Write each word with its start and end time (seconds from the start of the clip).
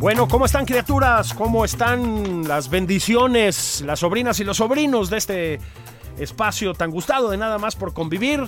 Bueno, 0.00 0.28
¿cómo 0.28 0.46
están 0.46 0.64
criaturas? 0.64 1.34
¿Cómo 1.34 1.62
están 1.62 2.48
las 2.48 2.70
bendiciones, 2.70 3.82
las 3.84 3.98
sobrinas 3.98 4.40
y 4.40 4.44
los 4.44 4.56
sobrinos 4.56 5.10
de 5.10 5.18
este 5.18 5.60
espacio 6.18 6.72
tan 6.72 6.90
gustado 6.90 7.28
de 7.28 7.36
nada 7.36 7.58
más 7.58 7.76
por 7.76 7.92
convivir? 7.92 8.42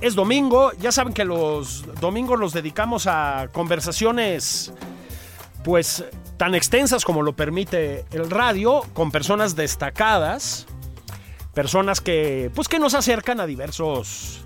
Es 0.00 0.14
domingo, 0.14 0.70
ya 0.78 0.92
saben 0.92 1.12
que 1.12 1.24
los 1.24 1.84
domingos 2.00 2.38
los 2.38 2.52
dedicamos 2.52 3.08
a 3.08 3.48
conversaciones 3.52 4.72
pues 5.64 6.04
tan 6.36 6.54
extensas 6.54 7.04
como 7.04 7.22
lo 7.22 7.34
permite 7.34 8.04
el 8.12 8.30
radio, 8.30 8.82
con 8.92 9.10
personas 9.10 9.56
destacadas, 9.56 10.68
personas 11.54 12.00
que 12.00 12.52
pues 12.54 12.68
que 12.68 12.78
nos 12.78 12.94
acercan 12.94 13.40
a 13.40 13.46
diversos 13.46 14.44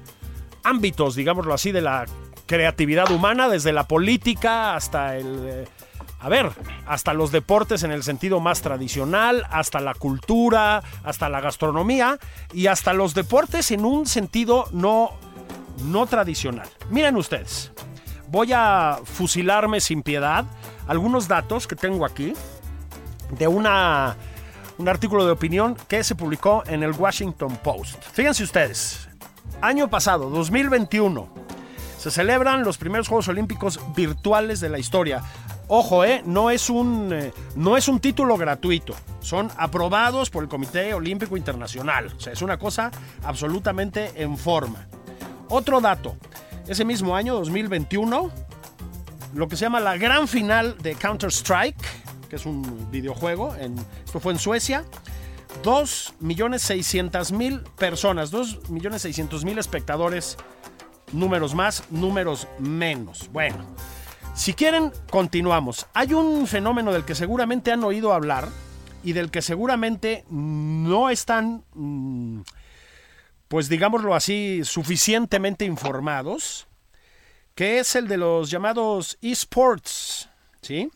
ámbitos, 0.65 1.15
digámoslo 1.15 1.53
así, 1.53 1.73
de 1.73 1.83
la 1.83 2.07
creatividad 2.47 3.11
humana, 3.11 3.51
desde 3.51 3.75
la 3.75 3.87
política 3.87 4.75
hasta 4.75 5.19
el 5.19 5.41
eh, 5.47 5.65
a 6.21 6.29
ver, 6.29 6.51
hasta 6.87 7.13
los 7.13 7.31
deportes 7.31 7.83
en 7.85 7.93
el 7.93 8.03
sentido 8.03 8.41
más 8.41 8.61
tradicional, 8.61 9.47
hasta 9.51 9.81
la 9.81 9.95
cultura, 9.95 10.83
hasta 11.05 11.29
la 11.29 11.41
gastronomía 11.41 12.19
y 12.53 12.67
hasta 12.67 12.93
los 12.93 13.15
deportes 13.15 13.71
en 13.71 13.85
un 13.85 14.07
sentido 14.07 14.67
no, 14.73 15.11
no 15.85 16.07
tradicional. 16.07 16.69
Miren 16.91 17.17
ustedes, 17.17 17.73
voy 18.29 18.53
a 18.53 18.99
fusilarme 19.05 19.81
sin 19.81 20.03
piedad 20.03 20.45
algunos 20.89 21.29
datos 21.29 21.67
que 21.67 21.77
tengo 21.77 22.05
aquí 22.05 22.33
de 23.31 23.47
una, 23.47 24.17
un 24.79 24.89
artículo 24.89 25.25
de 25.25 25.33
opinión 25.33 25.77
que 25.87 26.03
se 26.03 26.15
publicó 26.15 26.65
en 26.67 26.83
el 26.83 26.93
Washington 26.93 27.59
Post. 27.63 28.03
Fíjense 28.13 28.43
ustedes, 28.43 29.09
año 29.61 29.89
pasado, 29.89 30.31
2021, 30.31 31.29
se 31.99 32.11
celebran 32.11 32.63
los 32.63 32.79
primeros 32.79 33.09
Juegos 33.09 33.29
Olímpicos 33.29 33.81
virtuales 33.95 34.61
de 34.61 34.69
la 34.69 34.79
historia. 34.79 35.23
Ojo, 35.71 36.03
eh, 36.03 36.23
no, 36.25 36.49
es 36.51 36.71
un, 36.71 37.13
eh, 37.13 37.31
no 37.55 37.77
es 37.77 37.89
un 37.89 38.01
título 38.01 38.39
gratuito. 38.39 38.95
Son 39.21 39.51
aprobados 39.59 40.31
por 40.31 40.43
el 40.43 40.49
Comité 40.49 40.95
Olímpico 40.95 41.37
Internacional. 41.37 42.07
O 42.17 42.21
sea, 42.21 42.33
es 42.33 42.41
una 42.41 42.59
cosa 42.59 42.91
absolutamente 43.23 44.13
en 44.17 44.39
forma. 44.39 44.87
Otro 45.51 45.83
dato. 45.83 46.17
Ese 46.67 46.87
mismo 46.87 47.15
año, 47.15 47.35
2021, 47.35 48.31
lo 49.35 49.49
que 49.49 49.57
se 49.57 49.67
llama 49.67 49.81
la 49.81 49.99
gran 49.99 50.27
final 50.27 50.79
de 50.79 50.95
Counter-Strike, 50.95 51.77
que 52.31 52.37
es 52.37 52.47
un 52.47 52.91
videojuego, 52.91 53.55
esto 53.55 54.21
fue 54.21 54.33
en 54.33 54.39
Suecia. 54.39 54.87
2.600.000 55.63 57.63
personas, 57.77 58.33
2.600.000 58.33 59.59
espectadores, 59.59 60.39
números 61.13 61.55
más, 61.55 61.85
números 61.91 62.49
menos. 62.59 63.29
Bueno, 63.33 63.67
si 64.39 64.55
quieren, 64.55 64.93
continuamos. 65.11 65.87
Hay 65.95 66.15
un 66.15 66.47
fenómeno 66.47 66.93
del 66.93 67.05
que 67.05 67.17
seguramente 67.17 67.73
han 67.73 67.83
oído 67.83 68.13
hablar 68.13 68.49
y 69.03 69.13
del 69.13 69.33
que 69.33 69.43
seguramente 69.43 70.25
no 70.31 71.11
están, 71.11 71.65
mm, 71.75 72.43
pues 73.49 73.69
digámoslo 73.69 74.15
así, 74.15 74.61
suficientemente 74.63 75.65
informados, 75.65 76.69
que 77.57 77.81
es 77.81 77.97
el 77.97 78.07
de 78.07 78.17
los 78.17 78.49
llamados 78.49 79.19
esports, 79.23 80.31
¿sí? 80.63 80.89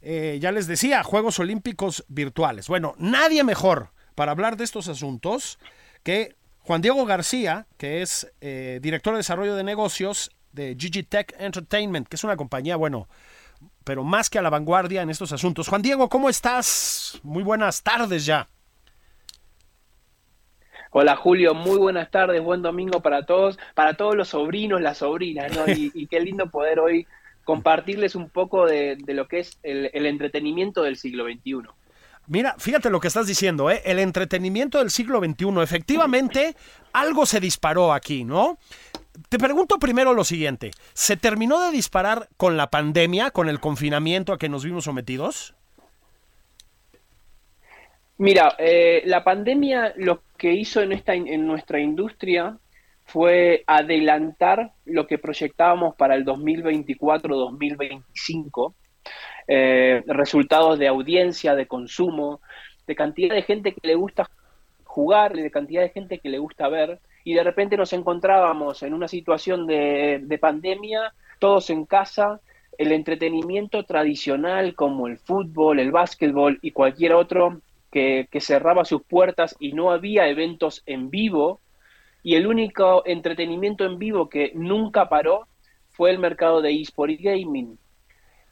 Eh, 0.00 0.38
ya 0.40 0.52
les 0.52 0.68
decía, 0.68 1.02
Juegos 1.02 1.40
Olímpicos 1.40 2.04
virtuales. 2.06 2.68
Bueno, 2.68 2.94
nadie 2.96 3.42
mejor 3.42 3.90
para 4.14 4.30
hablar 4.30 4.56
de 4.56 4.62
estos 4.64 4.86
asuntos 4.86 5.58
que 6.04 6.36
Juan 6.60 6.80
Diego 6.80 7.04
García, 7.06 7.66
que 7.76 8.02
es 8.02 8.32
eh, 8.40 8.78
director 8.80 9.14
de 9.14 9.18
desarrollo 9.18 9.56
de 9.56 9.64
negocios 9.64 10.30
de 10.52 10.74
GG 10.74 11.08
Tech 11.08 11.34
Entertainment, 11.38 12.08
que 12.08 12.16
es 12.16 12.24
una 12.24 12.36
compañía, 12.36 12.76
bueno, 12.76 13.08
pero 13.84 14.04
más 14.04 14.30
que 14.30 14.38
a 14.38 14.42
la 14.42 14.50
vanguardia 14.50 15.02
en 15.02 15.10
estos 15.10 15.32
asuntos. 15.32 15.68
Juan 15.68 15.82
Diego, 15.82 16.08
¿cómo 16.08 16.28
estás? 16.28 17.20
Muy 17.22 17.42
buenas 17.42 17.82
tardes 17.82 18.26
ya. 18.26 18.48
Hola 20.94 21.16
Julio, 21.16 21.54
muy 21.54 21.78
buenas 21.78 22.10
tardes, 22.10 22.42
buen 22.42 22.60
domingo 22.60 23.00
para 23.00 23.24
todos, 23.24 23.58
para 23.74 23.94
todos 23.94 24.14
los 24.14 24.28
sobrinos, 24.28 24.82
las 24.82 24.98
sobrinas, 24.98 25.50
¿no? 25.56 25.64
Y, 25.66 26.06
qué 26.06 26.20
lindo 26.20 26.50
poder 26.50 26.80
hoy 26.80 27.06
compartirles 27.44 28.14
un 28.14 28.28
poco 28.28 28.66
de, 28.66 28.98
lo 29.06 29.26
que 29.26 29.38
es 29.40 29.58
el, 29.62 29.90
el, 29.94 30.04
entretenimiento 30.04 30.82
del 30.82 30.98
siglo 30.98 31.24
XXI. 31.24 31.62
Mira, 32.26 32.54
fíjate 32.58 32.90
lo 32.90 33.00
que 33.00 33.08
estás 33.08 33.26
diciendo, 33.26 33.70
¿eh? 33.70 33.80
el 33.86 33.98
entretenimiento 33.98 34.78
del 34.78 34.90
siglo 34.90 35.18
XXI, 35.18 35.62
efectivamente, 35.62 36.54
algo 36.92 37.24
se 37.24 37.40
disparó 37.40 37.92
aquí, 37.92 38.24
¿no? 38.24 38.58
Te 39.28 39.38
pregunto 39.38 39.78
primero 39.78 40.14
lo 40.14 40.24
siguiente. 40.24 40.70
¿Se 40.94 41.16
terminó 41.16 41.60
de 41.60 41.70
disparar 41.70 42.28
con 42.36 42.56
la 42.56 42.70
pandemia, 42.70 43.30
con 43.30 43.48
el 43.48 43.60
confinamiento 43.60 44.32
a 44.32 44.38
que 44.38 44.48
nos 44.48 44.64
vimos 44.64 44.82
sometidos? 44.84 45.54
Mira, 48.18 48.54
eh, 48.58 49.02
la 49.06 49.24
pandemia 49.24 49.94
lo 49.96 50.22
que 50.38 50.52
hizo 50.52 50.80
en, 50.80 50.92
esta, 50.92 51.14
en 51.14 51.46
nuestra 51.46 51.80
industria 51.80 52.56
fue 53.04 53.64
adelantar 53.66 54.72
lo 54.84 55.06
que 55.06 55.18
proyectábamos 55.18 55.96
para 55.96 56.14
el 56.14 56.24
2024-2025, 56.24 58.74
eh, 59.48 60.02
resultados 60.06 60.78
de 60.78 60.88
audiencia, 60.88 61.54
de 61.54 61.66
consumo, 61.66 62.40
de 62.86 62.94
cantidad 62.94 63.34
de 63.34 63.42
gente 63.42 63.74
que 63.74 63.86
le 63.86 63.96
gusta 63.96 64.30
jugar, 64.84 65.34
de 65.34 65.50
cantidad 65.50 65.82
de 65.82 65.90
gente 65.90 66.20
que 66.20 66.28
le 66.28 66.38
gusta 66.38 66.68
ver 66.68 67.00
y 67.24 67.34
de 67.34 67.44
repente 67.44 67.76
nos 67.76 67.92
encontrábamos 67.92 68.82
en 68.82 68.94
una 68.94 69.08
situación 69.08 69.66
de, 69.66 70.38
pandemia, 70.40 71.12
todos 71.38 71.70
en 71.70 71.84
casa, 71.84 72.40
el 72.78 72.92
entretenimiento 72.92 73.84
tradicional 73.84 74.74
como 74.74 75.06
el 75.06 75.18
fútbol, 75.18 75.78
el 75.78 75.92
básquetbol 75.92 76.58
y 76.62 76.72
cualquier 76.72 77.14
otro 77.14 77.60
que, 77.90 78.26
cerraba 78.40 78.84
sus 78.84 79.02
puertas 79.02 79.54
y 79.60 79.72
no 79.72 79.92
había 79.92 80.28
eventos 80.28 80.82
en 80.86 81.10
vivo, 81.10 81.60
y 82.24 82.36
el 82.36 82.46
único 82.46 83.02
entretenimiento 83.04 83.84
en 83.84 83.98
vivo 83.98 84.28
que 84.28 84.52
nunca 84.54 85.08
paró 85.08 85.46
fue 85.90 86.10
el 86.10 86.18
mercado 86.18 86.62
de 86.62 86.72
eSport 86.72 87.10
y 87.10 87.16
gaming. 87.16 87.78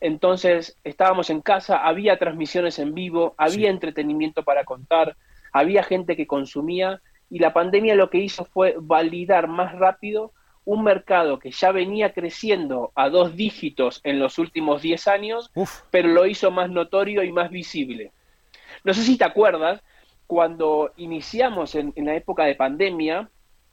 Entonces 0.01 0.77
estábamos 0.83 1.31
en 1.31 1.41
casa, 1.41 1.87
había 1.87 2.19
transmisiones 2.19 2.79
en 2.79 2.95
vivo, 2.95 3.35
había 3.37 3.71
entretenimiento 3.71 4.43
para 4.43 4.65
contar, 4.65 5.17
había 5.53 5.83
gente 5.83 6.17
que 6.17 6.27
consumía 6.27 7.01
y 7.31 7.39
la 7.39 7.53
pandemia 7.53 7.95
lo 7.95 8.11
que 8.11 8.19
hizo 8.19 8.45
fue 8.45 8.75
validar 8.79 9.47
más 9.47 9.79
rápido 9.79 10.33
un 10.65 10.85
mercado 10.85 11.39
que 11.39 11.53
ya 11.53 11.73
venía 11.73 12.13
creciendo 12.13 12.93
a 12.95 13.09
dos 13.09 13.35
dígitos 13.35 14.01
en 14.05 14.19
los 14.19 14.39
últimos 14.39 14.83
10 14.83 15.09
años, 15.09 15.51
pero 15.91 16.09
lo 16.09 16.27
hizo 16.27 16.51
más 16.51 16.71
notorio 16.71 17.23
y 17.23 17.33
más 17.33 17.51
visible. 17.51 18.13
No 18.85 18.93
sé 18.93 19.03
si 19.03 19.17
te 19.17 19.25
acuerdas, 19.25 19.83
cuando 20.27 20.93
iniciamos 20.97 21.75
en, 21.75 21.93
la 21.97 22.15
época 22.15 22.45
de 22.45 22.55
pandemia, 22.55 23.31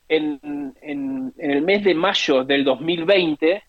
en, 0.07 0.39
en, 0.81 1.33
el 1.38 1.62
mes 1.62 1.83
de 1.83 1.94
mayo 1.94 2.44
del 2.44 2.63
2020, 2.63 3.63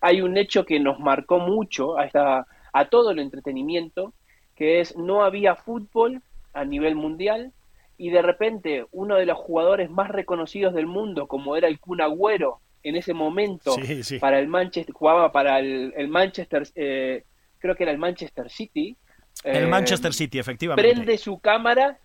hay 0.00 0.20
un 0.20 0.36
hecho 0.36 0.66
que 0.66 0.80
nos 0.80 0.98
marcó 0.98 1.38
mucho 1.38 1.96
a, 1.96 2.06
esta, 2.06 2.46
a 2.72 2.84
todo 2.86 3.12
el 3.12 3.18
entretenimiento, 3.18 4.12
que 4.54 4.80
es 4.80 4.96
no 4.96 5.24
había 5.24 5.54
fútbol 5.54 6.22
a 6.52 6.64
nivel 6.64 6.96
mundial, 6.96 7.52
y 7.96 8.10
de 8.10 8.22
repente 8.22 8.86
uno 8.92 9.16
de 9.16 9.26
los 9.26 9.38
jugadores 9.38 9.90
más 9.90 10.08
reconocidos 10.08 10.74
del 10.74 10.86
mundo, 10.86 11.26
como 11.26 11.56
era 11.56 11.68
el 11.68 11.78
Kun 11.78 12.00
Agüero 12.00 12.60
en 12.82 12.96
ese 12.96 13.14
momento, 13.14 13.76
para 14.20 14.38
el 14.38 14.48
Manchester, 14.48 14.94
jugaba 14.94 15.32
para 15.32 15.58
el, 15.58 16.08
Manchester, 16.08 16.68
eh, 16.74 17.24
creo 17.58 17.74
que 17.76 17.84
era 17.84 17.92
el 17.92 17.98
Manchester 17.98 18.50
City, 18.50 18.96
El 19.42 19.64
Eh, 19.64 19.66
Manchester 19.66 20.12
City, 20.12 20.38
efectivamente. 20.38 20.90
prende 20.90 21.18
su 21.18 21.38
cámara, 21.38 21.98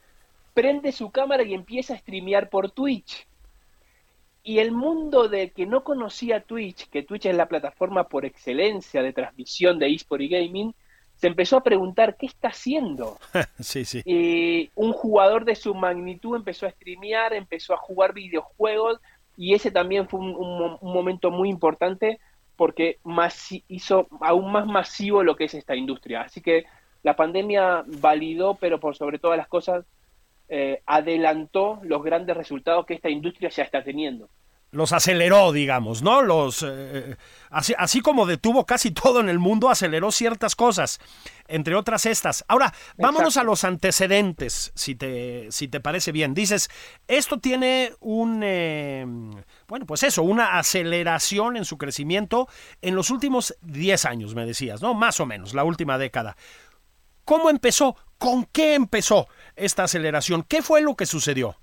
prende 0.53 0.91
su 0.91 1.11
cámara 1.11 1.43
y 1.43 1.53
empieza 1.53 1.93
a 1.93 1.97
streamear 1.97 2.49
por 2.49 2.71
Twitch. 2.71 3.27
Y 4.41 4.59
el 4.59 4.71
mundo 4.71 5.27
de 5.27 5.51
que 5.51 5.65
no 5.65 5.83
conocía 5.83 6.41
Twitch, 6.41 6.89
que 6.89 7.03
Twitch 7.03 7.25
es 7.25 7.35
la 7.35 7.47
plataforma 7.47 8.07
por 8.07 8.25
excelencia 8.25 9.03
de 9.03 9.13
transmisión 9.13 9.79
de 9.79 9.93
eSport 9.93 10.21
y 10.21 10.29
gaming, 10.29 10.73
se 11.19 11.27
empezó 11.27 11.57
a 11.57 11.63
preguntar 11.63 12.15
qué 12.17 12.25
está 12.25 12.47
haciendo. 12.47 13.17
sí, 13.59 13.85
sí. 13.85 14.01
Y 14.05 14.71
un 14.75 14.93
jugador 14.93 15.45
de 15.45 15.55
su 15.55 15.75
magnitud 15.75 16.35
empezó 16.35 16.65
a 16.65 16.71
streamear, 16.71 17.33
empezó 17.33 17.73
a 17.73 17.77
jugar 17.77 18.13
videojuegos 18.13 18.99
y 19.37 19.53
ese 19.53 19.69
también 19.71 20.07
fue 20.07 20.19
un, 20.21 20.35
un 20.35 20.57
mo- 20.59 20.77
un 20.81 20.93
momento 20.93 21.29
muy 21.31 21.49
importante 21.49 22.19
porque 22.55 22.97
masi- 23.03 23.63
hizo 23.67 24.07
aún 24.21 24.51
más 24.51 24.65
masivo 24.65 25.23
lo 25.23 25.35
que 25.35 25.45
es 25.45 25.53
esta 25.53 25.75
industria. 25.75 26.21
Así 26.21 26.41
que 26.41 26.65
la 27.03 27.15
pandemia 27.15 27.83
validó, 27.85 28.55
pero 28.55 28.79
por 28.79 28.95
sobre 28.95 29.19
todas 29.19 29.37
las 29.37 29.47
cosas, 29.47 29.85
eh, 30.49 30.81
adelantó 30.85 31.79
los 31.83 32.03
grandes 32.03 32.35
resultados 32.35 32.85
que 32.85 32.95
esta 32.95 33.09
industria 33.09 33.49
ya 33.49 33.63
está 33.63 33.83
teniendo. 33.83 34.29
Los 34.71 34.93
aceleró, 34.93 35.51
digamos, 35.51 36.03
¿no? 36.03 36.21
Los 36.21 36.63
eh, 36.67 37.17
así, 37.49 37.73
así 37.77 38.01
como 38.01 38.27
detuvo 38.27 38.65
casi 38.65 38.91
todo 38.91 39.19
en 39.19 39.29
el 39.29 39.39
mundo, 39.39 39.69
aceleró 39.69 40.11
ciertas 40.11 40.55
cosas, 40.55 40.99
entre 41.47 41.75
otras 41.75 42.05
estas. 42.05 42.45
Ahora, 42.47 42.73
vámonos 42.97 43.33
Exacto. 43.33 43.39
a 43.39 43.43
los 43.51 43.63
antecedentes, 43.63 44.71
si 44.75 44.93
te, 44.93 45.51
si 45.51 45.67
te 45.67 45.79
parece 45.79 46.11
bien. 46.11 46.35
Dices, 46.35 46.69
esto 47.07 47.39
tiene 47.39 47.93
un, 47.99 48.41
eh, 48.43 49.05
bueno, 49.67 49.85
pues 49.87 50.03
eso, 50.03 50.21
una 50.21 50.59
aceleración 50.59 51.57
en 51.57 51.65
su 51.65 51.79
crecimiento 51.79 52.47
en 52.81 52.95
los 52.95 53.09
últimos 53.09 53.55
10 53.61 54.05
años, 54.05 54.35
me 54.35 54.45
decías, 54.45 54.81
¿no? 54.83 54.93
Más 54.93 55.19
o 55.19 55.25
menos, 55.25 55.55
la 55.55 55.63
última 55.63 55.97
década. 55.97 56.37
¿Cómo 57.25 57.49
empezó? 57.49 57.95
¿Con 58.17 58.45
qué 58.45 58.75
empezó 58.75 59.27
esta 59.55 59.83
aceleración? 59.83 60.43
¿Qué 60.43 60.61
fue 60.61 60.81
lo 60.81 60.95
que 60.95 61.05
sucedió? 61.05 61.55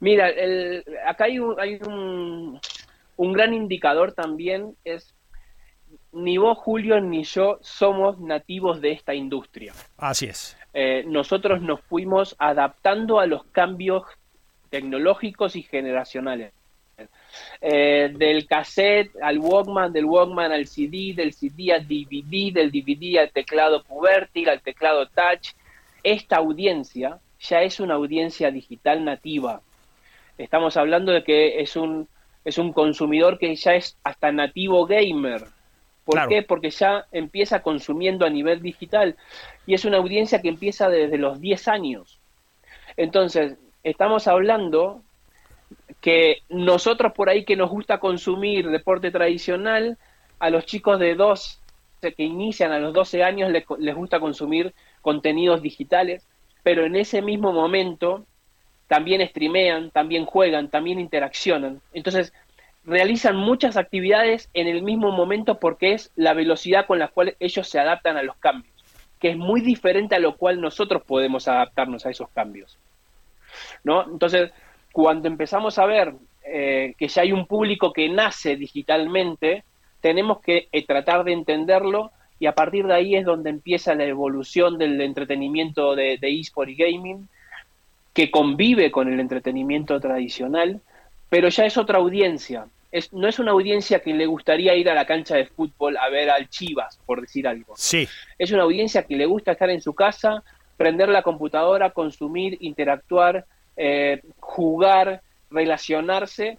Mira, 0.00 0.28
el- 0.30 0.84
acá 1.06 1.24
hay, 1.24 1.38
un, 1.38 1.60
hay 1.60 1.74
un, 1.76 2.60
un 3.16 3.32
gran 3.32 3.54
indicador 3.54 4.12
también, 4.12 4.74
es 4.84 5.14
ni 6.12 6.38
vos, 6.38 6.58
Julio, 6.58 7.00
ni 7.00 7.22
yo 7.24 7.58
somos 7.62 8.18
nativos 8.18 8.80
de 8.80 8.92
esta 8.92 9.14
industria. 9.14 9.72
Así 9.96 10.26
es. 10.26 10.56
Eh, 10.74 11.04
nosotros 11.06 11.60
nos 11.62 11.80
fuimos 11.82 12.34
adaptando 12.38 13.20
a 13.20 13.26
los 13.26 13.44
cambios 13.44 14.04
tecnológicos 14.70 15.54
y 15.56 15.62
generacionales. 15.62 16.52
Eh, 17.60 18.12
del 18.14 18.46
cassette 18.46 19.10
al 19.22 19.38
Walkman, 19.38 19.92
del 19.92 20.04
Walkman 20.04 20.52
al 20.52 20.66
CD, 20.66 21.14
del 21.14 21.32
CD 21.32 21.72
al 21.72 21.86
DVD, 21.88 22.52
del 22.52 22.70
DVD 22.70 23.18
al 23.20 23.30
teclado 23.30 23.82
QWERTY, 23.84 24.46
al 24.48 24.60
teclado 24.60 25.06
Touch. 25.06 25.52
Esta 26.02 26.36
audiencia 26.36 27.18
ya 27.40 27.62
es 27.62 27.80
una 27.80 27.94
audiencia 27.94 28.50
digital 28.50 29.04
nativa. 29.04 29.62
Estamos 30.42 30.76
hablando 30.76 31.12
de 31.12 31.22
que 31.22 31.60
es 31.60 31.76
un, 31.76 32.08
es 32.44 32.58
un 32.58 32.72
consumidor 32.72 33.38
que 33.38 33.54
ya 33.54 33.74
es 33.74 33.96
hasta 34.04 34.32
nativo 34.32 34.86
gamer. 34.86 35.44
¿Por 36.04 36.14
Claro. 36.14 36.28
qué? 36.30 36.42
Porque 36.42 36.70
ya 36.70 37.06
empieza 37.12 37.62
consumiendo 37.62 38.24
a 38.24 38.30
nivel 38.30 38.62
digital 38.62 39.16
y 39.66 39.74
es 39.74 39.84
una 39.84 39.98
audiencia 39.98 40.40
que 40.40 40.48
empieza 40.48 40.88
desde 40.88 41.18
los 41.18 41.40
10 41.40 41.68
años. 41.68 42.18
Entonces, 42.96 43.58
estamos 43.84 44.26
hablando 44.26 45.02
que 46.00 46.38
nosotros 46.48 47.12
por 47.12 47.28
ahí 47.28 47.44
que 47.44 47.56
nos 47.56 47.70
gusta 47.70 47.98
consumir 48.00 48.70
deporte 48.70 49.10
tradicional, 49.10 49.98
a 50.38 50.48
los 50.48 50.64
chicos 50.64 50.98
de 50.98 51.14
12 51.14 51.58
que 52.00 52.22
inician 52.22 52.72
a 52.72 52.78
los 52.78 52.94
12 52.94 53.22
años 53.22 53.50
les, 53.50 53.64
les 53.78 53.94
gusta 53.94 54.20
consumir 54.20 54.72
contenidos 55.02 55.60
digitales, 55.60 56.26
pero 56.62 56.86
en 56.86 56.96
ese 56.96 57.20
mismo 57.20 57.52
momento 57.52 58.24
también 58.90 59.24
streamean, 59.24 59.92
también 59.92 60.24
juegan, 60.24 60.68
también 60.68 60.98
interaccionan. 60.98 61.80
Entonces, 61.92 62.32
realizan 62.84 63.36
muchas 63.36 63.76
actividades 63.76 64.50
en 64.52 64.66
el 64.66 64.82
mismo 64.82 65.12
momento 65.12 65.60
porque 65.60 65.92
es 65.92 66.10
la 66.16 66.34
velocidad 66.34 66.86
con 66.88 66.98
la 66.98 67.06
cual 67.06 67.36
ellos 67.38 67.68
se 67.68 67.78
adaptan 67.78 68.16
a 68.16 68.24
los 68.24 68.34
cambios, 68.38 68.74
que 69.20 69.30
es 69.30 69.36
muy 69.36 69.60
diferente 69.60 70.16
a 70.16 70.18
lo 70.18 70.36
cual 70.36 70.60
nosotros 70.60 71.04
podemos 71.06 71.46
adaptarnos 71.46 72.04
a 72.04 72.10
esos 72.10 72.30
cambios. 72.30 72.80
¿no? 73.84 74.02
Entonces, 74.02 74.50
cuando 74.90 75.28
empezamos 75.28 75.78
a 75.78 75.86
ver 75.86 76.14
eh, 76.44 76.94
que 76.98 77.06
ya 77.06 77.22
hay 77.22 77.30
un 77.30 77.46
público 77.46 77.92
que 77.92 78.08
nace 78.08 78.56
digitalmente, 78.56 79.62
tenemos 80.00 80.40
que 80.40 80.66
eh, 80.72 80.84
tratar 80.84 81.22
de 81.22 81.32
entenderlo 81.32 82.10
y 82.40 82.46
a 82.46 82.56
partir 82.56 82.88
de 82.88 82.94
ahí 82.94 83.14
es 83.14 83.24
donde 83.24 83.50
empieza 83.50 83.94
la 83.94 84.04
evolución 84.04 84.78
del 84.78 85.00
entretenimiento 85.00 85.94
de, 85.94 86.18
eSport 86.20 86.70
y 86.70 86.74
gaming, 86.74 87.28
que 88.20 88.30
convive 88.30 88.90
con 88.90 89.10
el 89.10 89.18
entretenimiento 89.18 89.98
tradicional, 89.98 90.82
pero 91.30 91.48
ya 91.48 91.64
es 91.64 91.78
otra 91.78 91.96
audiencia. 92.00 92.66
Es, 92.92 93.14
no 93.14 93.26
es 93.26 93.38
una 93.38 93.52
audiencia 93.52 94.00
que 94.00 94.12
le 94.12 94.26
gustaría 94.26 94.74
ir 94.74 94.90
a 94.90 94.94
la 94.94 95.06
cancha 95.06 95.36
de 95.36 95.46
fútbol 95.46 95.96
a 95.96 96.10
ver 96.10 96.28
al 96.28 96.50
Chivas, 96.50 97.00
por 97.06 97.22
decir 97.22 97.48
algo. 97.48 97.72
Sí. 97.78 98.06
Es 98.38 98.52
una 98.52 98.64
audiencia 98.64 99.04
que 99.04 99.16
le 99.16 99.24
gusta 99.24 99.52
estar 99.52 99.70
en 99.70 99.80
su 99.80 99.94
casa, 99.94 100.42
prender 100.76 101.08
la 101.08 101.22
computadora, 101.22 101.92
consumir, 101.92 102.58
interactuar, 102.60 103.46
eh, 103.74 104.20
jugar, 104.38 105.22
relacionarse 105.50 106.58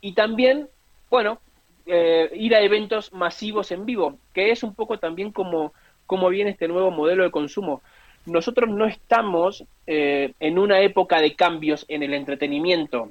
y 0.00 0.12
también, 0.12 0.68
bueno, 1.10 1.40
eh, 1.86 2.30
ir 2.36 2.54
a 2.54 2.60
eventos 2.60 3.12
masivos 3.12 3.72
en 3.72 3.84
vivo, 3.84 4.16
que 4.32 4.52
es 4.52 4.62
un 4.62 4.76
poco 4.76 5.00
también 5.00 5.32
como, 5.32 5.72
como 6.06 6.28
viene 6.28 6.50
este 6.50 6.68
nuevo 6.68 6.92
modelo 6.92 7.24
de 7.24 7.32
consumo. 7.32 7.82
Nosotros 8.30 8.70
no 8.70 8.86
estamos 8.86 9.64
eh, 9.86 10.34
en 10.38 10.58
una 10.58 10.80
época 10.80 11.20
de 11.20 11.34
cambios 11.34 11.84
en 11.88 12.02
el 12.02 12.14
entretenimiento. 12.14 13.10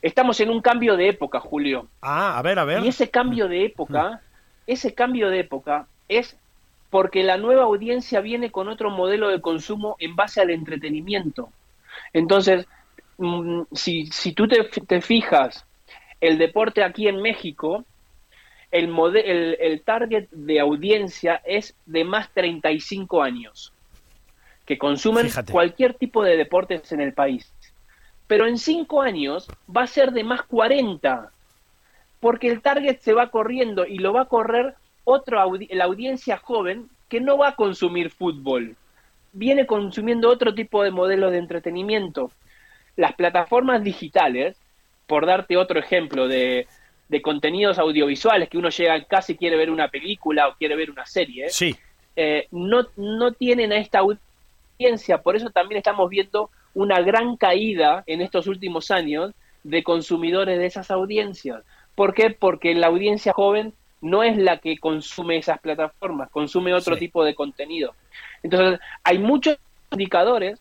Estamos 0.00 0.40
en 0.40 0.50
un 0.50 0.62
cambio 0.62 0.96
de 0.96 1.08
época, 1.08 1.38
Julio. 1.38 1.88
Ah, 2.00 2.38
a 2.38 2.42
ver, 2.42 2.58
a 2.58 2.64
ver. 2.64 2.82
Y 2.82 2.88
ese 2.88 3.10
cambio 3.10 3.46
de 3.46 3.66
época, 3.66 4.22
ese 4.66 4.94
cambio 4.94 5.28
de 5.28 5.40
época 5.40 5.86
es 6.08 6.36
porque 6.88 7.24
la 7.24 7.36
nueva 7.36 7.64
audiencia 7.64 8.20
viene 8.20 8.50
con 8.50 8.68
otro 8.68 8.88
modelo 8.88 9.28
de 9.28 9.42
consumo 9.42 9.96
en 9.98 10.16
base 10.16 10.40
al 10.40 10.50
entretenimiento. 10.50 11.50
Entonces, 12.12 12.66
mm, 13.18 13.62
si, 13.72 14.06
si 14.06 14.32
tú 14.32 14.48
te, 14.48 14.64
te 14.64 15.00
fijas, 15.02 15.66
el 16.22 16.38
deporte 16.38 16.82
aquí 16.82 17.06
en 17.06 17.20
México, 17.20 17.84
el, 18.70 18.90
el, 19.16 19.58
el 19.60 19.82
target 19.82 20.28
de 20.30 20.58
audiencia 20.58 21.42
es 21.44 21.76
de 21.84 22.04
más 22.04 22.32
35 22.32 23.22
años, 23.22 23.73
que 24.66 24.78
consumen 24.78 25.26
Fíjate. 25.26 25.52
cualquier 25.52 25.94
tipo 25.94 26.22
de 26.22 26.36
deportes 26.36 26.90
en 26.92 27.00
el 27.00 27.12
país. 27.12 27.52
Pero 28.26 28.46
en 28.46 28.56
5 28.58 29.02
años 29.02 29.46
va 29.74 29.82
a 29.82 29.86
ser 29.86 30.12
de 30.12 30.24
más 30.24 30.42
40 30.42 31.30
porque 32.20 32.48
el 32.48 32.62
target 32.62 33.00
se 33.00 33.12
va 33.12 33.30
corriendo 33.30 33.86
y 33.86 33.98
lo 33.98 34.12
va 34.14 34.22
a 34.22 34.26
correr 34.28 34.74
otra 35.04 35.44
audi- 35.44 35.68
la 35.72 35.84
audiencia 35.84 36.38
joven 36.38 36.88
que 37.10 37.20
no 37.20 37.36
va 37.36 37.48
a 37.48 37.54
consumir 37.56 38.10
fútbol. 38.10 38.76
Viene 39.34 39.66
consumiendo 39.66 40.30
otro 40.30 40.54
tipo 40.54 40.82
de 40.82 40.90
modelo 40.90 41.30
de 41.30 41.38
entretenimiento. 41.38 42.30
Las 42.96 43.12
plataformas 43.14 43.82
digitales, 43.84 44.56
por 45.06 45.26
darte 45.26 45.58
otro 45.58 45.78
ejemplo 45.78 46.26
de, 46.28 46.66
de 47.10 47.20
contenidos 47.20 47.78
audiovisuales, 47.78 48.48
que 48.48 48.56
uno 48.56 48.70
llega 48.70 48.96
y 48.96 49.36
quiere 49.36 49.56
ver 49.56 49.70
una 49.70 49.88
película 49.88 50.48
o 50.48 50.54
quiere 50.54 50.76
ver 50.76 50.90
una 50.90 51.04
serie, 51.04 51.50
Sí. 51.50 51.76
eh, 52.16 52.46
no, 52.52 52.86
no 52.96 53.32
tienen 53.32 53.72
a 53.72 53.76
esta 53.76 53.98
audiencia, 53.98 54.24
por 55.22 55.36
eso 55.36 55.50
también 55.50 55.78
estamos 55.78 56.08
viendo 56.10 56.50
una 56.74 57.00
gran 57.00 57.36
caída 57.36 58.02
en 58.06 58.20
estos 58.20 58.46
últimos 58.46 58.90
años 58.90 59.32
de 59.62 59.82
consumidores 59.82 60.58
de 60.58 60.66
esas 60.66 60.90
audiencias. 60.90 61.62
¿Por 61.94 62.14
qué? 62.14 62.30
Porque 62.30 62.74
la 62.74 62.88
audiencia 62.88 63.32
joven 63.32 63.72
no 64.00 64.22
es 64.22 64.36
la 64.36 64.58
que 64.58 64.76
consume 64.78 65.38
esas 65.38 65.58
plataformas, 65.60 66.30
consume 66.30 66.74
otro 66.74 66.94
Sí. 66.94 67.00
tipo 67.00 67.24
de 67.24 67.34
contenido. 67.34 67.94
Entonces, 68.42 68.80
hay 69.02 69.18
muchos 69.18 69.56
indicadores 69.92 70.60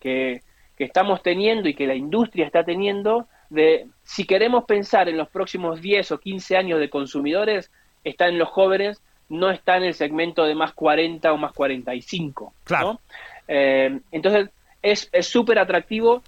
que, 0.00 0.40
que 0.76 0.84
estamos 0.84 1.22
teniendo 1.22 1.68
y 1.68 1.74
que 1.74 1.86
la 1.86 1.94
industria 1.94 2.46
está 2.46 2.64
teniendo 2.64 3.26
de 3.50 3.86
si 4.04 4.24
queremos 4.24 4.64
pensar 4.64 5.08
en 5.08 5.16
los 5.16 5.28
próximos 5.28 5.80
10 5.82 6.12
o 6.12 6.18
15 6.18 6.56
años 6.56 6.80
de 6.80 6.88
consumidores, 6.88 7.70
está 8.04 8.28
en 8.28 8.38
los 8.38 8.48
jóvenes, 8.48 9.02
no 9.28 9.50
está 9.50 9.76
en 9.76 9.84
el 9.84 9.94
segmento 9.94 10.44
de 10.44 10.54
más 10.54 10.72
40 10.72 11.32
o 11.32 11.36
más 11.36 11.52
45. 11.52 12.54
Claro. 12.64 12.92
¿no? 12.94 13.00
Eh, 13.48 13.98
entonces, 14.12 14.50
es 14.82 15.08
súper 15.26 15.58
atractivo, 15.58 16.22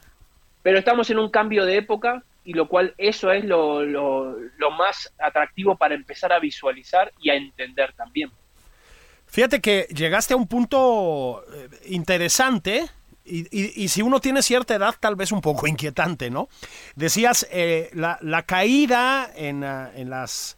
pero 0.63 0.79
estamos 0.79 1.09
en 1.11 1.19
un 1.19 1.31
cambio 1.31 1.65
de 1.65 1.77
época 1.77 2.25
y 2.45 2.53
lo 2.53 2.69
cual 2.69 2.95
eso 2.99 3.31
es 3.31 3.45
lo, 3.45 3.85
más 4.77 5.13
atractivo 5.19 5.77
para 5.77 5.95
empezar 5.95 6.33
a 6.33 6.39
visualizar 6.39 7.13
y 7.21 7.31
a 7.31 7.35
entender 7.35 7.93
también. 7.93 8.31
Fíjate 9.27 9.61
que 9.61 9.87
llegaste 9.95 10.35
a 10.35 10.37
un 10.37 10.49
punto 10.49 11.45
eh, 11.55 11.69
interesante 11.87 12.87
y, 13.25 13.87
si 13.87 14.03
uno 14.03 14.19
tiene 14.19 14.43
cierta 14.43 14.75
edad 14.75 14.95
tal 14.99 15.15
vez 15.15 15.31
un 15.31 15.41
poco 15.41 15.67
inquietante, 15.69 16.31
¿no? 16.31 16.49
Decías 16.97 17.47
eh, 17.53 17.91
la, 17.93 18.43
caída 18.43 19.25
ah, 19.25 19.31
en 19.37 20.11
las 20.11 20.57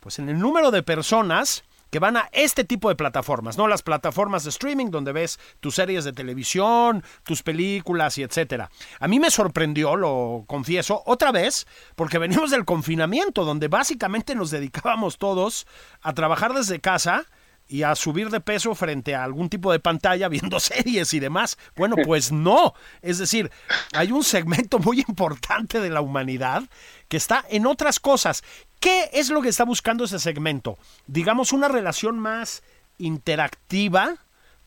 pues 0.00 0.18
en 0.18 0.28
el 0.28 0.38
número 0.38 0.70
de 0.70 0.82
personas 0.82 1.64
que 1.94 2.00
van 2.00 2.16
a 2.16 2.28
este 2.32 2.64
tipo 2.64 2.88
de 2.88 2.96
plataformas, 2.96 3.56
¿no? 3.56 3.68
Las 3.68 3.82
plataformas 3.82 4.42
de 4.42 4.50
streaming 4.50 4.90
donde 4.90 5.12
ves 5.12 5.38
tus 5.60 5.76
series 5.76 6.02
de 6.02 6.12
televisión, 6.12 7.04
tus 7.22 7.44
películas 7.44 8.18
y 8.18 8.24
etcétera. 8.24 8.68
A 8.98 9.06
mí 9.06 9.20
me 9.20 9.30
sorprendió, 9.30 9.94
lo 9.94 10.42
confieso, 10.48 11.04
otra 11.06 11.30
vez, 11.30 11.68
porque 11.94 12.18
venimos 12.24 12.50
del 12.50 12.64
confinamiento, 12.64 13.44
donde 13.44 13.68
básicamente 13.68 14.34
nos 14.34 14.50
dedicábamos 14.50 15.18
todos 15.18 15.68
a 16.02 16.14
trabajar 16.14 16.52
desde 16.52 16.80
casa 16.80 17.26
y 17.68 17.82
a 17.82 17.94
subir 17.94 18.30
de 18.30 18.40
peso 18.40 18.74
frente 18.74 19.14
a 19.14 19.24
algún 19.24 19.48
tipo 19.48 19.72
de 19.72 19.80
pantalla 19.80 20.28
viendo 20.28 20.60
series 20.60 21.12
y 21.14 21.20
demás. 21.20 21.58
Bueno, 21.76 21.96
pues 22.04 22.32
no. 22.32 22.74
Es 23.02 23.18
decir, 23.18 23.50
hay 23.94 24.12
un 24.12 24.22
segmento 24.22 24.78
muy 24.78 25.04
importante 25.08 25.80
de 25.80 25.90
la 25.90 26.00
humanidad 26.00 26.62
que 27.08 27.16
está 27.16 27.44
en 27.48 27.66
otras 27.66 28.00
cosas. 28.00 28.42
¿Qué 28.80 29.10
es 29.12 29.30
lo 29.30 29.40
que 29.40 29.48
está 29.48 29.64
buscando 29.64 30.04
ese 30.04 30.18
segmento? 30.18 30.78
Digamos, 31.06 31.52
una 31.52 31.68
relación 31.68 32.18
más 32.18 32.62
interactiva 32.98 34.16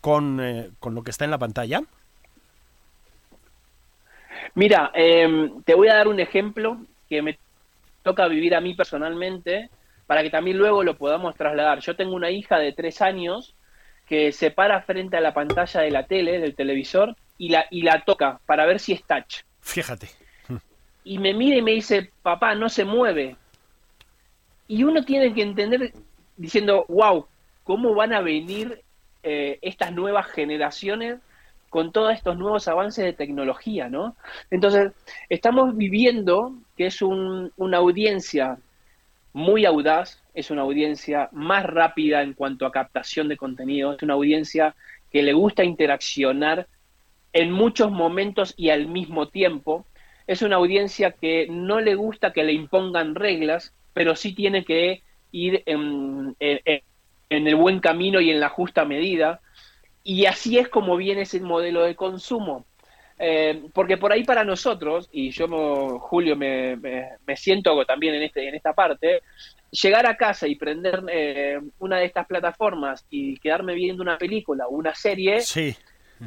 con, 0.02 0.40
eh, 0.42 0.72
con 0.80 0.96
lo 0.96 1.04
que 1.04 1.12
está 1.12 1.26
en 1.26 1.32
la 1.32 1.38
pantalla. 1.38 1.82
Mira, 4.56 4.92
em, 4.96 5.62
te 5.64 5.76
voy 5.76 5.88
a 5.88 5.96
dar 5.96 6.08
un 6.08 6.20
ejemplo 6.20 6.80
que 7.10 7.22
me 7.22 7.38
toca 8.04 8.28
vivir 8.28 8.56
a 8.56 8.62
mí 8.62 8.74
personalmente 8.74 9.70
para 10.08 10.24
que 10.24 10.30
también 10.30 10.58
luego 10.58 10.84
lo 10.84 10.98
podamos 10.98 11.36
trasladar. 11.36 11.80
Yo 11.80 11.96
tengo 11.96 12.16
una 12.16 12.32
hija 12.32 12.58
de 12.58 12.72
tres 12.72 13.02
años 13.02 13.56
que 14.08 14.32
se 14.32 14.52
para 14.52 14.82
frente 14.82 15.18
a 15.18 15.22
la 15.22 15.34
pantalla 15.34 15.82
de 15.82 15.92
la 15.92 16.08
tele, 16.08 16.40
del 16.40 16.56
televisor, 16.56 17.16
y 17.38 17.50
la, 17.50 17.66
y 17.70 17.84
la 17.84 18.04
toca 18.04 18.40
para 18.46 18.66
ver 18.66 18.80
si 18.80 18.94
es 18.94 19.04
touch. 19.04 19.44
Fíjate. 19.62 20.08
Y 21.04 21.20
me 21.20 21.34
mira 21.34 21.58
y 21.58 21.62
me 21.62 21.72
dice, 21.72 22.12
papá, 22.22 22.56
no 22.56 22.70
se 22.70 22.84
mueve. 22.84 23.36
Y 24.68 24.84
uno 24.84 25.04
tiene 25.04 25.34
que 25.34 25.42
entender 25.42 25.94
diciendo, 26.36 26.86
wow, 26.88 27.28
¿cómo 27.64 27.94
van 27.94 28.14
a 28.14 28.22
venir 28.22 28.82
eh, 29.24 29.60
estas 29.62 29.92
nuevas 29.94 30.28
generaciones 30.28 31.20
con 31.70 31.92
todos 31.92 32.14
estos 32.14 32.38
nuevos 32.38 32.68
avances 32.68 33.04
de 33.04 33.14
tecnología, 33.14 33.90
¿no? 33.90 34.16
Entonces, 34.50 34.94
estamos 35.30 35.76
viviendo 35.76 36.54
que 36.78 36.88
es 36.88 37.02
una 37.02 37.78
audiencia 37.78 38.58
muy 39.38 39.66
audaz, 39.66 40.20
es 40.34 40.50
una 40.50 40.64
audiencia 40.64 41.30
más 41.32 41.64
rápida 41.64 42.24
en 42.24 42.34
cuanto 42.34 42.66
a 42.66 42.72
captación 42.72 43.28
de 43.28 43.38
contenido, 43.38 43.94
es 43.94 44.02
una 44.02 44.16
audiencia 44.16 44.76
que 45.12 45.22
le 45.22 45.34
gusta 45.34 45.64
interaccionar 45.64 46.68
en 47.34 47.52
muchos 47.52 47.92
momentos 47.92 48.56
y 48.58 48.72
al 48.72 48.88
mismo 48.88 49.28
tiempo, 49.28 49.86
es 50.26 50.42
una 50.42 50.56
audiencia 50.56 51.12
que 51.12 51.46
no 51.52 51.80
le 51.80 51.94
gusta 51.94 52.34
que 52.34 52.44
le 52.44 52.54
impongan 52.54 53.14
reglas, 53.14 53.74
pero 53.94 54.16
sí 54.16 54.34
tiene 54.34 54.66
que 54.66 55.04
ir 55.32 55.62
en, 55.68 56.36
el 56.40 57.56
buen 57.56 57.80
camino 57.80 58.20
y 58.20 58.32
en 58.32 58.40
la 58.40 58.50
justa 58.50 58.86
medida, 58.86 59.42
y 60.04 60.26
así 60.26 60.58
es 60.58 60.68
como 60.68 60.98
viene 60.98 61.22
ese 61.22 61.40
modelo 61.42 61.84
de 61.84 61.96
consumo. 61.96 62.66
Eh, 63.20 63.64
porque 63.74 63.98
por 63.98 64.12
ahí 64.12 64.24
para 64.24 64.44
nosotros, 64.44 65.10
y 65.12 65.32
yo, 65.32 65.48
Julio, 66.00 66.36
me, 66.36 66.78
siento 67.36 67.84
también 67.86 68.16
en, 68.16 68.24
este, 68.24 68.48
en 68.48 68.56
esta 68.56 68.74
parte, 68.74 69.24
llegar 69.72 70.06
a 70.06 70.16
casa 70.16 70.48
y 70.48 70.56
prender 70.56 71.04
eh, 71.10 71.60
una 71.80 71.98
de 71.98 72.06
estas 72.06 72.28
plataformas 72.28 73.06
y 73.10 73.38
quedarme 73.38 73.74
viendo 73.74 74.04
una 74.04 74.18
película 74.18 74.68
o 74.68 74.76
una 74.76 74.94
serie, 74.94 75.42
sí. 75.42 75.76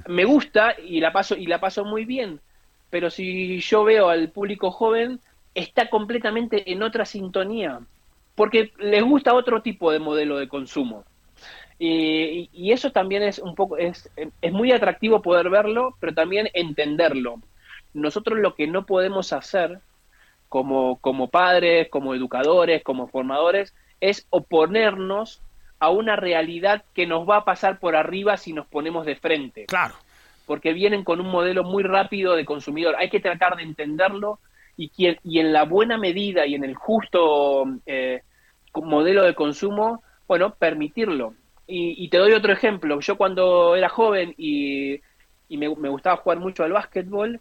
me 0.09 0.25
gusta 0.25 0.75
y 0.85 1.01
la 1.01 1.13
paso 1.13 1.37
y 1.37 1.47
la 1.47 1.61
paso 1.61 1.85
muy 1.85 2.05
bien. 2.05 2.41
Pero 2.91 3.09
si 3.09 3.61
yo 3.61 3.85
veo 3.85 4.09
al 4.09 4.31
público 4.31 4.73
joven, 4.73 5.21
está 5.55 5.89
completamente 5.89 6.73
en 6.73 6.83
otra 6.83 7.05
sintonía, 7.05 7.81
porque 8.35 8.73
les 8.79 9.03
gusta 9.05 9.35
otro 9.35 9.63
tipo 9.63 9.93
de 9.93 10.01
modelo 10.01 10.39
de 10.39 10.49
consumo. 10.49 11.05
Y, 11.83 12.73
eso 12.73 12.93
también 12.93 13.23
es 13.23 13.39
un 13.39 13.55
poco, 13.55 13.79
es, 13.79 14.11
es 14.43 14.53
muy 14.53 14.71
atractivo 14.71 15.23
poder 15.23 15.49
verlo, 15.49 15.97
pero 15.99 16.13
también 16.13 16.51
entenderlo. 16.53 17.41
Nosotros 17.95 18.39
lo 18.39 18.55
que 18.55 18.67
no 18.67 18.85
podemos 18.85 19.33
hacer 19.33 19.81
como, 20.51 20.99
como 20.99 21.29
padres, 21.29 21.89
como 21.89 22.15
educadores, 22.15 22.83
como 22.83 23.09
formadores, 23.09 23.75
es 23.99 24.27
oponernos 24.29 25.41
a 25.79 25.89
una 25.89 26.17
realidad 26.17 26.85
que 26.95 27.07
nos 27.07 27.27
va 27.27 27.37
a 27.37 27.45
pasar 27.47 27.79
por 27.79 27.97
arriba 27.97 28.37
si 28.37 28.53
nos 28.53 28.67
ponemos 28.67 29.07
de 29.07 29.17
frente. 29.17 29.65
Claro. 29.65 29.95
Porque 30.45 30.75
vienen 30.75 31.03
con 31.03 31.19
un 31.19 31.29
modelo 31.29 31.65
muy 31.65 31.83
rápido 31.83 32.37
de 32.37 32.45
consumidor. 32.45 32.95
Hay 32.99 33.09
que 33.09 33.21
tratar 33.21 33.57
de 33.57 33.63
entenderlo 33.63 34.39
y, 34.77 34.93
y 34.99 35.39
en 35.39 35.55
la 35.55 35.65
buena 35.65 35.97
medida 35.97 36.45
y 36.45 36.57
en 36.57 36.65
el 36.65 36.75
justo 36.75 37.65
eh, 37.87 38.21
modelo 38.75 39.25
de 39.25 39.35
consumo, 39.35 40.03
bueno, 40.29 40.55
permitirlo. 40.55 41.33
Y, 41.73 42.09
te 42.09 42.19
doy 42.19 42.33
otro 42.33 42.53
ejemplo. 42.53 43.01
Yo 43.01 43.17
cuando 43.17 43.77
era 43.77 43.89
joven 43.89 44.35
y, 44.37 45.01
me, 45.49 45.69
gustaba 45.69 46.17
jugar 46.17 46.39
mucho 46.39 46.65
al 46.65 46.73
básquetbol 46.73 47.41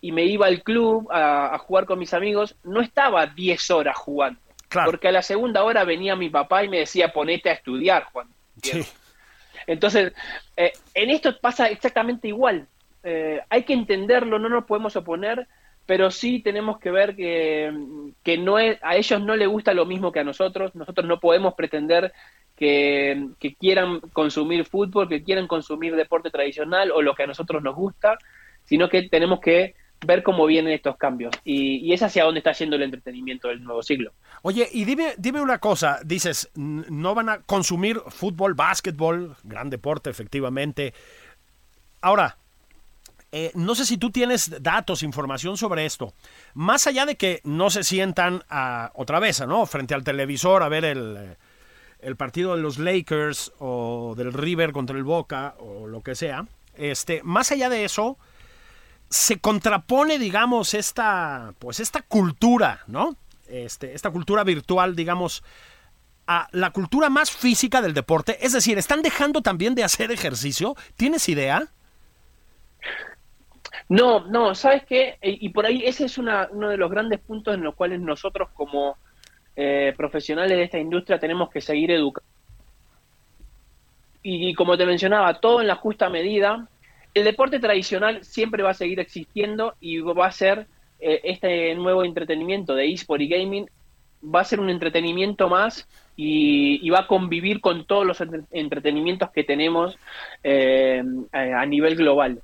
y 0.00 0.12
me 0.12 0.24
iba 0.24 0.46
al 0.46 0.62
club 0.62 1.08
a, 1.10 1.58
jugar 1.58 1.84
con 1.84 1.98
mis 1.98 2.14
amigos, 2.14 2.56
no 2.64 2.80
estaba 2.80 3.26
10 3.26 3.70
horas 3.70 3.96
jugando. 3.96 4.40
Porque 4.84 5.08
a 5.08 5.12
la 5.12 5.22
segunda 5.22 5.64
hora 5.64 5.84
venía 5.84 6.16
mi 6.16 6.30
papá 6.30 6.64
y 6.64 6.68
me 6.68 6.78
decía, 6.78 7.12
ponete 7.12 7.50
a 7.50 7.54
estudiar, 7.54 8.04
Juan. 8.12 8.28
Entonces, 9.66 10.12
eh, 10.56 10.72
en 10.94 11.10
esto 11.10 11.38
pasa 11.38 11.68
exactamente 11.68 12.28
igual. 12.28 12.66
Eh, 13.02 13.40
hay 13.48 13.64
que 13.64 13.74
entenderlo, 13.74 14.38
no 14.38 14.48
nos 14.48 14.64
podemos 14.64 14.96
oponer, 14.96 15.46
pero 15.86 16.10
sí 16.10 16.40
tenemos 16.40 16.78
que 16.78 16.90
ver 16.90 17.16
que, 17.16 17.72
que 18.22 18.38
no 18.38 18.58
es, 18.58 18.78
a 18.82 18.96
ellos 18.96 19.20
no 19.22 19.36
les 19.36 19.48
gusta 19.48 19.72
lo 19.72 19.86
mismo 19.86 20.12
que 20.12 20.20
a 20.20 20.24
nosotros. 20.24 20.74
Nosotros 20.74 21.06
no 21.06 21.20
podemos 21.20 21.54
pretender 21.54 22.12
que, 22.58 23.28
quieran 23.58 24.00
consumir 24.12 24.64
fútbol, 24.64 25.08
que 25.08 25.22
quieran 25.22 25.46
consumir 25.46 25.94
deporte 25.94 26.30
tradicional 26.30 26.90
o 26.90 27.02
lo 27.02 27.14
que 27.14 27.22
a 27.22 27.26
nosotros 27.26 27.62
nos 27.62 27.74
gusta, 27.74 28.18
sino 28.64 28.88
que 28.88 29.08
tenemos 29.08 29.40
que 29.40 29.74
ver 30.04 30.22
cómo 30.22 30.46
vienen 30.46 30.72
estos 30.72 30.96
cambios. 30.96 31.34
Y, 31.44 31.92
es 31.92 32.02
hacia 32.02 32.24
dónde 32.24 32.38
está 32.38 32.52
yendo 32.52 32.76
el 32.76 32.82
entretenimiento 32.82 33.48
del 33.48 33.62
nuevo 33.62 33.82
siglo. 33.82 34.12
Oye, 34.42 34.68
y 34.72 34.84
dime, 34.84 35.14
dime 35.16 35.40
una 35.40 35.58
cosa, 35.58 36.00
dices, 36.04 36.50
no 36.54 37.14
van 37.14 37.28
a 37.28 37.42
consumir 37.42 38.00
fútbol, 38.08 38.54
básquetbol, 38.54 39.36
gran 39.44 39.70
deporte, 39.70 40.10
efectivamente. 40.10 40.92
Ahora, 42.00 42.36
eh, 43.30 43.50
no 43.54 43.74
sé 43.74 43.84
si 43.84 43.98
tú 43.98 44.10
tienes 44.10 44.62
datos, 44.62 45.02
información 45.02 45.56
sobre 45.56 45.84
esto. 45.84 46.14
Más 46.54 46.86
allá 46.86 47.06
de 47.06 47.16
que 47.16 47.40
no 47.44 47.70
se 47.70 47.84
sientan 47.84 48.42
a, 48.48 48.90
otra 48.94 49.20
vez, 49.20 49.46
¿no? 49.46 49.66
Frente 49.66 49.94
al 49.94 50.04
televisor 50.04 50.62
a 50.62 50.68
ver 50.68 50.84
el, 50.84 51.16
eh, 51.18 51.36
el 52.00 52.16
partido 52.16 52.56
de 52.56 52.62
los 52.62 52.78
Lakers 52.78 53.52
o 53.58 54.14
del 54.16 54.32
River 54.32 54.72
contra 54.72 54.96
el 54.96 55.04
Boca 55.04 55.54
o 55.58 55.86
lo 55.86 56.02
que 56.02 56.14
sea, 56.14 56.46
este, 56.76 57.22
más 57.24 57.50
allá 57.50 57.68
de 57.68 57.84
eso, 57.84 58.16
se 59.10 59.40
contrapone, 59.40 60.18
digamos, 60.18 60.74
esta, 60.74 61.54
pues 61.58 61.80
esta 61.80 62.02
cultura, 62.02 62.80
¿no? 62.86 63.16
Este, 63.48 63.94
esta 63.94 64.10
cultura 64.10 64.44
virtual, 64.44 64.94
digamos, 64.94 65.42
a 66.26 66.48
la 66.52 66.70
cultura 66.70 67.08
más 67.08 67.30
física 67.30 67.80
del 67.80 67.94
deporte. 67.94 68.38
Es 68.44 68.52
decir, 68.52 68.76
¿están 68.76 69.02
dejando 69.02 69.40
también 69.40 69.74
de 69.74 69.82
hacer 69.82 70.12
ejercicio? 70.12 70.76
¿Tienes 70.96 71.28
idea? 71.28 71.68
No, 73.88 74.26
no, 74.26 74.54
¿sabes 74.54 74.84
qué? 74.84 75.18
Y 75.22 75.48
por 75.48 75.64
ahí 75.64 75.84
ese 75.86 76.04
es 76.04 76.18
uno 76.18 76.46
de 76.46 76.76
los 76.76 76.90
grandes 76.90 77.20
puntos 77.20 77.54
en 77.54 77.62
los 77.62 77.74
cuales 77.74 78.00
nosotros 78.00 78.50
como 78.52 78.98
eh, 79.60 79.92
profesionales 79.96 80.56
de 80.56 80.62
esta 80.62 80.78
industria 80.78 81.18
tenemos 81.18 81.50
que 81.50 81.60
seguir 81.60 81.90
educando. 81.90 82.30
Y, 84.22 84.54
como 84.54 84.78
te 84.78 84.86
mencionaba, 84.86 85.40
todo 85.40 85.60
en 85.60 85.66
la 85.66 85.74
justa 85.74 86.08
medida. 86.08 86.68
El 87.12 87.24
deporte 87.24 87.58
tradicional 87.58 88.22
siempre 88.22 88.62
va 88.62 88.70
a 88.70 88.74
seguir 88.74 89.00
existiendo 89.00 89.74
y 89.80 89.98
va 89.98 90.28
a 90.28 90.30
ser 90.30 90.68
eh, 91.00 91.22
este 91.24 91.74
nuevo 91.74 92.04
entretenimiento 92.04 92.76
de 92.76 92.92
eSport 92.92 93.20
y 93.20 93.28
gaming, 93.28 93.66
va 94.22 94.42
a 94.42 94.44
ser 94.44 94.60
un 94.60 94.70
entretenimiento 94.70 95.48
más 95.48 95.88
y, 96.14 96.88
va 96.90 97.00
a 97.00 97.06
convivir 97.08 97.60
con 97.60 97.84
todos 97.84 98.06
los 98.06 98.22
entretenimientos 98.52 99.30
que 99.32 99.42
tenemos 99.42 99.98
eh, 100.44 101.02
a 101.32 101.66
nivel 101.66 101.96
global. 101.96 102.42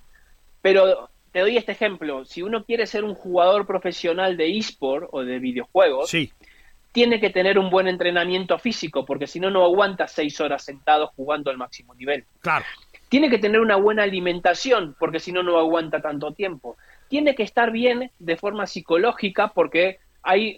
Pero 0.62 1.11
te 1.30 1.40
doy 1.40 1.59
este 1.59 1.71
ejemplo, 1.71 2.25
si 2.25 2.42
uno 2.42 2.64
quiere 2.64 2.87
ser 2.87 3.04
un 3.04 3.14
jugador 3.14 3.68
profesional 3.68 4.37
de 4.37 4.59
eSport 4.59 5.09
o 5.12 5.23
de 5.23 5.38
videojuegos, 5.38 6.11
sí 6.11 6.33
tiene 6.94 7.18
que 7.18 7.30
tener 7.30 7.58
un 7.58 7.70
buen 7.70 7.88
entrenamiento 7.88 8.56
físico, 8.56 9.04
porque 9.04 9.26
si 9.26 9.40
no, 9.40 9.50
no 9.50 9.64
aguanta 9.64 10.06
seis 10.06 10.40
horas 10.40 10.62
sentado 10.62 11.08
jugando 11.08 11.50
al 11.50 11.58
máximo 11.58 11.92
nivel. 11.92 12.24
Claro. 12.40 12.64
Tiene 13.08 13.28
que 13.28 13.38
tener 13.38 13.60
una 13.60 13.74
buena 13.74 14.04
alimentación, 14.04 14.94
porque 14.96 15.18
si 15.18 15.32
no, 15.32 15.42
no 15.42 15.58
aguanta 15.58 16.00
tanto 16.00 16.32
tiempo. 16.34 16.76
Tiene 17.08 17.34
que 17.34 17.42
estar 17.42 17.72
bien 17.72 18.12
de 18.20 18.36
forma 18.36 18.68
psicológica, 18.68 19.48
porque 19.48 19.98
hay, 20.22 20.56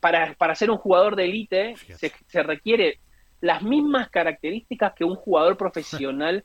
para, 0.00 0.34
para 0.34 0.56
ser 0.56 0.72
un 0.72 0.76
jugador 0.76 1.14
de 1.14 1.26
élite 1.26 1.76
se, 1.76 2.42
requiere 2.42 2.98
las 3.40 3.62
mismas 3.62 4.10
características 4.10 4.92
que 4.94 5.04
un 5.04 5.14
jugador 5.14 5.56
profesional 5.56 6.42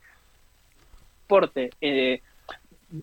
deporte. 1.23 1.71
Eh, 1.81 2.21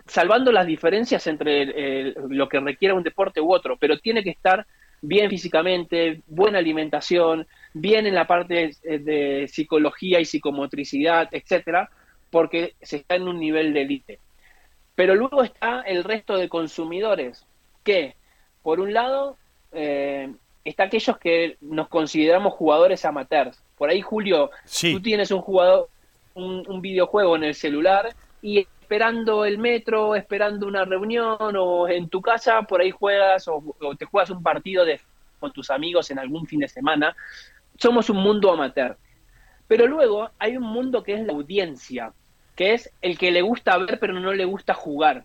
salvando 0.06 0.52
las 0.52 0.68
diferencias 0.68 1.26
entre 1.26 2.14
lo 2.28 2.48
que 2.48 2.60
requiere 2.60 2.94
un 2.94 3.02
deporte 3.02 3.40
u 3.40 3.52
otro, 3.52 3.76
pero 3.76 3.98
tiene 3.98 4.22
que 4.22 4.30
estar 4.30 4.64
bien 5.02 5.28
físicamente, 5.28 6.22
buena 6.26 6.58
alimentación, 6.58 7.46
bien 7.74 8.06
en 8.06 8.14
la 8.14 8.26
parte 8.26 8.74
de, 8.82 8.98
de 9.00 9.48
psicología 9.48 10.20
y 10.20 10.24
psicomotricidad, 10.24 11.28
etcétera, 11.32 11.90
porque 12.30 12.74
se 12.80 12.96
está 12.96 13.16
en 13.16 13.28
un 13.28 13.38
nivel 13.38 13.74
de 13.74 13.82
élite. 13.82 14.18
Pero 14.94 15.14
luego 15.14 15.42
está 15.42 15.82
el 15.82 16.04
resto 16.04 16.36
de 16.36 16.48
consumidores, 16.48 17.44
que, 17.82 18.14
por 18.62 18.78
un 18.80 18.92
lado, 18.94 19.36
eh, 19.72 20.32
está 20.64 20.84
aquellos 20.84 21.18
que 21.18 21.56
nos 21.60 21.88
consideramos 21.88 22.52
jugadores 22.54 23.04
amateurs. 23.04 23.60
Por 23.76 23.90
ahí, 23.90 24.00
Julio, 24.00 24.50
Sí. 24.64 24.92
tú 24.92 25.00
tienes 25.00 25.30
un 25.30 25.40
jugador, 25.40 25.88
un, 26.34 26.62
un 26.68 26.80
videojuego 26.80 27.36
en 27.36 27.44
el 27.44 27.54
celular 27.54 28.14
y 28.40 28.66
esperando 28.92 29.46
el 29.46 29.56
metro, 29.56 30.14
esperando 30.14 30.66
una 30.66 30.84
reunión 30.84 31.56
o 31.56 31.88
en 31.88 32.10
tu 32.10 32.20
casa, 32.20 32.60
por 32.60 32.82
ahí 32.82 32.90
juegas 32.90 33.48
o, 33.48 33.64
o 33.80 33.94
te 33.96 34.04
juegas 34.04 34.28
un 34.28 34.42
partido 34.42 34.84
de, 34.84 35.00
con 35.40 35.50
tus 35.50 35.70
amigos 35.70 36.10
en 36.10 36.18
algún 36.18 36.46
fin 36.46 36.60
de 36.60 36.68
semana. 36.68 37.16
Somos 37.78 38.10
un 38.10 38.18
mundo 38.18 38.52
amateur. 38.52 38.98
Pero 39.66 39.86
luego 39.86 40.30
hay 40.38 40.58
un 40.58 40.64
mundo 40.64 41.02
que 41.02 41.14
es 41.14 41.22
la 41.24 41.32
audiencia, 41.32 42.12
que 42.54 42.74
es 42.74 42.92
el 43.00 43.16
que 43.16 43.30
le 43.30 43.40
gusta 43.40 43.78
ver 43.78 43.98
pero 43.98 44.12
no 44.12 44.34
le 44.34 44.44
gusta 44.44 44.74
jugar. 44.74 45.24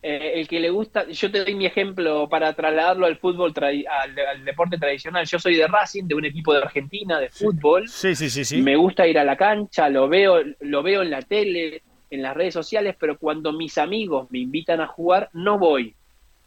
Eh, 0.00 0.34
el 0.36 0.46
que 0.46 0.60
le 0.60 0.70
gusta, 0.70 1.08
yo 1.08 1.28
te 1.32 1.42
doy 1.42 1.56
mi 1.56 1.66
ejemplo 1.66 2.28
para 2.28 2.52
trasladarlo 2.52 3.06
al 3.06 3.16
fútbol, 3.18 3.52
tradi- 3.52 3.88
al, 3.90 4.16
al 4.16 4.44
deporte 4.44 4.78
tradicional. 4.78 5.26
Yo 5.26 5.40
soy 5.40 5.56
de 5.56 5.66
Racing, 5.66 6.04
de 6.04 6.14
un 6.14 6.24
equipo 6.24 6.54
de 6.54 6.60
Argentina, 6.60 7.18
de 7.18 7.28
fútbol. 7.28 7.88
Sí, 7.88 8.14
sí, 8.14 8.30
sí, 8.30 8.44
sí. 8.44 8.62
Me 8.62 8.76
gusta 8.76 9.08
ir 9.08 9.18
a 9.18 9.24
la 9.24 9.36
cancha, 9.36 9.88
lo 9.88 10.08
veo, 10.08 10.36
lo 10.60 10.84
veo 10.84 11.02
en 11.02 11.10
la 11.10 11.22
tele, 11.22 11.82
en 12.10 12.22
las 12.22 12.36
redes 12.36 12.54
sociales, 12.54 12.96
pero 12.98 13.18
cuando 13.18 13.52
mis 13.52 13.78
amigos 13.78 14.28
me 14.30 14.38
invitan 14.40 14.80
a 14.80 14.86
jugar, 14.88 15.30
no 15.32 15.58
voy. 15.58 15.96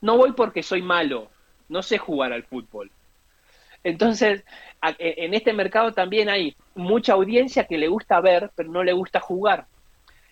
No 0.01 0.18
voy 0.18 0.34
porque 0.34 0.63
soy 0.63 0.82
malo, 0.82 1.34
no 1.70 1.84
sé 1.84 1.98
jugar 1.98 2.34
al 2.34 2.44
fútbol. 2.46 2.91
Entonces, 3.84 4.44
e- 5.00 5.15
en 5.25 5.34
este 5.34 5.53
mercado 5.53 5.91
también 5.94 6.30
hay 6.30 6.56
mucha 6.75 7.13
audiencia 7.13 7.65
que 7.65 7.77
le 7.77 7.88
gusta 7.88 8.22
ver, 8.22 8.51
pero 8.56 8.70
no 8.72 8.84
le 8.84 8.94
gusta 8.94 9.20
jugar. 9.20 9.68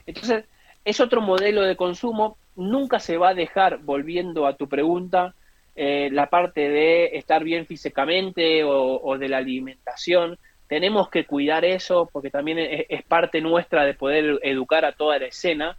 Entonces, 0.06 0.46
es 0.84 1.00
otro 1.00 1.22
modelo 1.22 1.64
de 1.64 1.76
consumo, 1.78 2.40
nunca 2.56 3.00
se 3.00 3.18
va 3.18 3.30
a 3.30 3.34
dejar, 3.36 3.80
volviendo 3.84 4.48
a 4.48 4.58
tu 4.58 4.68
pregunta, 4.70 5.36
eh, 5.76 6.10
la 6.12 6.30
parte 6.30 6.70
de 6.70 7.18
estar 7.18 7.44
bien 7.44 7.66
físicamente 7.68 8.64
o 8.66 9.18
de 9.18 9.30
la 9.30 9.38
alimentación. 9.38 10.38
Tenemos 10.70 11.10
que 11.10 11.26
cuidar 11.26 11.66
eso 11.66 12.08
porque 12.14 12.30
también 12.30 12.60
es, 12.60 12.86
es 12.88 13.04
parte 13.04 13.42
nuestra 13.42 13.84
de 13.84 13.96
poder 13.96 14.40
educar 14.44 14.86
a 14.86 14.94
toda 14.94 15.18
la 15.18 15.26
escena, 15.26 15.76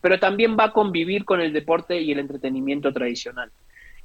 pero 0.00 0.18
también 0.18 0.56
va 0.58 0.66
a 0.66 0.72
convivir 0.72 1.24
con 1.24 1.40
el 1.40 1.52
deporte 1.52 2.00
y 2.00 2.12
el 2.12 2.20
entretenimiento 2.20 2.92
tradicional. 2.92 3.50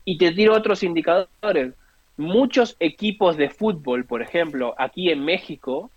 Y 0.03 0.17
te 0.17 0.31
tiro 0.31 0.55
otros 0.55 0.81
indicadores. 0.81 1.73
Muchos 2.17 2.75
equipos 2.79 3.37
de 3.37 3.49
fútbol, 3.51 4.05
por 4.05 4.23
ejemplo, 4.23 4.73
aquí 4.79 5.11
en 5.11 5.23
México, 5.23 5.91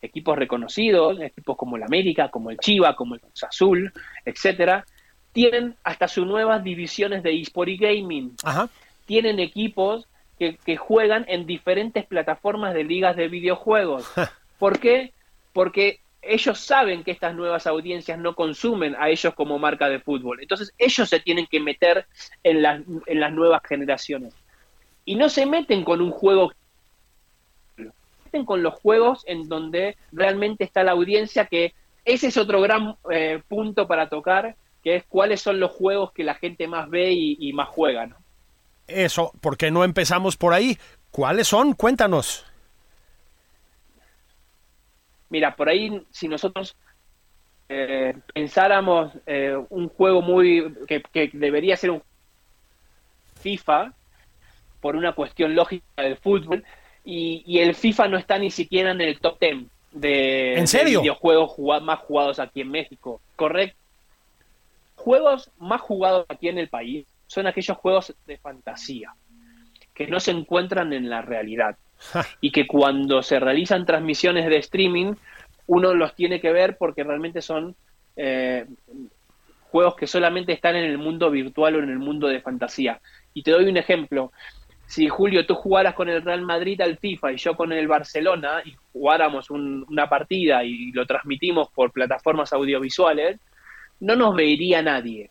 equipos 0.00 0.38
reconocidos, 0.38 1.20
equipos 1.20 1.56
como 1.58 1.76
el 1.76 1.82
América, 1.82 2.30
como 2.30 2.50
el 2.50 2.58
Chiva, 2.58 2.96
como 2.96 3.14
el 3.14 3.20
Cruz 3.20 3.44
Azul, 3.44 3.92
etcétera, 4.24 4.86
tienen 5.32 5.74
hasta 5.84 6.08
sus 6.08 6.26
nuevas 6.26 6.64
divisiones 6.64 7.22
de 7.22 7.38
eSport 7.38 7.68
y 7.68 7.76
gaming. 7.76 8.34
Ajá. 8.42 8.70
Tienen 9.04 9.38
equipos 9.38 10.08
que, 10.38 10.56
que 10.56 10.76
juegan 10.76 11.24
en 11.28 11.46
diferentes 11.46 12.04
plataformas 12.06 12.74
de 12.74 12.84
ligas 12.84 13.16
de 13.16 13.28
videojuegos. 13.28 14.10
¿Por 14.58 14.78
qué? 14.78 15.12
Porque 15.52 16.00
ellos 16.22 16.58
saben 16.58 17.04
que 17.04 17.10
estas 17.10 17.34
nuevas 17.34 17.66
audiencias 17.66 18.18
no 18.18 18.34
consumen 18.34 18.96
a 18.98 19.08
ellos 19.08 19.34
como 19.34 19.58
marca 19.58 19.88
de 19.88 20.00
fútbol. 20.00 20.40
Entonces 20.40 20.72
ellos 20.78 21.08
se 21.08 21.20
tienen 21.20 21.46
que 21.46 21.60
meter 21.60 22.06
en 22.42 22.62
las, 22.62 22.82
en 23.06 23.20
las 23.20 23.32
nuevas 23.32 23.62
generaciones. 23.66 24.34
Y 25.04 25.14
no 25.14 25.28
se 25.28 25.46
meten 25.46 25.84
con 25.84 26.00
un 26.00 26.10
juego 26.10 26.52
se 27.76 27.84
meten 28.24 28.44
con 28.44 28.62
los 28.62 28.74
juegos 28.74 29.22
en 29.26 29.48
donde 29.48 29.96
realmente 30.12 30.64
está 30.64 30.82
la 30.82 30.92
audiencia, 30.92 31.46
que 31.46 31.74
ese 32.04 32.28
es 32.28 32.36
otro 32.36 32.60
gran 32.60 32.96
eh, 33.10 33.40
punto 33.48 33.86
para 33.86 34.08
tocar, 34.08 34.56
que 34.82 34.96
es 34.96 35.04
cuáles 35.04 35.40
son 35.40 35.60
los 35.60 35.70
juegos 35.70 36.12
que 36.12 36.24
la 36.24 36.34
gente 36.34 36.66
más 36.66 36.90
ve 36.90 37.12
y, 37.12 37.36
y 37.40 37.52
más 37.52 37.68
juega. 37.68 38.06
¿no? 38.06 38.16
Eso, 38.86 39.32
¿por 39.40 39.56
qué 39.56 39.70
no 39.70 39.84
empezamos 39.84 40.36
por 40.36 40.52
ahí? 40.52 40.78
¿Cuáles 41.10 41.48
son? 41.48 41.72
Cuéntanos. 41.74 42.44
Mira, 45.28 45.56
por 45.56 45.68
ahí 45.68 46.02
si 46.10 46.28
nosotros 46.28 46.76
eh, 47.68 48.14
pensáramos 48.32 49.12
eh, 49.26 49.56
un 49.70 49.88
juego 49.88 50.22
muy 50.22 50.72
que, 50.86 51.02
que 51.02 51.30
debería 51.32 51.76
ser 51.76 51.90
un 51.90 52.02
FIFA 53.40 53.92
por 54.80 54.94
una 54.94 55.12
cuestión 55.14 55.54
lógica 55.54 55.84
del 56.02 56.16
fútbol 56.16 56.64
y, 57.04 57.42
y 57.46 57.58
el 57.58 57.74
FIFA 57.74 58.08
no 58.08 58.18
está 58.18 58.38
ni 58.38 58.50
siquiera 58.50 58.92
en 58.92 59.00
el 59.00 59.18
top 59.18 59.38
10 59.40 59.64
de, 59.92 60.54
¿En 60.58 60.66
serio? 60.68 60.98
de 60.98 61.02
videojuegos 61.02 61.50
jugad- 61.50 61.80
más 61.82 61.98
jugados 62.00 62.38
aquí 62.38 62.60
en 62.60 62.70
México. 62.70 63.20
Correcto. 63.34 63.76
Juegos 64.96 65.50
más 65.58 65.80
jugados 65.80 66.24
aquí 66.28 66.48
en 66.48 66.58
el 66.58 66.68
país 66.68 67.06
son 67.26 67.46
aquellos 67.46 67.76
juegos 67.78 68.14
de 68.26 68.38
fantasía 68.38 69.12
que 69.94 70.06
no 70.06 70.20
se 70.20 70.30
encuentran 70.30 70.92
en 70.92 71.08
la 71.08 71.22
realidad 71.22 71.76
y 72.40 72.50
que 72.52 72.66
cuando 72.66 73.22
se 73.22 73.40
realizan 73.40 73.86
transmisiones 73.86 74.46
de 74.46 74.56
streaming 74.58 75.14
uno 75.66 75.94
los 75.94 76.14
tiene 76.14 76.40
que 76.40 76.52
ver 76.52 76.76
porque 76.78 77.02
realmente 77.02 77.40
son 77.42 77.74
eh, 78.16 78.66
juegos 79.70 79.96
que 79.96 80.06
solamente 80.06 80.52
están 80.52 80.76
en 80.76 80.84
el 80.84 80.98
mundo 80.98 81.30
virtual 81.30 81.76
o 81.76 81.78
en 81.82 81.90
el 81.90 81.98
mundo 81.98 82.28
de 82.28 82.40
fantasía. 82.40 83.00
Y 83.34 83.42
te 83.42 83.50
doy 83.50 83.64
un 83.68 83.76
ejemplo. 83.76 84.32
Si 84.86 85.08
Julio 85.08 85.44
tú 85.46 85.54
jugaras 85.54 85.94
con 85.94 86.08
el 86.08 86.22
Real 86.22 86.42
Madrid 86.42 86.80
al 86.80 86.96
FIFA 86.98 87.32
y 87.32 87.36
yo 87.38 87.56
con 87.56 87.72
el 87.72 87.88
Barcelona 87.88 88.62
y 88.64 88.74
jugáramos 88.92 89.50
un- 89.50 89.84
una 89.88 90.08
partida 90.08 90.62
y 90.62 90.92
lo 90.92 91.04
transmitimos 91.06 91.68
por 91.70 91.90
plataformas 91.90 92.52
audiovisuales, 92.52 93.40
no 94.00 94.14
nos 94.14 94.36
vería 94.36 94.82
nadie, 94.82 95.30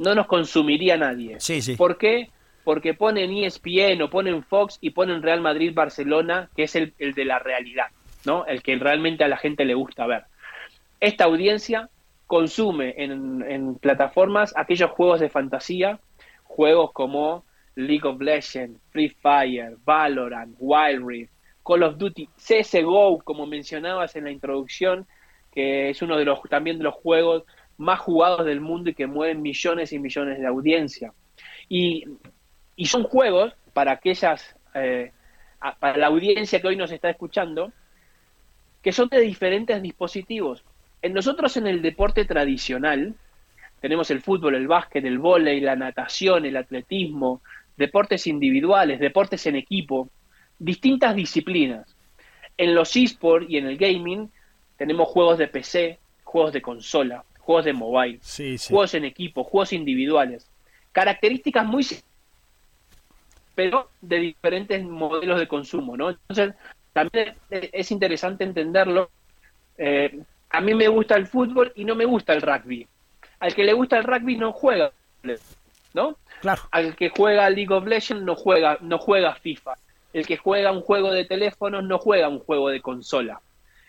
no 0.00 0.14
nos 0.14 0.26
consumiría 0.26 0.96
nadie. 0.96 1.38
Sí, 1.40 1.60
sí. 1.60 1.76
¿Por 1.76 1.98
qué? 1.98 2.30
Porque 2.64 2.94
ponen 2.94 3.30
ESPN 3.32 4.00
o 4.02 4.08
ponen 4.08 4.42
Fox 4.42 4.78
y 4.80 4.90
ponen 4.90 5.22
Real 5.22 5.42
Madrid-Barcelona, 5.42 6.48
que 6.56 6.64
es 6.64 6.74
el, 6.74 6.94
el 6.98 7.12
de 7.12 7.26
la 7.26 7.38
realidad, 7.38 7.88
¿no? 8.24 8.46
El 8.46 8.62
que 8.62 8.76
realmente 8.76 9.24
a 9.24 9.28
la 9.28 9.36
gente 9.36 9.64
le 9.66 9.74
gusta 9.74 10.06
ver. 10.06 10.24
Esta 11.00 11.24
audiencia 11.24 11.90
consume 12.26 12.94
en, 12.96 13.44
en 13.46 13.74
plataformas 13.74 14.54
aquellos 14.56 14.90
juegos 14.90 15.20
de 15.20 15.28
fantasía, 15.28 16.00
juegos 16.44 16.92
como 16.92 17.44
League 17.74 18.08
of 18.08 18.22
Legends, 18.22 18.80
Free 18.90 19.10
Fire, 19.10 19.76
Valorant, 19.84 20.56
Wild 20.58 21.06
Rift, 21.06 21.32
Call 21.62 21.82
of 21.82 21.98
Duty, 21.98 22.26
CSGO, 22.36 23.18
como 23.22 23.46
mencionabas 23.46 24.16
en 24.16 24.24
la 24.24 24.30
introducción, 24.30 25.06
que 25.52 25.90
es 25.90 26.00
uno 26.00 26.16
de 26.16 26.24
los 26.24 26.40
también 26.48 26.78
de 26.78 26.84
los 26.84 26.94
juegos 26.94 27.44
más 27.80 27.98
jugados 27.98 28.44
del 28.44 28.60
mundo 28.60 28.90
y 28.90 28.94
que 28.94 29.06
mueven 29.06 29.40
millones 29.40 29.92
y 29.92 29.98
millones 29.98 30.38
de 30.38 30.46
audiencia. 30.46 31.14
Y, 31.68 32.04
y 32.76 32.86
son 32.86 33.04
juegos 33.04 33.54
para 33.72 33.92
aquellas, 33.92 34.54
eh, 34.74 35.12
para 35.78 35.96
la 35.96 36.08
audiencia 36.08 36.60
que 36.60 36.68
hoy 36.68 36.76
nos 36.76 36.92
está 36.92 37.08
escuchando, 37.08 37.72
que 38.82 38.92
son 38.92 39.08
de 39.08 39.20
diferentes 39.20 39.80
dispositivos. 39.80 40.62
En 41.00 41.14
nosotros 41.14 41.56
en 41.56 41.66
el 41.66 41.80
deporte 41.80 42.26
tradicional 42.26 43.14
tenemos 43.80 44.10
el 44.10 44.20
fútbol, 44.20 44.56
el 44.56 44.68
básquet, 44.68 45.02
el 45.06 45.18
vóley, 45.18 45.60
la 45.60 45.74
natación, 45.74 46.44
el 46.44 46.58
atletismo, 46.58 47.40
deportes 47.78 48.26
individuales, 48.26 49.00
deportes 49.00 49.46
en 49.46 49.56
equipo, 49.56 50.10
distintas 50.58 51.16
disciplinas. 51.16 51.96
En 52.58 52.74
los 52.74 52.94
esports 52.94 53.48
y 53.48 53.56
en 53.56 53.68
el 53.68 53.78
gaming 53.78 54.30
tenemos 54.76 55.08
juegos 55.08 55.38
de 55.38 55.48
PC, 55.48 55.98
juegos 56.24 56.52
de 56.52 56.60
consola, 56.60 57.24
juegos 57.40 57.64
de 57.64 57.72
mobile, 57.72 58.18
Sí, 58.22 58.58
sí. 58.58 58.68
juegos 58.72 58.94
en 58.94 59.04
equipo, 59.04 59.44
juegos 59.44 59.72
individuales. 59.72 60.46
Características 60.92 61.66
muy 61.66 61.84
pero 63.54 63.90
de 64.00 64.18
diferentes 64.18 64.82
modelos 64.84 65.38
de 65.38 65.46
consumo, 65.48 65.96
¿no? 65.96 66.10
Entonces, 66.10 66.54
también 66.92 67.34
es 67.50 67.68
es 67.72 67.90
interesante 67.90 68.44
entenderlo. 68.44 69.10
Eh, 69.76 70.18
a 70.50 70.60
mí 70.60 70.74
me 70.74 70.88
gusta 70.88 71.16
el 71.16 71.26
fútbol 71.26 71.72
y 71.74 71.84
no 71.84 71.94
me 71.94 72.04
gusta 72.04 72.32
el 72.32 72.42
rugby. 72.42 72.86
Al 73.38 73.54
que 73.54 73.64
le 73.64 73.72
gusta 73.72 73.98
el 73.98 74.04
rugby 74.04 74.36
no 74.36 74.52
juega, 74.52 74.92
¿no? 75.94 76.16
Claro. 76.40 76.62
Al 76.70 76.96
que 76.96 77.10
juega 77.10 77.50
League 77.50 77.72
of 77.72 77.86
Legends 77.86 78.24
no 78.24 78.34
juega, 78.34 78.78
no 78.80 78.98
juega 78.98 79.34
FIFA. 79.34 79.74
El 80.12 80.26
que 80.26 80.36
juega 80.38 80.72
un 80.72 80.80
juego 80.80 81.10
de 81.12 81.24
teléfono 81.24 81.82
no 81.82 81.98
juega 81.98 82.28
un 82.28 82.40
juego 82.40 82.68
de 82.70 82.80
consola. 82.80 83.40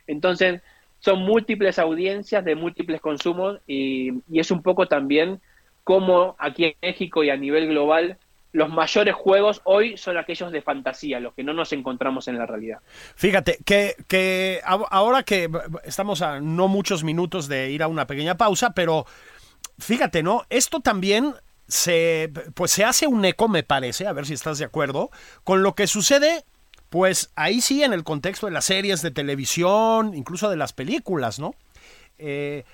Entonces, 0.06 0.62
son 1.02 1.20
múltiples 1.20 1.78
audiencias 1.78 2.46
de 2.46 2.56
múltiples 2.56 3.02
consumos 3.02 3.60
y, 3.68 4.14
y 4.30 4.40
es 4.40 4.50
un 4.50 4.62
poco 4.62 4.88
también 4.88 5.42
como 5.84 6.36
aquí 6.40 6.66
en 6.66 6.74
México 6.82 7.24
y 7.24 7.30
a 7.30 7.36
nivel 7.36 7.68
global 7.68 8.18
los 8.54 8.70
mayores 8.70 9.16
juegos 9.16 9.62
hoy 9.64 9.98
son 9.98 10.18
aquellos 10.18 10.52
de 10.52 10.62
fantasía, 10.62 11.20
los 11.20 11.34
que 11.34 11.44
no 11.44 11.54
nos 11.54 11.72
encontramos 11.74 12.28
en 12.28 12.38
la 12.38 12.46
realidad. 12.46 12.80
Fíjate, 13.16 13.60
que, 13.66 13.96
que 14.08 14.62
ahora 14.66 15.24
que 15.24 15.50
estamos 15.86 16.22
a 16.22 16.40
no 16.40 16.68
muchos 16.68 17.04
minutos 17.04 17.48
de 17.48 17.72
ir 17.72 17.82
a 17.82 17.88
una 17.88 18.08
pequeña 18.08 18.36
pausa, 18.36 18.72
pero 18.74 19.06
fíjate, 19.80 20.22
¿no? 20.22 20.44
Esto 20.50 20.82
también 20.82 21.34
se, 21.68 22.32
pues 22.54 22.72
se 22.72 22.84
hace 22.84 23.08
un 23.08 23.24
eco, 23.24 23.48
me 23.48 23.64
parece, 23.64 24.06
a 24.06 24.14
ver 24.14 24.26
si 24.26 24.34
estás 24.34 24.58
de 24.58 24.66
acuerdo, 24.66 25.12
con 25.46 25.64
lo 25.64 25.74
que 25.74 25.88
sucede, 25.88 26.44
pues 26.92 27.32
ahí 27.38 27.62
sí 27.62 27.84
en 27.84 27.94
el 27.94 28.04
contexto 28.04 28.48
de 28.48 28.52
las 28.52 28.66
series 28.66 29.02
de 29.02 29.12
televisión, 29.12 30.14
incluso 30.14 30.50
de 30.50 30.58
las 30.58 30.74
películas, 30.74 31.40
¿no? 31.40 31.56
Eh, 32.18 32.66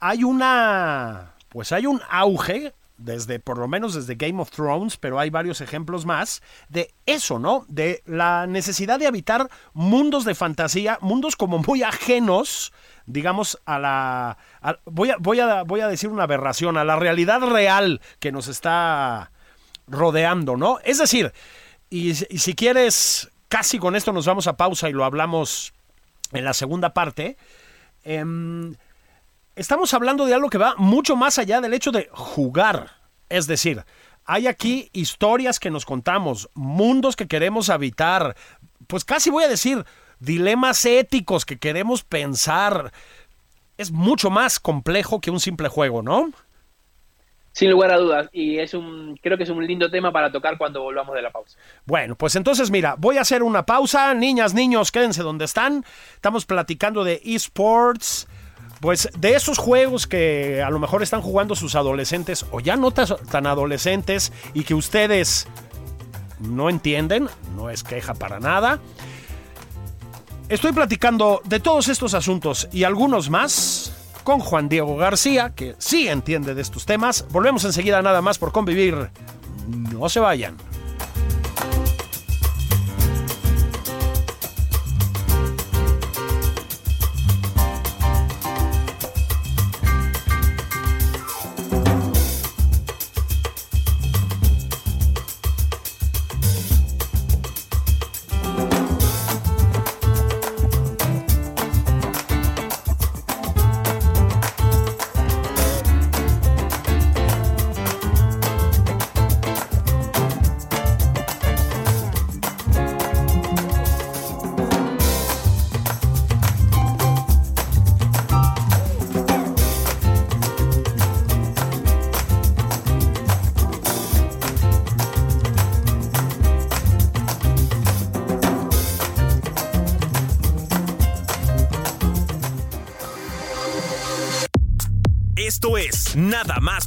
hay 0.00 0.22
una, 0.22 1.32
pues 1.48 1.72
hay 1.72 1.86
un 1.86 2.02
auge 2.10 2.74
desde, 2.98 3.40
por 3.40 3.56
lo 3.56 3.66
menos 3.66 3.94
desde 3.94 4.16
Game 4.16 4.42
of 4.42 4.50
Thrones, 4.50 4.98
pero 4.98 5.18
hay 5.18 5.30
varios 5.30 5.62
ejemplos 5.62 6.04
más, 6.04 6.42
de 6.68 6.92
eso, 7.06 7.38
¿no? 7.38 7.64
De 7.68 8.02
la 8.04 8.46
necesidad 8.46 8.98
de 8.98 9.06
habitar 9.06 9.48
mundos 9.72 10.26
de 10.26 10.34
fantasía, 10.34 10.98
mundos 11.00 11.34
como 11.34 11.58
muy 11.58 11.82
ajenos, 11.82 12.74
digamos, 13.06 13.58
a 13.64 13.78
la... 13.78 14.36
voy, 14.84 15.08
a, 15.08 15.16
voy, 15.18 15.40
a, 15.40 15.62
voy 15.62 15.80
a 15.80 15.88
decir 15.88 16.10
una 16.10 16.24
aberración, 16.24 16.76
a 16.76 16.84
la 16.84 16.96
realidad 16.96 17.40
real 17.40 18.02
que 18.20 18.30
nos 18.30 18.46
está 18.46 19.30
rodeando, 19.86 20.58
¿no? 20.58 20.80
Es 20.84 20.98
decir, 20.98 21.32
y, 21.90 22.14
si 22.14 22.54
quieres, 22.54 23.30
casi 23.48 23.78
con 23.78 23.96
esto 23.96 24.12
nos 24.12 24.26
vamos 24.26 24.46
a 24.46 24.56
pausa 24.56 24.88
y 24.88 24.92
lo 24.92 25.04
hablamos 25.04 25.72
en 26.32 26.44
la 26.44 26.52
segunda 26.52 26.94
parte. 26.94 27.36
Em, 28.04 28.74
estamos 29.56 29.92
hablando 29.94 30.26
de 30.26 30.34
algo 30.34 30.50
que 30.50 30.58
va 30.58 30.74
mucho 30.76 31.16
más 31.16 31.38
allá 31.38 31.60
del 31.60 31.74
hecho 31.74 31.90
de 31.90 32.08
jugar. 32.12 32.92
Es 33.28 33.46
decir, 33.46 33.84
hay 34.24 34.46
aquí 34.46 34.90
historias 34.92 35.58
que 35.58 35.70
nos 35.70 35.84
contamos, 35.84 36.50
mundos 36.54 37.16
que 37.16 37.28
queremos 37.28 37.70
habitar, 37.70 38.36
pues 38.86 39.04
casi 39.04 39.30
voy 39.30 39.44
a 39.44 39.48
decir, 39.48 39.84
dilemas 40.20 40.84
éticos 40.84 41.44
que 41.44 41.58
queremos 41.58 42.04
pensar. 42.04 42.92
Es 43.76 43.90
mucho 43.92 44.30
más 44.30 44.58
complejo 44.60 45.20
que 45.20 45.30
un 45.30 45.40
simple 45.40 45.68
juego, 45.68 46.02
¿no? 46.02 46.32
Sin 47.58 47.72
lugar 47.72 47.90
a 47.90 47.96
dudas, 47.96 48.28
y 48.32 48.58
es 48.58 48.72
un, 48.72 49.18
creo 49.20 49.36
que 49.36 49.42
es 49.42 49.50
un 49.50 49.66
lindo 49.66 49.90
tema 49.90 50.12
para 50.12 50.30
tocar 50.30 50.56
cuando 50.56 50.80
volvamos 50.80 51.12
de 51.16 51.22
la 51.22 51.32
pausa. 51.32 51.58
Bueno, 51.86 52.14
pues 52.14 52.36
entonces 52.36 52.70
mira, 52.70 52.94
voy 52.96 53.18
a 53.18 53.22
hacer 53.22 53.42
una 53.42 53.66
pausa. 53.66 54.14
Niñas, 54.14 54.54
niños, 54.54 54.92
quédense 54.92 55.24
donde 55.24 55.46
están. 55.46 55.84
Estamos 56.14 56.46
platicando 56.46 57.02
de 57.02 57.20
esports, 57.24 58.28
pues 58.80 59.10
de 59.18 59.34
esos 59.34 59.58
juegos 59.58 60.06
que 60.06 60.62
a 60.62 60.70
lo 60.70 60.78
mejor 60.78 61.02
están 61.02 61.20
jugando 61.20 61.56
sus 61.56 61.74
adolescentes 61.74 62.46
o 62.52 62.60
ya 62.60 62.76
no 62.76 62.92
tan 62.92 63.44
adolescentes 63.48 64.32
y 64.54 64.62
que 64.62 64.74
ustedes 64.74 65.48
no 66.38 66.70
entienden, 66.70 67.26
no 67.56 67.70
es 67.70 67.82
queja 67.82 68.14
para 68.14 68.38
nada. 68.38 68.78
Estoy 70.48 70.70
platicando 70.70 71.42
de 71.44 71.58
todos 71.58 71.88
estos 71.88 72.14
asuntos 72.14 72.68
y 72.70 72.84
algunos 72.84 73.30
más 73.30 73.87
con 74.28 74.40
Juan 74.40 74.68
Diego 74.68 74.94
García, 74.98 75.54
que 75.56 75.74
sí 75.78 76.06
entiende 76.06 76.54
de 76.54 76.60
estos 76.60 76.84
temas. 76.84 77.24
Volvemos 77.30 77.64
enseguida 77.64 78.02
nada 78.02 78.20
más 78.20 78.36
por 78.36 78.52
convivir. 78.52 79.08
No 79.66 80.06
se 80.10 80.20
vayan. 80.20 80.54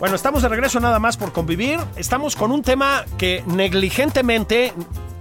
Bueno, 0.00 0.16
estamos 0.16 0.40
de 0.40 0.48
regreso 0.48 0.80
nada 0.80 0.98
más 0.98 1.18
por 1.18 1.30
convivir. 1.30 1.78
Estamos 1.94 2.34
con 2.34 2.52
un 2.52 2.62
tema 2.62 3.04
que 3.18 3.44
negligentemente, 3.46 4.72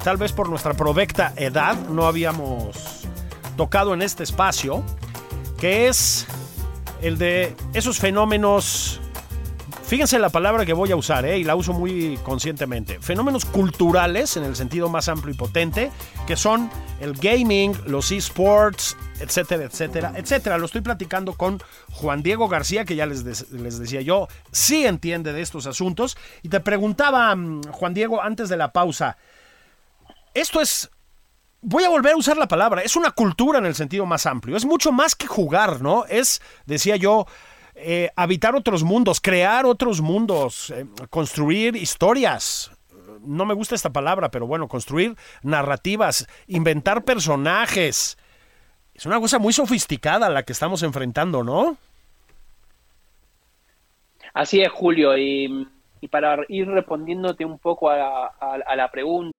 tal 0.06 0.16
vez 0.16 0.32
por 0.32 0.48
nuestra 0.48 0.74
provecta 0.74 1.34
edad, 1.36 1.76
no 1.90 2.06
habíamos 2.06 3.06
tocado 3.58 3.94
en 3.94 4.02
este 4.02 4.24
espacio, 4.24 4.86
que 5.60 5.90
es 5.90 6.26
el 7.02 7.18
de 7.18 7.58
esos 7.74 8.00
fenómenos 8.00 9.02
Fíjense 9.90 10.20
la 10.20 10.30
palabra 10.30 10.68
que 10.68 10.74
voy 10.74 10.92
a 10.92 10.96
usar, 10.96 11.26
¿eh? 11.26 11.40
y 11.40 11.44
la 11.44 11.56
uso 11.56 11.74
muy 11.74 12.20
conscientemente. 12.22 13.00
Fenómenos 13.00 13.44
culturales, 13.44 14.38
en 14.38 14.44
el 14.44 14.56
sentido 14.56 14.88
más 14.88 15.10
amplio 15.10 15.34
y 15.34 15.36
potente, 15.36 15.90
que 16.28 16.36
son 16.36 16.70
el 17.00 17.14
gaming, 17.14 17.76
los 17.88 18.12
esports, 18.12 18.96
etcétera, 19.20 19.64
etcétera, 19.64 20.14
etcétera. 20.16 20.60
Lo 20.60 20.68
estoy 20.68 20.82
platicando 20.82 21.34
con 21.34 21.60
Juan 21.92 22.22
Diego 22.22 22.48
García, 22.48 22.86
que 22.86 22.96
ya 22.96 23.08
les, 23.08 23.24
les 23.52 23.80
decía 23.80 24.02
yo, 24.02 24.28
sí 24.52 24.86
entiende 24.86 25.34
de 25.34 25.42
estos 25.42 25.66
asuntos. 25.66 26.18
Y 26.44 26.50
te 26.50 26.60
preguntaba, 26.60 27.36
mm, 27.36 27.72
Juan 27.72 27.96
Diego, 27.96 28.22
antes 28.22 28.48
de 28.48 28.58
la 28.58 28.72
pausa, 28.72 29.18
esto 30.36 30.62
es 30.62 30.92
voy 31.62 31.84
a 31.84 31.90
volver 31.90 32.14
a 32.14 32.18
usar 32.18 32.38
la 32.38 32.48
palabra, 32.48 32.82
es 32.84 32.96
una 32.96 33.12
cultura 33.12 33.60
en 33.60 33.66
el 33.66 33.76
sentido 33.76 34.06
más 34.06 34.26
amplio, 34.26 34.56
es 34.56 34.66
mucho 34.66 34.92
más 34.92 35.16
que 35.16 35.28
jugar, 35.28 35.82
¿no? 35.82 36.06
Es, 36.06 36.42
decía 36.66 36.96
yo, 36.96 37.26
eh, 37.82 38.12
habitar 38.16 38.56
otros 38.56 38.84
mundos, 38.84 39.22
crear 39.22 39.66
otros 39.66 40.02
mundos, 40.02 40.72
eh, 40.72 40.86
construir 41.10 41.76
historias. 41.76 42.72
No 43.22 43.46
me 43.46 43.54
gusta 43.54 43.76
esta 43.76 43.92
palabra, 43.92 44.30
pero 44.32 44.48
bueno, 44.48 44.68
construir 44.68 45.16
narrativas, 45.44 46.28
inventar 46.48 47.04
personajes. 47.04 48.18
Es 48.94 49.06
una 49.06 49.20
cosa 49.20 49.40
muy 49.40 49.54
sofisticada 49.54 50.30
la 50.30 50.44
que 50.44 50.54
estamos 50.54 50.84
enfrentando, 50.84 51.44
¿no? 51.44 51.78
Así 54.34 54.62
es, 54.62 54.70
Julio. 54.72 55.18
Y, 55.18 55.68
para 56.10 56.38
ir 56.48 56.68
respondiéndote 56.68 57.44
un 57.46 57.60
poco 57.60 57.90
a, 57.90 58.28
a 58.28 58.76
la 58.76 58.90
pregunta. 58.90 59.39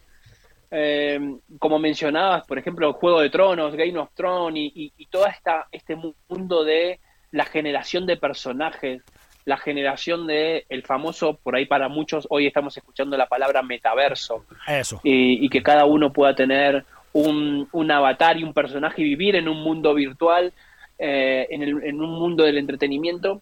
Eh, 0.73 1.19
como 1.59 1.79
mencionabas, 1.79 2.47
por 2.47 2.57
ejemplo, 2.57 2.93
Juego 2.93 3.19
de 3.19 3.29
Tronos, 3.29 3.75
Game 3.75 3.97
of 3.97 4.09
Thrones 4.13 4.71
y, 4.73 4.93
y, 4.97 5.05
todo 5.07 5.27
esta, 5.27 5.67
este 5.69 5.97
mundo 6.29 6.63
de 6.63 7.01
la 7.31 7.43
generación 7.43 8.05
de 8.05 8.15
personajes, 8.15 9.03
la 9.43 9.57
generación 9.57 10.27
de 10.27 10.65
el 10.69 10.83
famoso, 10.83 11.37
por 11.43 11.55
ahí 11.55 11.65
para 11.65 11.89
muchos, 11.89 12.25
hoy 12.29 12.47
estamos 12.47 12.77
escuchando 12.77 13.17
la 13.17 13.27
palabra 13.27 13.61
metaverso. 13.61 14.45
Eso. 14.65 15.01
Y, 15.03 15.49
que 15.49 15.61
cada 15.61 15.85
uno 15.85 16.13
pueda 16.13 16.35
tener 16.35 16.85
un, 17.11 17.67
un 17.73 17.91
avatar 17.91 18.37
y 18.37 18.43
un 18.43 18.53
personaje 18.53 19.01
y 19.01 19.05
vivir 19.05 19.35
en 19.35 19.49
un 19.49 19.61
mundo 19.61 19.93
virtual, 19.93 20.53
eh, 20.97 21.47
en, 21.49 21.63
el, 21.63 21.83
en, 21.83 22.01
un 22.01 22.11
mundo 22.11 22.43
del 22.43 22.57
entretenimiento. 22.57 23.41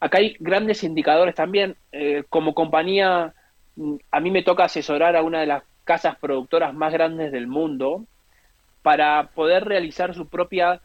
Acá 0.00 0.18
hay 0.18 0.36
grandes 0.40 0.84
indicadores 0.84 1.34
también. 1.34 1.76
Eh, 1.92 2.24
como 2.28 2.52
compañía, 2.52 3.32
mm, 3.76 3.96
a 4.10 4.20
mí 4.20 4.30
me 4.30 4.42
toca 4.42 4.64
asesorar 4.64 5.16
a 5.16 5.22
una 5.22 5.40
de 5.40 5.46
las 5.46 5.62
casas 5.86 6.16
productoras 6.16 6.74
más 6.74 6.92
grandes 6.92 7.32
del 7.32 7.46
mundo 7.46 8.04
para 8.82 9.30
poder 9.34 9.64
realizar 9.64 10.14
su 10.14 10.28
propia 10.28 10.82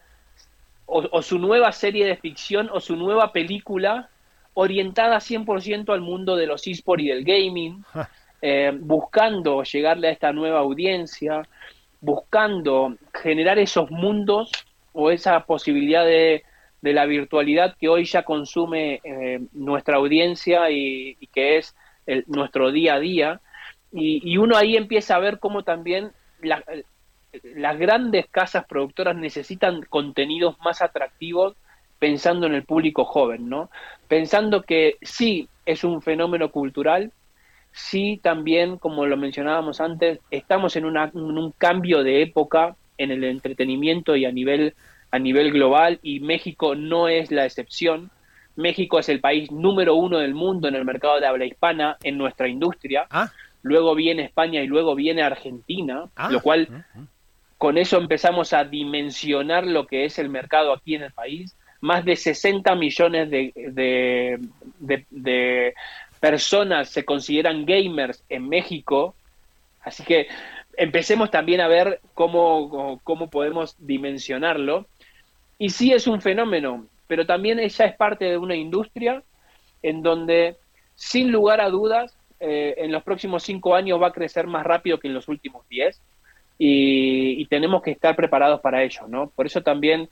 o, 0.85 1.03
o 1.11 1.21
su 1.21 1.39
nueva 1.39 1.73
serie 1.73 2.05
de 2.05 2.15
ficción 2.15 2.69
o 2.71 2.79
su 2.79 2.95
nueva 2.95 3.33
película 3.33 4.09
orientada 4.53 5.17
100% 5.17 5.93
al 5.93 6.01
mundo 6.01 6.35
de 6.35 6.47
los 6.47 6.65
esports 6.67 7.03
y 7.03 7.07
del 7.07 7.23
gaming, 7.23 7.83
eh, 8.41 8.71
buscando 8.79 9.63
llegarle 9.63 10.07
a 10.07 10.11
esta 10.11 10.31
nueva 10.33 10.59
audiencia, 10.59 11.43
buscando 11.99 12.95
generar 13.13 13.59
esos 13.59 13.89
mundos 13.91 14.51
o 14.93 15.11
esa 15.11 15.45
posibilidad 15.45 16.05
de, 16.05 16.43
de 16.81 16.93
la 16.93 17.05
virtualidad 17.05 17.75
que 17.79 17.87
hoy 17.87 18.05
ya 18.05 18.23
consume 18.23 18.99
eh, 19.03 19.39
nuestra 19.53 19.97
audiencia 19.97 20.69
y, 20.69 21.17
y 21.19 21.27
que 21.27 21.57
es 21.57 21.75
el, 22.05 22.25
nuestro 22.27 22.71
día 22.71 22.95
a 22.95 22.99
día. 22.99 23.41
Y, 23.91 24.21
y, 24.23 24.38
uno 24.38 24.56
ahí 24.56 24.77
empieza 24.77 25.15
a 25.15 25.19
ver 25.19 25.39
cómo 25.39 25.63
también 25.63 26.12
la, 26.41 26.63
las 27.43 27.77
grandes 27.77 28.27
casas 28.30 28.65
productoras 28.65 29.15
necesitan 29.15 29.82
contenidos 29.84 30.58
más 30.60 30.82
atractivos 30.82 31.56
pensando 31.99 32.47
en 32.47 32.56
el 32.56 32.63
público 32.63 33.06
joven, 33.06 33.47
¿no? 33.47 33.69
Pensando 34.08 34.63
que 34.63 34.97
sí 35.01 35.47
es 35.65 35.84
un 35.84 36.01
fenómeno 36.01 36.51
cultural, 36.51 37.12
sí 37.71 38.19
también, 38.21 38.77
como 38.77 39.06
lo 39.06 39.17
mencionábamos 39.17 39.80
antes, 39.80 40.19
estamos 40.32 40.75
en, 40.75 40.86
una, 40.86 41.12
en 41.13 41.21
un 41.38 41.51
cambio 41.51 42.04
de 42.04 42.23
época 42.23 42.75
en 42.97 43.12
el 43.12 43.23
entretenimiento 43.23 44.15
y 44.15 44.25
a 44.25 44.32
nivel, 44.32 44.73
a 45.12 45.19
nivel 45.19 45.51
global, 45.51 45.99
y 46.01 46.19
México 46.19 46.75
no 46.75 47.08
es 47.08 47.32
la 47.32 47.45
excepción. 47.45 48.10
México 48.56 48.99
es 48.99 49.08
el 49.08 49.21
país 49.21 49.51
número 49.51 49.95
uno 49.95 50.17
del 50.17 50.34
mundo 50.34 50.67
en 50.67 50.75
el 50.75 50.84
mercado 50.84 51.19
de 51.19 51.27
habla 51.27 51.45
hispana 51.45 51.97
en 52.04 52.17
nuestra 52.17 52.47
industria. 52.47 53.06
Ah. 53.10 53.32
Luego 53.63 53.95
viene 53.95 54.24
España 54.24 54.62
y 54.62 54.67
luego 54.67 54.95
viene 54.95 55.21
Argentina, 55.21 56.06
Ah. 56.15 56.30
lo 56.32 56.41
cual 56.41 56.67
Ah, 56.71 56.86
ah. 56.95 57.00
con 57.58 57.78
eso 57.78 57.97
empezamos 57.97 58.54
a 58.54 58.63
dimensionar 58.63 59.65
lo 59.67 59.86
que 59.88 60.06
es 60.06 60.17
el 60.19 60.30
mercado 60.30 60.74
aquí 60.74 60.95
en 60.95 61.04
el 61.04 61.12
país. 61.12 61.56
Más 61.80 62.06
de 62.06 62.15
60 62.15 62.76
millones 62.76 63.30
de, 63.30 63.52
de, 63.56 64.39
de- 64.80 65.06
de 65.10 65.74
personas 66.19 66.89
se 66.89 67.04
consideran 67.06 67.65
gamers 67.65 68.24
en 68.30 68.47
México. 68.50 69.15
Así 69.84 70.04
que 70.04 70.28
empecemos 70.78 71.32
también 71.32 71.60
a 71.62 71.67
ver 71.67 72.00
cómo, 72.13 73.00
cómo 73.04 73.30
podemos 73.30 73.76
dimensionarlo. 73.80 74.86
Y 75.58 75.69
sí 75.69 75.91
es 75.93 76.06
un 76.08 76.21
fenómeno, 76.21 76.86
pero 77.08 77.26
también 77.26 77.60
ella 77.60 77.86
es 77.86 77.95
parte 77.95 78.26
de 78.26 78.38
una 78.38 78.56
industria 78.56 79.24
en 79.84 80.02
donde, 80.04 80.58
sin 80.95 81.32
lugar 81.32 81.62
a 81.62 81.69
dudas, 81.69 82.15
eh, 82.41 82.73
en 82.77 82.91
los 82.91 83.04
próximos 83.04 83.43
cinco 83.43 83.75
años 83.75 84.01
va 84.01 84.08
a 84.08 84.12
crecer 84.13 84.47
más 84.47 84.65
rápido 84.65 84.99
que 84.99 85.08
en 85.08 85.13
los 85.13 85.27
últimos 85.27 85.67
diez 85.69 86.01
y, 86.58 87.45
tenemos 87.47 87.82
que 87.82 87.91
estar 87.91 88.15
preparados 88.15 88.62
para 88.62 88.84
ello, 88.84 89.08
¿no? 89.08 89.30
Por 89.36 89.45
eso 89.45 89.62
también 89.62 90.10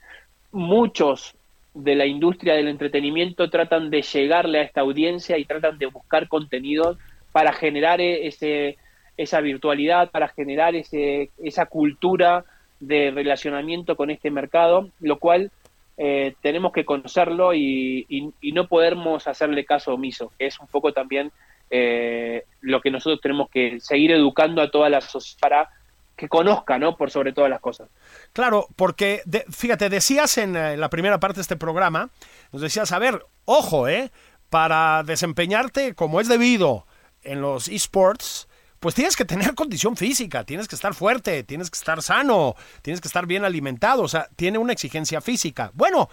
muchos 0.52 1.34
de 1.74 1.94
la 1.94 2.06
industria 2.06 2.54
del 2.54 2.68
entretenimiento 2.68 3.48
tratan 3.50 3.88
de 3.90 4.02
llegarle 4.02 4.58
a 4.58 4.62
esta 4.62 4.80
audiencia 4.80 5.38
y 5.38 5.44
tratan 5.44 5.78
de 5.78 5.86
buscar 5.86 6.26
contenidos 6.28 6.98
para 7.32 7.52
generar 7.52 8.00
e- 8.00 8.26
ese, 8.26 8.76
esa 9.16 9.40
virtualidad, 9.40 10.10
para 10.10 10.28
generar 10.28 10.74
ese, 10.74 11.30
esa 11.42 11.66
cultura 11.66 12.44
de 12.80 13.10
relacionamiento 13.12 13.94
con 13.94 14.10
este 14.10 14.30
mercado, 14.30 14.88
lo 15.00 15.18
cual 15.18 15.50
eh, 15.96 16.34
tenemos 16.42 16.72
que 16.72 16.84
conocerlo 16.84 17.54
y, 17.54 18.06
y- 18.08 18.30
y 18.40 18.52
no 18.52 18.66
podemos 18.66 19.28
hacerle 19.28 19.64
caso 19.64 19.94
omiso, 19.94 20.32
que 20.38 20.46
es 20.46 20.58
un 20.58 20.66
poco 20.66 20.92
también 20.92 21.30
eh, 21.70 22.44
lo 22.60 22.80
que 22.80 22.90
nosotros 22.90 23.20
tenemos 23.20 23.48
que 23.50 23.80
seguir 23.80 24.10
educando 24.12 24.60
a 24.60 24.70
toda 24.70 24.88
la 24.88 25.00
sociedad 25.00 25.38
para 25.40 25.68
que 26.16 26.28
conozca, 26.28 26.78
¿no? 26.78 26.96
Por 26.96 27.10
sobre 27.10 27.32
todas 27.32 27.48
las 27.48 27.60
cosas. 27.60 27.88
Claro, 28.34 28.66
porque 28.76 29.22
de- 29.24 29.46
fíjate, 29.50 29.88
decías 29.88 30.36
en 30.36 30.54
eh, 30.54 30.76
la 30.76 30.90
primera 30.90 31.18
parte 31.18 31.36
de 31.36 31.42
este 31.42 31.56
programa, 31.56 32.10
nos 32.52 32.60
decías, 32.60 32.92
a 32.92 32.98
ver, 32.98 33.24
ojo, 33.46 33.88
¿eh? 33.88 34.10
Para 34.50 35.02
desempeñarte 35.04 35.94
como 35.94 36.20
es 36.20 36.28
debido 36.28 36.86
en 37.22 37.40
los 37.40 37.68
esports, 37.68 38.48
pues 38.80 38.94
tienes 38.94 39.16
que 39.16 39.24
tener 39.24 39.54
condición 39.54 39.96
física, 39.96 40.44
tienes 40.44 40.68
que 40.68 40.74
estar 40.74 40.92
fuerte, 40.94 41.42
tienes 41.44 41.70
que 41.70 41.76
estar 41.78 42.02
sano, 42.02 42.54
tienes 42.82 43.00
que 43.00 43.08
estar 43.08 43.26
bien 43.26 43.44
alimentado, 43.44 44.02
o 44.02 44.08
sea, 44.08 44.28
tiene 44.36 44.58
una 44.58 44.72
exigencia 44.74 45.20
física. 45.22 45.70
Bueno, 45.74 46.10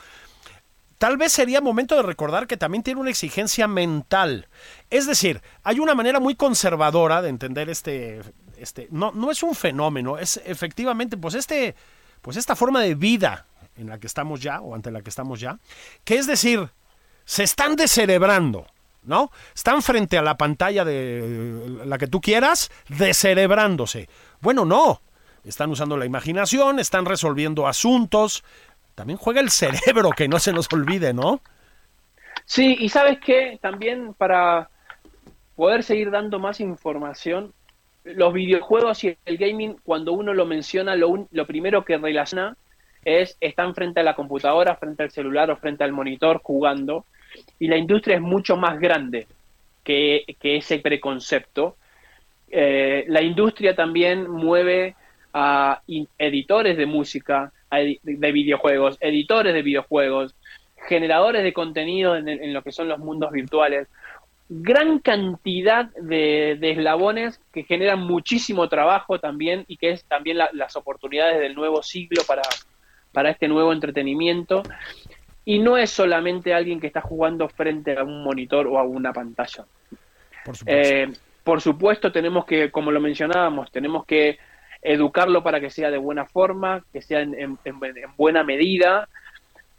tal 0.97 1.17
vez 1.17 1.31
sería 1.31 1.61
momento 1.61 1.95
de 1.95 2.03
recordar 2.03 2.47
que 2.47 2.57
también 2.57 2.83
tiene 2.83 3.01
una 3.01 3.09
exigencia 3.09 3.67
mental. 3.67 4.47
Es 4.89 5.05
decir, 5.05 5.41
hay 5.63 5.79
una 5.79 5.95
manera 5.95 6.19
muy 6.19 6.35
conservadora 6.35 7.21
de 7.21 7.29
entender 7.29 7.69
este, 7.69 8.21
este, 8.57 8.87
no, 8.91 9.11
no 9.11 9.31
es 9.31 9.43
un 9.43 9.55
fenómeno, 9.55 10.17
es 10.17 10.41
efectivamente, 10.45 11.17
pues 11.17 11.35
este, 11.35 11.75
pues 12.21 12.37
esta 12.37 12.55
forma 12.55 12.81
de 12.81 12.95
vida 12.95 13.45
en 13.77 13.87
la 13.87 13.99
que 13.99 14.07
estamos 14.07 14.41
ya, 14.41 14.59
o 14.61 14.73
ante 14.75 14.91
la 14.91 15.01
que 15.01 15.09
estamos 15.09 15.39
ya, 15.39 15.59
que 16.03 16.15
es 16.15 16.27
decir, 16.27 16.69
se 17.25 17.43
están 17.43 17.75
descerebrando, 17.75 18.65
¿no? 19.03 19.31
Están 19.55 19.81
frente 19.83 20.17
a 20.17 20.21
la 20.21 20.37
pantalla 20.37 20.83
de 20.83 21.81
la 21.85 21.97
que 21.97 22.07
tú 22.07 22.19
quieras, 22.21 22.71
descerebrándose. 22.89 24.09
Bueno, 24.41 24.65
no. 24.65 25.01
Están 25.43 25.69
usando 25.69 25.95
la 25.95 26.05
imaginación, 26.05 26.79
están 26.79 27.05
resolviendo 27.05 27.67
asuntos. 27.67 28.43
También 28.97 29.19
juega 29.19 29.41
el 29.41 29.51
cerebro, 29.51 30.09
que 30.09 30.27
no 30.27 30.39
se 30.39 30.51
nos 30.51 30.67
olvide, 30.73 31.13
¿no? 31.13 31.39
Sí, 32.45 32.75
y 32.79 32.89
sabes 32.89 33.19
qué, 33.19 33.59
también 33.61 34.15
para 34.15 34.69
poder 35.55 35.83
seguir 35.83 36.09
dando 36.09 36.39
más 36.39 36.59
información, 36.59 37.53
los 38.03 38.33
videojuegos 38.33 39.03
y 39.03 39.15
el 39.25 39.37
gaming, 39.37 39.75
cuando 39.83 40.13
uno 40.13 40.33
lo 40.33 40.47
menciona, 40.47 40.95
lo, 40.95 41.09
un- 41.09 41.27
lo 41.31 41.45
primero 41.45 41.85
que 41.85 41.99
relaciona 41.99 42.57
es 43.05 43.37
están 43.39 43.75
frente 43.75 43.99
a 43.99 44.03
la 44.03 44.15
computadora, 44.15 44.75
frente 44.77 45.03
al 45.03 45.11
celular 45.11 45.51
o 45.51 45.57
frente 45.57 45.83
al 45.83 45.91
monitor 45.91 46.41
jugando, 46.41 47.05
y 47.59 47.67
la 47.67 47.77
industria 47.77 48.15
es 48.15 48.21
mucho 48.21 48.57
más 48.57 48.79
grande 48.79 49.27
que, 49.83 50.23
que 50.39 50.57
ese 50.57 50.79
preconcepto. 50.79 51.75
Eh, 52.49 53.05
la 53.09 53.21
industria 53.21 53.75
también 53.75 54.27
mueve 54.27 54.95
a 55.33 55.81
editores 56.17 56.77
de 56.77 56.87
música, 56.87 57.51
de 57.71 58.31
videojuegos, 58.31 58.97
editores 58.99 59.53
de 59.53 59.61
videojuegos, 59.61 60.35
generadores 60.87 61.43
de 61.43 61.53
contenido 61.53 62.15
en, 62.15 62.27
en 62.29 62.53
lo 62.53 62.61
que 62.61 62.71
son 62.71 62.87
los 62.87 62.99
mundos 62.99 63.31
virtuales. 63.31 63.87
Gran 64.49 64.99
cantidad 64.99 65.85
de, 65.95 66.55
de 66.59 66.71
eslabones 66.71 67.41
que 67.51 67.63
generan 67.63 67.99
muchísimo 67.99 68.69
trabajo 68.69 69.19
también 69.19 69.65
y 69.67 69.75
que 69.75 69.91
es 69.91 70.05
también 70.05 70.37
la- 70.37 70.49
las 70.53 70.77
oportunidades 70.77 71.39
del 71.39 71.53
nuevo 71.53 71.83
siglo 71.83 72.21
para, 72.25 72.43
para 73.11 73.31
este 73.31 73.49
nuevo 73.49 73.73
entretenimiento. 73.73 74.63
Y 75.43 75.59
no 75.59 75.77
es 75.77 75.89
solamente 75.89 76.53
alguien 76.53 76.79
que 76.79 76.87
está 76.87 77.01
jugando 77.01 77.49
frente 77.49 77.97
a 77.97 78.03
un 78.03 78.23
monitor 78.23 78.67
o 78.67 78.79
a 78.79 78.83
una 78.83 79.11
pantalla. 79.11 79.65
Por 80.45 80.55
supuesto. 80.55 80.65
Eh, 80.87 81.07
por 81.43 81.61
supuesto, 81.61 82.11
tenemos 82.11 82.45
que, 82.45 82.71
como 82.71 82.91
lo 82.91 82.99
mencionábamos, 83.01 83.71
tenemos 83.71 84.05
que 84.05 84.37
educarlo 84.93 85.43
para 85.43 85.59
que 85.59 85.69
sea 85.69 85.91
de 85.91 85.97
buena 85.97 86.25
forma, 86.25 86.83
que 86.93 87.01
sea 87.01 87.21
en, 87.21 87.33
en- 87.35 87.59
en- 87.65 87.97
en 87.97 88.15
buena 88.15 88.43
medida, 88.43 89.07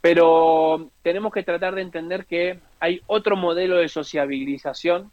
pero 0.01 0.89
tenemos 1.01 1.33
que 1.33 1.43
tratar 1.43 1.75
de 1.75 1.81
entender 1.81 2.25
que 2.25 2.59
hay 2.79 3.01
otro 3.07 3.35
modelo 3.35 3.77
de 3.77 3.89
sociabilización 3.89 5.11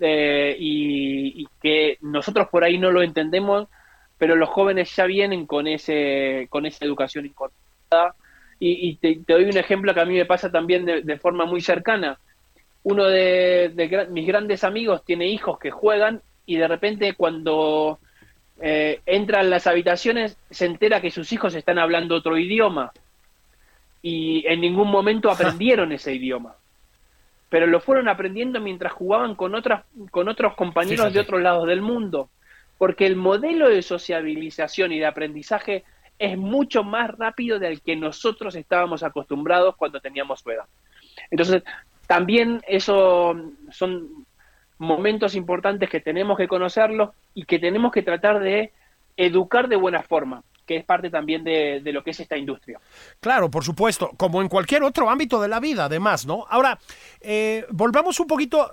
eh, 0.00 0.56
y, 0.58 1.46
que 1.60 1.98
nosotros 2.00 2.48
por 2.48 2.64
ahí 2.64 2.78
no 2.78 2.90
lo 2.90 3.02
entendemos, 3.02 3.68
pero 4.18 4.34
los 4.34 4.48
jóvenes 4.48 4.94
ya 4.96 5.06
vienen 5.06 5.46
con 5.46 5.66
ese 5.66 6.46
con 6.50 6.66
esa 6.66 6.84
educación 6.84 7.26
incorporada. 7.26 8.14
Y, 8.58 8.88
y 8.90 8.96
te, 8.96 9.20
doy 9.26 9.44
un 9.44 9.56
ejemplo 9.56 9.92
que 9.94 10.00
a 10.00 10.04
mí 10.04 10.14
me 10.14 10.24
pasa 10.24 10.50
también 10.50 10.84
de, 10.84 11.18
forma 11.18 11.44
muy 11.44 11.60
cercana 11.60 12.18
uno 12.84 13.04
de, 13.04 14.06
mis 14.10 14.26
grandes 14.26 14.64
amigos 14.64 15.04
tiene 15.04 15.26
hijos 15.28 15.58
que 15.58 15.70
juegan 15.70 16.20
y 16.46 16.56
de 16.56 16.68
repente 16.68 17.14
cuando 17.14 17.98
eh, 18.64 19.00
entra 19.06 19.40
en 19.40 19.50
las 19.50 19.66
habitaciones 19.66 20.38
se 20.48 20.66
entera 20.66 21.00
que 21.00 21.10
sus 21.10 21.32
hijos 21.32 21.56
están 21.56 21.80
hablando 21.80 22.14
otro 22.14 22.38
idioma 22.38 22.92
y 24.00 24.46
en 24.46 24.60
ningún 24.60 24.88
momento 24.88 25.30
aprendieron 25.32 25.90
ese 25.90 26.14
idioma. 26.14 26.54
Pero 27.48 27.66
lo 27.66 27.80
fueron 27.80 28.08
aprendiendo 28.08 28.60
mientras 28.60 28.92
jugaban 28.92 29.34
con, 29.34 29.56
otras, 29.56 29.84
con 30.12 30.28
otros 30.28 30.54
compañeros 30.54 31.06
Fíjate. 31.06 31.14
de 31.14 31.20
otros 31.20 31.42
lados 31.42 31.66
del 31.66 31.82
mundo. 31.82 32.30
Porque 32.78 33.04
el 33.04 33.16
modelo 33.16 33.68
de 33.68 33.82
sociabilización 33.82 34.92
y 34.92 35.00
de 35.00 35.06
aprendizaje 35.06 35.82
es 36.16 36.38
mucho 36.38 36.84
más 36.84 37.10
rápido 37.10 37.58
del 37.58 37.80
que 37.82 37.96
nosotros 37.96 38.54
estábamos 38.54 39.02
acostumbrados 39.02 39.74
cuando 39.74 40.00
teníamos 40.00 40.38
su 40.38 40.52
edad. 40.52 40.66
Entonces, 41.32 41.64
también 42.06 42.62
eso 42.68 43.34
son 43.72 44.21
momentos 44.82 45.34
importantes 45.34 45.88
que 45.88 46.00
tenemos 46.00 46.36
que 46.36 46.48
conocerlos 46.48 47.10
y 47.34 47.44
que 47.44 47.58
tenemos 47.58 47.92
que 47.92 48.02
tratar 48.02 48.40
de 48.40 48.72
educar 49.16 49.68
de 49.68 49.76
buena 49.76 50.02
forma 50.02 50.42
que 50.66 50.76
es 50.76 50.84
parte 50.84 51.10
también 51.10 51.42
de, 51.42 51.82
lo 51.86 52.04
que 52.04 52.10
es 52.10 52.20
esta 52.20 52.36
industria. 52.36 52.78
Claro, 53.18 53.50
por 53.50 53.64
supuesto, 53.64 54.12
como 54.16 54.40
en 54.40 54.48
cualquier 54.48 54.84
otro 54.84 55.10
ámbito 55.10 55.42
de 55.42 55.48
la 55.48 55.58
vida, 55.58 55.86
además, 55.86 56.24
¿no? 56.24 56.46
Ahora, 56.48 56.78
eh, 57.20 57.66
volvamos 57.70 58.20
un 58.20 58.28
poquito 58.28 58.72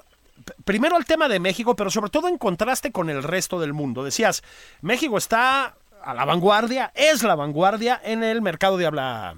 primero 0.64 0.96
al 0.96 1.06
tema 1.06 1.28
de 1.28 1.40
México, 1.40 1.76
pero 1.76 1.90
sobre 1.90 2.12
todo 2.12 2.28
en 2.28 2.38
contraste 2.38 2.92
con 2.92 3.10
el 3.10 3.24
resto 3.24 3.60
del 3.60 3.74
mundo. 3.74 4.04
Decías, 4.04 4.44
México 4.82 5.18
está 5.18 5.76
a 6.04 6.14
la 6.14 6.26
vanguardia, 6.26 6.92
es 6.94 7.24
la 7.24 7.36
vanguardia 7.36 8.00
en 8.04 8.24
el 8.24 8.44
mercado 8.44 8.78
de 8.78 8.86
habla 8.86 9.36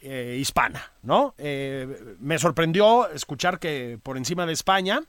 eh, 0.00 0.36
hispana, 0.38 0.92
¿no? 1.02 1.34
Eh, 1.38 2.16
me 2.20 2.38
sorprendió 2.38 3.08
escuchar 3.10 3.58
que 3.58 3.98
por 4.02 4.16
encima 4.16 4.46
de 4.46 4.52
España 4.52 5.02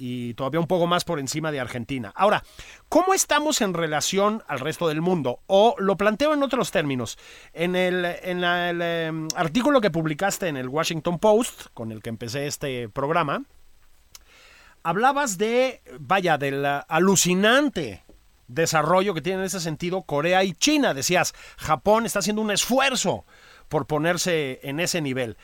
y 0.00 0.32
todavía 0.34 0.60
un 0.60 0.66
poco 0.66 0.86
más 0.86 1.04
por 1.04 1.20
encima 1.20 1.52
de 1.52 1.60
Argentina. 1.60 2.10
Ahora, 2.16 2.42
¿cómo 2.88 3.12
estamos 3.12 3.60
en 3.60 3.74
relación 3.74 4.42
al 4.48 4.58
resto 4.58 4.88
del 4.88 5.02
mundo? 5.02 5.40
O 5.46 5.74
lo 5.78 5.96
planteo 5.96 6.32
en 6.32 6.42
otros 6.42 6.70
términos. 6.70 7.18
En 7.52 7.76
el, 7.76 8.04
em, 8.06 9.28
artículo 9.36 9.82
que 9.82 9.90
publicaste 9.90 10.48
en 10.48 10.56
el 10.56 10.68
Washington 10.68 11.18
Post, 11.18 11.66
con 11.74 11.92
el 11.92 12.02
que 12.02 12.08
empecé 12.08 12.46
este 12.46 12.88
programa, 12.88 13.44
hablabas 14.82 15.36
de, 15.36 15.82
vaya, 16.00 16.38
del 16.38 16.64
alucinante 16.64 18.02
desarrollo 18.48 19.12
que 19.14 19.20
tiene 19.20 19.40
en 19.40 19.46
ese 19.46 19.60
sentido 19.60 20.02
Corea 20.02 20.42
y 20.44 20.54
China. 20.54 20.94
Decías, 20.94 21.34
Japón 21.58 22.06
está 22.06 22.20
haciendo 22.20 22.40
un 22.40 22.50
esfuerzo 22.50 23.26
por 23.68 23.86
ponerse 23.86 24.60
en 24.62 24.80
ese 24.80 25.02
nivel. 25.02 25.36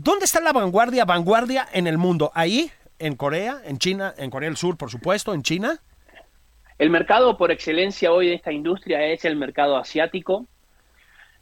¿Dónde 0.00 0.26
está 0.26 0.40
la 0.40 0.52
vanguardia, 0.52 1.04
vanguardia 1.04 1.68
en 1.72 1.88
el 1.88 1.98
mundo? 1.98 2.30
¿Ahí? 2.32 2.70
En 2.98 3.16
Corea, 3.16 3.60
en 3.64 3.78
China, 3.78 4.14
en 4.16 4.30
Corea 4.30 4.48
del 4.48 4.56
Sur, 4.56 4.76
por 4.76 4.90
supuesto, 4.90 5.34
en 5.34 5.42
China? 5.42 5.78
El 6.78 6.90
mercado 6.90 7.36
por 7.36 7.50
excelencia 7.50 8.12
hoy 8.12 8.28
de 8.28 8.34
esta 8.34 8.52
industria 8.52 9.04
es 9.04 9.24
el 9.24 9.36
mercado 9.36 9.76
asiático 9.76 10.46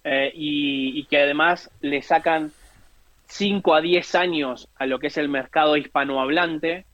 eh, 0.02 0.30
y, 0.34 1.04
que 1.06 1.20
además 1.20 1.70
le 1.80 2.00
sacan 2.00 2.52
5 3.26 3.74
a 3.74 3.80
10 3.80 4.14
años 4.14 4.68
a 4.76 4.86
lo 4.86 4.98
que 4.98 5.08
es 5.08 5.16
el 5.18 5.28
mercado 5.28 5.76
hispanohablante. 5.76 6.86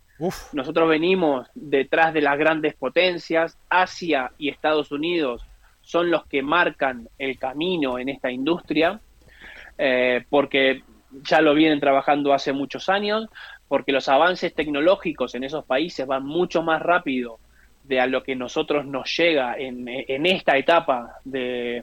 Nosotros 0.52 0.88
venimos 0.88 1.48
detrás 1.54 2.14
de 2.14 2.22
las 2.22 2.38
grandes 2.38 2.74
potencias, 2.74 3.58
Asia 3.68 4.32
y 4.38 4.48
Estados 4.48 4.92
Unidos 4.92 5.44
son 5.82 6.10
los 6.10 6.26
que 6.26 6.42
marcan 6.42 7.08
el 7.18 7.38
camino 7.38 7.98
en 7.98 8.08
esta 8.08 8.30
industria, 8.30 9.00
eh, 9.76 10.24
porque 10.30 10.82
ya 11.28 11.40
lo 11.40 11.54
vienen 11.54 11.80
trabajando 11.80 12.32
hace 12.32 12.52
muchos 12.52 12.88
años, 12.88 13.28
porque 13.72 13.92
los 13.92 14.06
avances 14.10 14.52
tecnológicos 14.52 15.34
en 15.34 15.44
esos 15.44 15.64
países 15.64 16.06
van 16.06 16.26
mucho 16.26 16.62
más 16.62 16.82
rápido 16.82 17.38
de 17.84 18.00
a 18.00 18.06
lo 18.06 18.22
que 18.22 18.36
nosotros 18.36 18.84
nos 18.84 19.16
llega 19.16 19.56
en, 19.56 19.88
esta 20.26 20.58
etapa 20.58 21.14
de, 21.24 21.82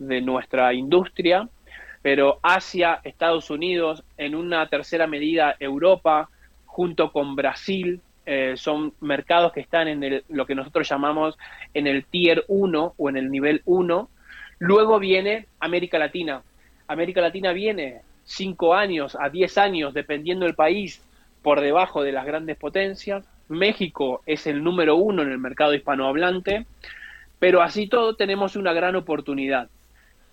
nuestra 0.00 0.74
industria, 0.74 1.48
pero 2.02 2.40
Asia, 2.42 2.98
Estados 3.04 3.48
Unidos, 3.48 4.02
en 4.18 4.34
una 4.34 4.68
tercera 4.68 5.06
medida 5.06 5.54
Europa, 5.60 6.28
junto 6.66 7.12
con 7.12 7.36
Brasil, 7.36 8.00
eh, 8.26 8.54
son 8.56 8.92
mercados 9.00 9.52
que 9.52 9.60
están 9.60 9.86
en 9.86 10.02
el, 10.02 10.24
lo 10.30 10.46
que 10.46 10.56
nosotros 10.56 10.88
llamamos 10.88 11.38
en 11.74 11.86
el 11.86 12.06
tier 12.06 12.44
1 12.48 12.94
o 12.96 13.08
en 13.08 13.16
el 13.16 13.30
nivel 13.30 13.62
1. 13.66 14.10
Luego 14.58 14.98
viene 14.98 15.46
América 15.60 15.96
Latina. 15.96 16.42
América 16.88 17.20
Latina 17.20 17.52
viene 17.52 18.00
5 18.24 18.74
años 18.74 19.16
a 19.20 19.28
10 19.28 19.58
años, 19.58 19.94
dependiendo 19.94 20.44
del 20.44 20.56
país, 20.56 21.00
por 21.42 21.60
debajo 21.60 22.02
de 22.02 22.12
las 22.12 22.26
grandes 22.26 22.56
potencias. 22.56 23.24
México 23.48 24.22
es 24.26 24.46
el 24.46 24.62
número 24.62 24.96
uno 24.96 25.22
en 25.22 25.30
el 25.30 25.38
mercado 25.38 25.74
hispanohablante, 25.74 26.66
pero 27.38 27.62
así 27.62 27.88
todo 27.88 28.14
tenemos 28.14 28.56
una 28.56 28.72
gran 28.72 28.96
oportunidad. 28.96 29.68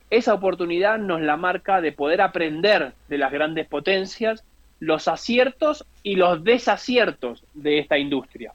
Esa 0.09 0.33
oportunidad 0.33 0.99
nos 0.99 1.21
la 1.21 1.37
marca 1.37 1.81
de 1.81 1.91
poder 1.91 2.21
aprender 2.21 2.93
de 3.09 3.17
las 3.17 3.31
grandes 3.31 3.67
potencias 3.67 4.43
los 4.79 5.07
aciertos 5.07 5.85
y 6.03 6.15
los 6.15 6.43
desaciertos 6.43 7.43
de 7.53 7.79
esta 7.79 7.97
industria. 7.97 8.53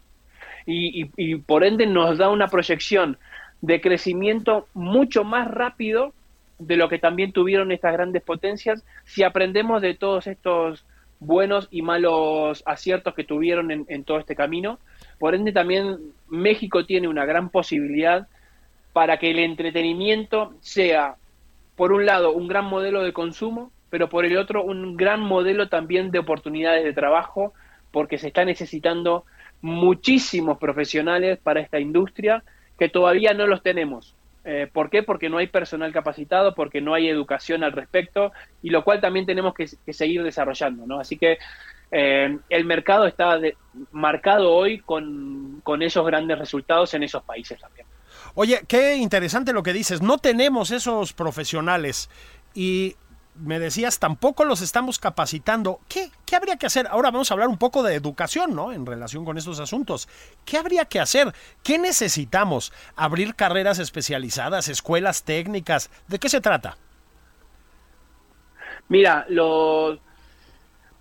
Y, 0.64 1.10
y 1.16 1.36
por 1.36 1.64
ende 1.64 1.86
nos 1.86 2.18
da 2.18 2.30
una 2.30 2.46
proyección 2.46 3.18
de 3.60 3.80
crecimiento 3.80 4.68
mucho 4.74 5.24
más 5.24 5.48
rápido 5.50 6.12
de 6.58 6.76
lo 6.76 6.88
que 6.88 6.98
también 6.98 7.32
tuvieron 7.32 7.72
estas 7.72 7.92
grandes 7.92 8.22
potencias 8.22 8.84
si 9.04 9.24
aprendemos 9.24 9.82
de 9.82 9.94
todos 9.94 10.26
estos 10.26 10.84
buenos 11.26 11.68
y 11.70 11.82
malos 11.82 12.62
aciertos 12.66 13.14
que 13.14 13.24
tuvieron 13.24 13.70
en, 13.70 14.04
todo 14.04 14.18
este 14.18 14.34
camino. 14.34 14.78
Por 15.18 15.34
ende, 15.34 15.52
también 15.52 15.98
México 16.28 16.84
tiene 16.84 17.08
una 17.08 17.24
gran 17.24 17.50
posibilidad 17.50 18.26
para 18.92 19.18
que 19.18 19.30
el 19.30 19.38
entretenimiento 19.38 20.54
sea, 20.60 21.16
por 21.76 21.92
un 21.92 22.06
lado, 22.06 22.32
un 22.32 22.48
gran 22.48 22.66
modelo 22.66 23.02
de 23.02 23.12
consumo, 23.12 23.70
pero 23.90 24.08
por 24.08 24.24
el 24.24 24.36
otro, 24.36 24.64
un 24.64 24.96
gran 24.96 25.20
modelo 25.20 25.68
también 25.68 26.10
de 26.10 26.18
oportunidades 26.18 26.84
de 26.84 26.92
trabajo, 26.92 27.52
porque 27.90 28.18
se 28.18 28.28
está 28.28 28.44
necesitando 28.44 29.24
muchísimos 29.60 30.58
profesionales 30.58 31.38
para 31.38 31.60
esta 31.60 31.78
industria 31.78 32.42
que 32.78 32.88
todavía 32.88 33.32
no 33.32 33.46
los 33.46 33.62
tenemos. 33.62 34.14
Eh, 34.44 34.68
¿Por 34.72 34.90
qué? 34.90 35.02
Porque 35.02 35.28
no 35.28 35.38
hay 35.38 35.46
personal 35.46 35.92
capacitado, 35.92 36.54
porque 36.54 36.80
no 36.80 36.94
hay 36.94 37.08
educación 37.08 37.62
al 37.62 37.72
respecto, 37.72 38.32
y 38.62 38.70
lo 38.70 38.82
cual 38.84 39.00
también 39.00 39.26
tenemos 39.26 39.54
que, 39.54 39.68
seguir 39.92 40.22
desarrollando, 40.22 40.86
¿no? 40.86 40.98
Así 40.98 41.16
que 41.16 41.38
eh, 41.90 42.38
el 42.48 42.64
mercado 42.64 43.06
está 43.06 43.38
marcado 43.92 44.52
hoy 44.52 44.80
con, 44.80 45.60
con 45.62 45.82
esos 45.82 46.04
grandes 46.04 46.38
resultados 46.38 46.94
en 46.94 47.02
esos 47.04 47.22
países 47.22 47.60
también. 47.60 47.86
Oye, 48.34 48.62
qué 48.66 48.96
interesante 48.96 49.52
lo 49.52 49.62
que 49.62 49.72
dices. 49.72 50.02
No 50.02 50.18
tenemos 50.18 50.70
esos 50.70 51.12
profesionales 51.12 52.08
y 52.54 52.96
me 53.34 53.58
decías, 53.58 53.98
tampoco 53.98 54.44
los 54.44 54.60
estamos 54.60 54.98
capacitando. 54.98 55.80
¿Qué, 55.88 56.10
¿Qué 56.26 56.36
habría 56.36 56.56
que 56.56 56.66
hacer? 56.66 56.86
Ahora 56.88 57.10
vamos 57.10 57.30
a 57.30 57.34
hablar 57.34 57.48
un 57.48 57.58
poco 57.58 57.82
de 57.82 57.94
educación, 57.94 58.54
¿no? 58.54 58.72
En 58.72 58.84
relación 58.84 59.24
con 59.24 59.38
estos 59.38 59.58
asuntos. 59.58 60.08
¿Qué 60.44 60.58
habría 60.58 60.84
que 60.84 61.00
hacer? 61.00 61.32
¿Qué 61.62 61.78
necesitamos? 61.78 62.72
¿Abrir 62.94 63.34
carreras 63.34 63.78
especializadas, 63.78 64.68
escuelas 64.68 65.24
técnicas? 65.24 65.90
¿De 66.08 66.18
qué 66.18 66.28
se 66.28 66.40
trata? 66.40 66.76
Mira, 68.88 69.26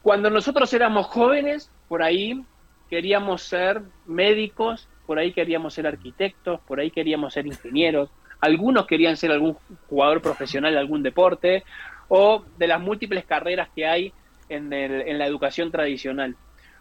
cuando 0.02 0.30
nosotros 0.30 0.74
éramos 0.74 1.08
jóvenes, 1.08 1.70
por 1.90 2.02
ahí 2.02 2.42
queríamos 2.90 3.42
ser 3.42 3.82
médicos, 4.06 4.88
por 5.06 5.20
ahí 5.20 5.34
queríamos 5.34 5.74
ser 5.74 5.88
arquitectos, 5.88 6.62
por 6.62 6.80
ahí 6.80 6.92
queríamos 6.92 7.34
ser 7.34 7.46
ingenieros, 7.48 8.10
algunos 8.40 8.88
querían 8.88 9.18
ser 9.18 9.32
algún 9.32 9.58
jugador 9.90 10.22
profesional 10.22 10.74
de 10.74 10.80
algún 10.80 11.04
deporte, 11.04 11.64
o 12.14 12.44
de 12.58 12.68
las 12.68 12.82
múltiples 12.82 13.24
carreras 13.24 13.70
que 13.74 13.88
hay 13.88 14.12
en, 14.50 14.70
la 14.70 15.26
educación 15.26 15.72
tradicional. 15.72 16.36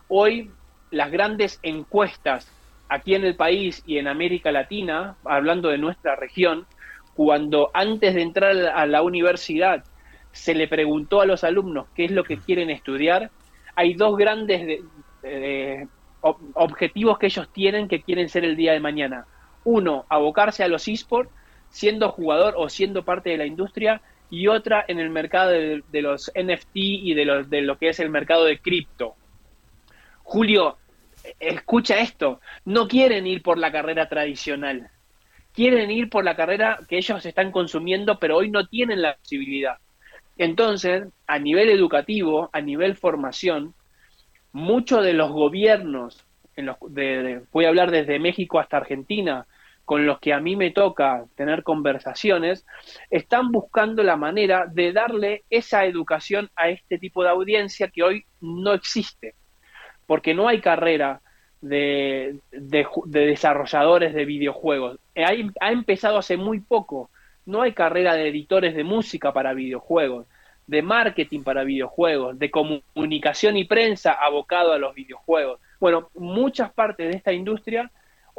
Hoy 0.09 0.51
las 0.91 1.13
grandes 1.13 1.61
encuestas 1.63 2.51
aquí 2.89 3.15
en 3.15 3.25
el 3.25 3.37
país 3.37 3.85
y 3.87 3.99
en 3.99 4.09
América 4.09 4.51
Latina, 4.51 5.15
hablando 5.25 5.69
de 5.69 5.79
nuestra 5.79 6.17
región, 6.17 6.67
cuando 7.15 7.71
antes 7.75 8.17
de 8.17 8.23
entrar 8.23 8.57
a 8.57 8.87
la 8.87 9.03
universidad 9.03 9.85
se 10.33 10.53
le 10.53 10.67
preguntó 10.67 11.21
a 11.21 11.27
los 11.27 11.45
alumnos 11.45 11.87
qué 11.95 12.07
es 12.07 12.11
lo 12.11 12.25
que 12.25 12.39
quieren 12.39 12.69
estudiar, 12.69 13.31
hay 13.77 13.95
dos 13.95 14.17
grandes 14.17 14.81
objetivos 16.55 17.21
que 17.21 17.27
ellos 17.27 17.49
tienen 17.53 17.87
que 17.87 18.03
quieren 18.03 18.29
ser 18.29 18.45
el 18.45 18.57
día 18.57 18.73
de 18.73 18.81
mañana. 18.81 19.27
Uno, 19.63 20.07
abocarse 20.09 20.65
a 20.65 20.69
los 20.69 20.89
esports, 20.89 21.31
siendo 21.69 22.11
jugador 22.11 22.55
o 22.57 22.69
siendo 22.69 23.05
parte 23.05 23.31
de 23.31 23.37
la 23.37 23.47
industria, 23.47 24.03
y 24.31 24.47
otra 24.47 24.85
en 24.87 25.01
el 25.01 25.11
mercado 25.11 25.51
de, 25.51 25.83
los 25.93 26.31
NFT 26.35 26.77
y 26.77 27.15
de 27.15 27.25
lo, 27.25 27.45
de 27.45 27.63
lo 27.63 27.79
que 27.79 27.89
es 27.89 28.01
el 28.01 28.11
mercado 28.11 28.45
de 28.45 28.59
cripto. 28.59 29.17
Julio, 30.23 30.79
escucha 31.39 31.99
esto, 31.99 32.41
no 32.65 32.87
quieren 32.89 33.27
ir 33.27 33.43
por 33.43 33.59
la 33.59 33.73
carrera 33.73 34.09
tradicional, 34.09 34.91
quieren 35.53 35.91
ir 35.91 36.09
por 36.09 36.25
la 36.25 36.37
carrera 36.37 36.79
que 36.89 36.99
ellos 36.99 37.27
están 37.27 37.51
consumiendo, 37.51 38.19
pero 38.19 38.37
hoy 38.37 38.51
no 38.51 38.67
tienen 38.67 39.03
la 39.03 39.17
posibilidad. 39.17 39.79
Entonces, 40.39 41.09
a 41.27 41.39
nivel 41.39 41.69
educativo, 41.69 42.49
a 42.53 42.61
nivel 42.61 42.97
formación, 42.97 43.75
muchos 44.53 45.05
de 45.05 45.13
los 45.13 45.31
gobiernos, 45.31 46.25
en 46.57 46.67
los, 46.67 46.77
voy 47.53 47.65
a 47.65 47.69
hablar 47.69 47.91
desde 47.91 48.19
México 48.19 48.59
hasta 48.59 48.79
Argentina, 48.79 49.47
con 49.91 50.07
los 50.07 50.21
que 50.21 50.33
a 50.33 50.39
mí 50.39 50.55
me 50.55 50.71
toca 50.71 51.25
tener 51.35 51.65
conversaciones, 51.65 52.65
están 53.11 53.51
buscando 53.51 54.05
la 54.05 54.15
manera 54.15 54.67
de 54.73 54.93
darle 54.93 55.43
esa 55.51 55.85
educación 55.85 56.49
a 56.55 56.69
este 56.69 56.97
tipo 56.97 57.25
de 57.25 57.31
audiencia 57.31 57.89
que 57.89 58.05
hoy 58.05 58.25
no 58.41 58.73
existe, 58.73 59.35
porque 60.07 60.33
no 60.33 60.47
hay 60.47 60.61
carrera 60.61 61.23
de, 61.61 62.39
desarrolladores 62.53 64.15
de 64.15 64.25
videojuegos. 64.25 65.01
ha 65.17 65.73
empezado 65.73 66.19
hace 66.19 66.37
muy 66.37 66.61
poco, 66.61 67.11
no 67.45 67.63
hay 67.63 67.73
carrera 67.73 68.15
de 68.15 68.29
editores 68.29 68.77
de 68.77 68.85
música 68.85 69.33
para 69.33 69.55
videojuegos, 69.55 70.29
de 70.69 70.83
marketing 70.83 71.43
para 71.43 71.65
videojuegos, 71.65 72.39
de 72.39 72.49
comunicación 72.49 73.57
y 73.57 73.65
prensa 73.65 74.13
abocado 74.13 74.73
a 74.73 74.79
los 74.79 74.95
videojuegos. 74.95 75.61
Bueno, 75.81 76.11
muchas 76.15 76.73
partes 76.73 77.11
de 77.11 77.17
esta 77.17 77.33
industria 77.33 77.91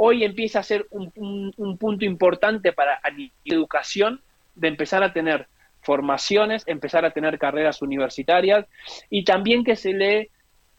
hoy 0.03 0.23
empieza 0.23 0.57
a 0.57 0.63
ser 0.63 0.87
un, 0.89 1.53
un 1.55 1.77
punto 1.77 2.05
importante 2.05 2.73
para 2.73 2.99
la 3.03 3.29
educación 3.45 4.19
de 4.55 4.67
empezar 4.67 5.03
a 5.03 5.13
tener 5.13 5.47
formaciones, 5.83 6.63
empezar 6.65 7.05
a 7.05 7.11
tener 7.11 7.37
carreras 7.37 7.83
universitarias 7.83 8.65
y 9.11 9.25
también 9.25 9.63
que 9.63 9.75
se 9.75 9.93
le 9.93 10.31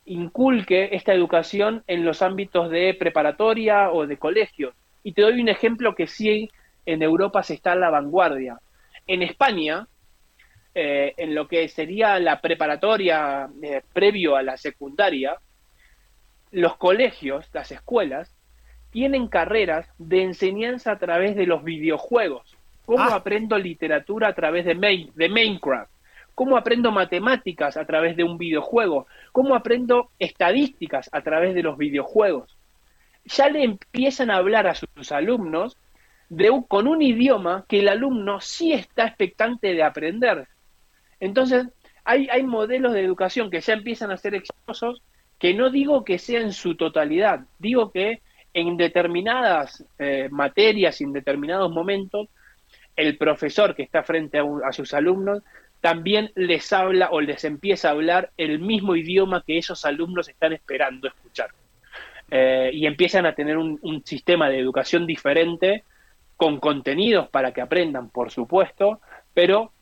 inculque 0.07 0.89
esta 0.97 1.15
educación 1.15 1.85
en 1.87 2.05
los 2.05 2.21
ámbitos 2.21 2.69
de 2.69 2.95
preparatoria 2.95 3.93
o 3.93 4.09
de 4.09 4.17
colegio. 4.17 4.75
Y 5.05 5.13
te 5.13 5.23
doy 5.23 5.41
un 5.41 5.49
ejemplo 5.49 5.95
que 5.95 6.09
sí 6.09 6.51
en 6.85 7.01
Europa 7.01 7.45
se 7.45 7.55
está 7.55 7.73
a 7.73 7.77
la 7.77 7.91
vanguardia. 7.91 8.59
En 9.07 9.23
España, 9.23 9.87
eh, 10.75 11.15
en 11.17 11.37
lo 11.37 11.47
que 11.47 11.69
sería 11.69 12.19
la 12.19 12.41
preparatoria 12.41 13.49
eh, 13.63 13.83
previo 13.93 14.35
a 14.35 14.43
la 14.43 14.57
secundaria, 14.57 15.37
los 16.51 16.77
colegios, 16.77 17.49
las 17.53 17.71
escuelas, 17.71 18.35
tienen 18.93 19.27
carreras 19.27 19.89
de 19.99 20.23
enseñanza 20.23 20.93
a 20.93 20.99
través 20.99 21.35
de 21.35 21.47
los 21.47 21.65
videojuegos. 21.65 22.57
¿Cómo 22.85 23.03
ah. 23.03 23.17
aprendo 23.17 23.59
literatura 23.59 24.29
a 24.29 24.35
través 24.35 24.65
de, 24.65 24.75
de 25.15 25.29
Minecraft? 25.29 25.91
¿Cómo 26.35 26.57
aprendo 26.57 26.93
matemáticas 26.93 27.77
a 27.77 27.85
través 27.85 28.17
de 28.17 28.25
un 28.25 28.39
videojuego? 28.39 29.07
¿Cómo 29.33 29.55
aprendo 29.55 30.11
estadísticas 30.19 31.09
a 31.13 31.23
través 31.23 31.55
de 31.55 31.63
los 31.63 31.77
videojuegos? 31.79 32.57
Ya 33.25 33.49
le 33.49 33.65
empiezan 33.65 34.31
a 34.31 34.37
hablar 34.37 34.67
a 34.67 34.75
sus 34.75 35.11
alumnos 35.11 35.77
de 36.29 36.51
con 36.69 36.87
un 36.87 37.03
idioma 37.03 37.65
que 37.69 37.81
el 37.81 37.89
alumno 37.89 38.41
sí 38.41 38.73
está 38.73 39.07
expectante 39.07 39.75
de 39.75 39.83
aprender. 39.83 40.49
Entonces, 41.21 41.67
hay, 42.05 42.29
hay 42.31 42.43
modelos 42.43 42.93
de 42.93 43.05
educación 43.05 43.51
que 43.51 43.61
ya 43.61 43.75
empiezan 43.75 44.11
a 44.11 44.17
ser 44.17 44.35
exitosos, 44.35 45.03
que 45.39 45.55
no 45.55 45.71
digo 45.71 46.05
que 46.05 46.19
sea 46.19 46.41
en 46.41 46.53
su 46.53 46.75
totalidad, 46.77 47.41
digo 47.59 47.91
que 47.91 48.21
en 48.55 48.77
determinadas 48.77 49.85
eh, 49.99 50.29
materias, 50.31 51.01
en 51.01 51.13
determinados 51.13 51.71
momentos, 51.71 52.29
el 52.97 53.17
profesor 53.17 53.75
que 53.75 53.83
está 53.83 54.03
frente 54.03 54.39
a, 54.39 54.73
sus 54.73 54.93
alumnos 54.93 55.43
también 55.81 56.31
les 56.35 56.73
habla 56.73 57.09
o 57.11 57.21
les 57.21 57.45
empieza 57.45 57.89
a 57.89 57.93
hablar 57.93 58.31
el 58.37 58.59
mismo 58.61 58.95
idioma 58.95 59.43
que 59.45 59.59
esos 59.59 59.85
alumnos 59.85 60.29
están 60.29 60.53
esperando 60.53 61.09
escuchar. 61.09 61.51
Eh, 62.31 62.71
y 62.73 62.87
empiezan 62.87 63.27
a 63.27 63.35
tener 63.35 63.59
un, 63.59 64.03
sistema 64.05 64.49
de 64.49 64.59
educación 64.59 65.07
diferente, 65.07 65.85
con 66.37 66.61
contenidos 66.61 67.29
para 67.29 67.53
que 67.53 67.61
aprendan, 67.61 68.11
por 68.11 68.31
supuesto, 68.31 69.01
pero 69.35 69.73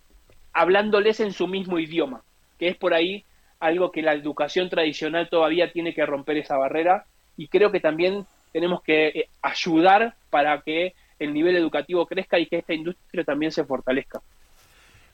hablándoles 0.53 1.21
en 1.21 1.33
su 1.33 1.47
mismo 1.47 1.79
idioma, 1.79 2.23
que 2.59 2.69
es 2.69 2.77
por 2.77 2.95
ahí 2.95 3.25
algo 3.61 3.93
que 3.93 4.03
la 4.03 4.15
educación 4.15 4.69
tradicional 4.69 5.29
todavía 5.29 5.73
tiene 5.73 5.95
que 5.95 6.05
romper 6.07 6.39
esa 6.39 6.57
barrera 6.57 7.05
y 7.37 7.49
creo 7.49 7.71
que 7.71 7.81
también 7.81 8.27
tenemos 8.53 8.83
que 8.83 9.09
eh, 9.09 9.29
ayudar 9.43 10.15
para 10.31 10.61
que 10.63 10.95
el 11.19 11.35
nivel 11.35 11.57
educativo 11.57 12.07
crezca 12.07 12.39
y 12.39 12.47
que 12.47 12.59
esta 12.59 12.73
industria 12.73 13.25
también 13.25 13.53
se 13.53 13.65
fortalezca. 13.65 14.21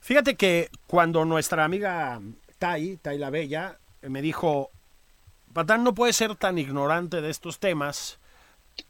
Fíjate 0.00 0.36
que 0.36 0.70
cuando 0.86 1.24
nuestra 1.24 1.64
amiga 1.64 2.20
Tai, 2.58 2.96
Tai 2.98 3.18
la 3.18 3.30
Bella, 3.30 3.78
me 4.02 4.22
dijo, 4.22 4.70
Patán 5.52 5.84
no 5.84 5.94
puede 5.94 6.12
ser 6.12 6.36
tan 6.36 6.58
ignorante 6.58 7.20
de 7.20 7.30
estos 7.30 7.58
temas, 7.58 8.20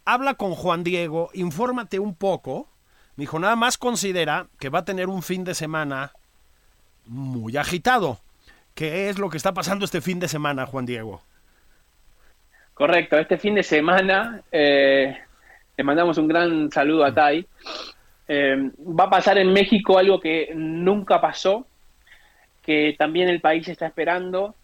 habla 0.05 0.35
con 0.35 0.55
Juan 0.55 0.85
Diego, 0.85 1.31
infórmate 1.33 1.99
un 1.99 2.15
poco. 2.15 2.69
Me 3.17 3.23
dijo, 3.23 3.39
nada 3.39 3.57
más 3.57 3.79
considera 3.79 4.49
que 4.59 4.69
va 4.69 4.81
a 4.81 4.85
tener 4.85 5.09
un 5.09 5.23
fin 5.23 5.45
de 5.45 5.55
semana 5.55 6.13
muy 7.07 7.57
agitado. 7.57 8.21
¿Qué 8.75 9.09
es 9.09 9.19
lo 9.19 9.31
que 9.31 9.39
está 9.39 9.55
pasando 9.55 9.87
este 9.87 10.03
fin 10.03 10.21
de 10.21 10.29
semana, 10.29 10.67
Juan 10.67 10.85
Diego? 10.85 11.23
Correcto, 12.77 13.17
este 13.17 13.39
fin 13.39 13.55
de 13.55 13.63
semana 13.63 14.43
eh, 14.53 15.17
le 15.79 15.83
mandamos 15.83 16.19
un 16.19 16.29
gran 16.29 16.71
saludo 16.71 17.07
a 17.07 17.15
Tai. 17.15 17.47
Eh, 18.29 18.71
va 18.79 19.05
a 19.05 19.11
pasar 19.11 19.39
en 19.39 19.51
México 19.51 19.97
algo 19.97 20.21
que 20.21 20.53
nunca 20.55 21.19
pasó, 21.19 21.67
que 22.63 22.95
también 22.99 23.31
el 23.31 23.41
país 23.41 23.67
está 23.67 23.87
esperando, 23.87 24.55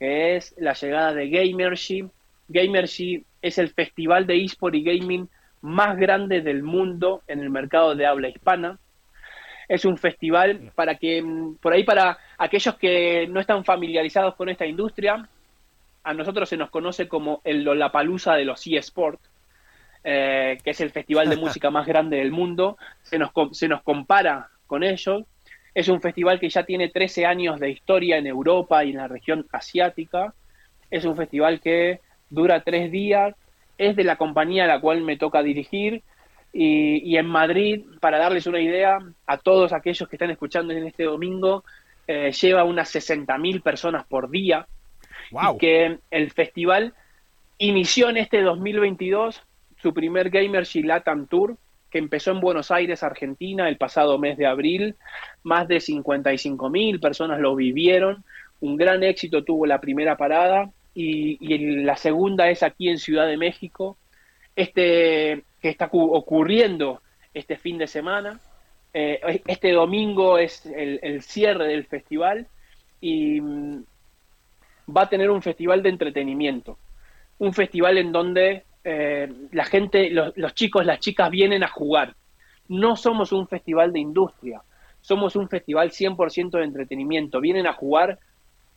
que 0.00 0.34
es 0.34 0.52
la 0.58 0.72
llegada 0.72 1.14
de 1.14 1.30
Gamership. 1.30 2.08
Gamership 2.48 3.22
es 3.40 3.56
el 3.58 3.68
festival 3.68 4.26
de 4.26 4.42
eSport 4.42 4.74
y 4.74 4.82
gaming 4.82 5.28
más 5.60 5.96
grande 5.96 6.40
del 6.40 6.64
mundo 6.64 7.22
en 7.28 7.38
el 7.38 7.50
mercado 7.50 7.94
de 7.94 8.04
habla 8.04 8.30
hispana. 8.30 8.80
Es 9.68 9.84
un 9.84 9.96
festival 9.96 10.72
para 10.74 10.96
que, 10.96 11.24
por 11.62 11.72
ahí 11.72 11.84
para 11.84 12.18
aquellos 12.36 12.74
que 12.74 13.28
no 13.28 13.38
están 13.38 13.64
familiarizados 13.64 14.34
con 14.34 14.48
esta 14.48 14.66
industria, 14.66 15.28
a 16.02 16.14
nosotros 16.14 16.48
se 16.48 16.56
nos 16.56 16.70
conoce 16.70 17.08
como 17.08 17.40
el 17.44 17.62
Lollapalooza 17.64 18.34
de 18.34 18.44
los 18.44 18.66
eSports 18.66 19.30
eh, 20.02 20.56
que 20.64 20.70
es 20.70 20.80
el 20.80 20.90
festival 20.90 21.28
de 21.28 21.36
música 21.36 21.70
más 21.70 21.86
grande 21.86 22.18
del 22.18 22.30
mundo, 22.30 22.78
se 23.02 23.18
nos, 23.18 23.30
se 23.52 23.68
nos 23.68 23.82
compara 23.82 24.48
con 24.66 24.82
ellos. 24.82 25.24
Es 25.74 25.88
un 25.88 26.00
festival 26.00 26.40
que 26.40 26.48
ya 26.48 26.64
tiene 26.64 26.88
13 26.88 27.26
años 27.26 27.60
de 27.60 27.70
historia 27.70 28.16
en 28.16 28.26
Europa 28.26 28.84
y 28.84 28.90
en 28.90 28.96
la 28.96 29.08
región 29.08 29.46
asiática. 29.52 30.34
Es 30.90 31.04
un 31.04 31.16
festival 31.16 31.60
que 31.60 32.00
dura 32.28 32.62
tres 32.62 32.90
días. 32.90 33.34
Es 33.78 33.94
de 33.94 34.04
la 34.04 34.16
compañía 34.16 34.64
a 34.64 34.68
la 34.68 34.80
cual 34.80 35.02
me 35.02 35.16
toca 35.16 35.42
dirigir. 35.42 36.02
Y, 36.52 37.16
en 37.16 37.26
Madrid, 37.26 37.84
para 38.00 38.18
darles 38.18 38.48
una 38.48 38.60
idea 38.60 38.98
a 39.26 39.38
todos 39.38 39.72
aquellos 39.72 40.08
que 40.08 40.16
están 40.16 40.32
escuchando 40.32 40.72
en 40.72 40.84
este 40.84 41.04
domingo, 41.04 41.62
eh, 42.08 42.32
lleva 42.32 42.64
unas 42.64 42.92
60.000 42.92 43.62
personas 43.62 44.04
por 44.04 44.28
día. 44.30 44.66
Y 45.30 45.58
que 45.58 45.98
el 46.10 46.30
festival 46.30 46.94
inició 47.58 48.08
en 48.08 48.16
este 48.16 48.42
2022 48.42 49.42
su 49.80 49.94
primer 49.94 50.30
Gamer 50.30 50.66
Latam 50.84 51.26
Tour, 51.26 51.56
que 51.90 51.98
empezó 51.98 52.30
en 52.30 52.40
Buenos 52.40 52.70
Aires, 52.70 53.02
Argentina, 53.02 53.68
el 53.68 53.76
pasado 53.76 54.18
mes 54.18 54.36
de 54.36 54.46
abril. 54.46 54.96
Más 55.42 55.66
de 55.68 55.80
55 55.80 56.70
mil 56.70 57.00
personas 57.00 57.40
lo 57.40 57.54
vivieron. 57.56 58.24
Un 58.60 58.76
gran 58.76 59.02
éxito 59.02 59.44
tuvo 59.44 59.66
la 59.66 59.80
primera 59.80 60.16
parada 60.16 60.70
y, 60.94 61.38
la 61.82 61.96
segunda 61.96 62.50
es 62.50 62.62
aquí 62.62 62.88
en 62.88 62.98
Ciudad 62.98 63.26
de 63.26 63.36
México. 63.36 63.96
Este 64.54 65.42
que 65.60 65.68
está 65.68 65.88
ocurriendo 65.92 67.00
este 67.34 67.56
fin 67.56 67.78
de 67.78 67.86
semana. 67.86 68.40
Eh, 68.92 69.42
este 69.46 69.72
domingo 69.72 70.38
es 70.38 70.66
el, 70.66 71.22
cierre 71.22 71.68
del 71.68 71.84
festival 71.84 72.48
y 73.00 73.40
mm, 73.40 73.84
va 74.96 75.02
a 75.02 75.08
tener 75.08 75.30
un 75.30 75.42
festival 75.42 75.82
de 75.82 75.90
entretenimiento. 75.90 76.78
Un 77.38 77.52
festival 77.52 77.98
en 77.98 78.12
donde 78.12 78.64
eh, 78.84 79.32
la 79.52 79.64
gente, 79.64 80.10
los, 80.10 80.54
chicos, 80.54 80.84
las 80.86 81.00
chicas 81.00 81.30
vienen 81.30 81.62
a 81.62 81.68
jugar. 81.68 82.14
No 82.68 82.96
somos 82.96 83.32
un 83.32 83.48
festival 83.48 83.92
de 83.92 84.00
industria, 84.00 84.62
somos 85.00 85.36
un 85.36 85.48
festival 85.48 85.90
100% 85.90 86.50
de 86.50 86.64
entretenimiento. 86.64 87.40
Vienen 87.40 87.66
a 87.66 87.72
jugar 87.72 88.18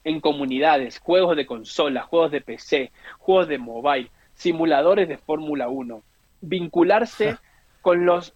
en 0.03 0.19
comunidades, 0.19 0.99
juegos 0.99 1.35
de 1.37 1.45
consola, 1.45 2.03
juegos 2.03 2.31
de 2.31 2.41
PC, 2.41 2.91
juegos 3.19 3.47
de 3.47 3.57
mobile, 3.57 4.09
simuladores 4.33 5.07
de 5.07 5.17
Fórmula 5.17 5.69
1. 5.69 6.01
Vincularse 6.41 7.37
con 7.81 8.05
los 8.05 8.33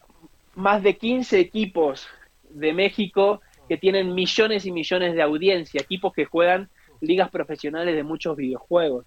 más 0.56 0.84
de 0.84 0.98
15 0.98 1.40
equipos 1.40 2.08
de 2.50 2.74
México 2.74 3.42
que 3.68 3.78
tienen 3.78 4.14
millones 4.14 4.66
y 4.66 4.72
millones 4.72 5.14
de 5.14 5.22
audiencia, 5.22 5.82
equipos 5.82 6.14
que 6.14 6.26
juegan 6.26 6.70
ligas 7.02 7.30
profesionales 7.30 7.96
de 7.96 8.04
muchos 8.04 8.36
videojuegos 8.36 9.06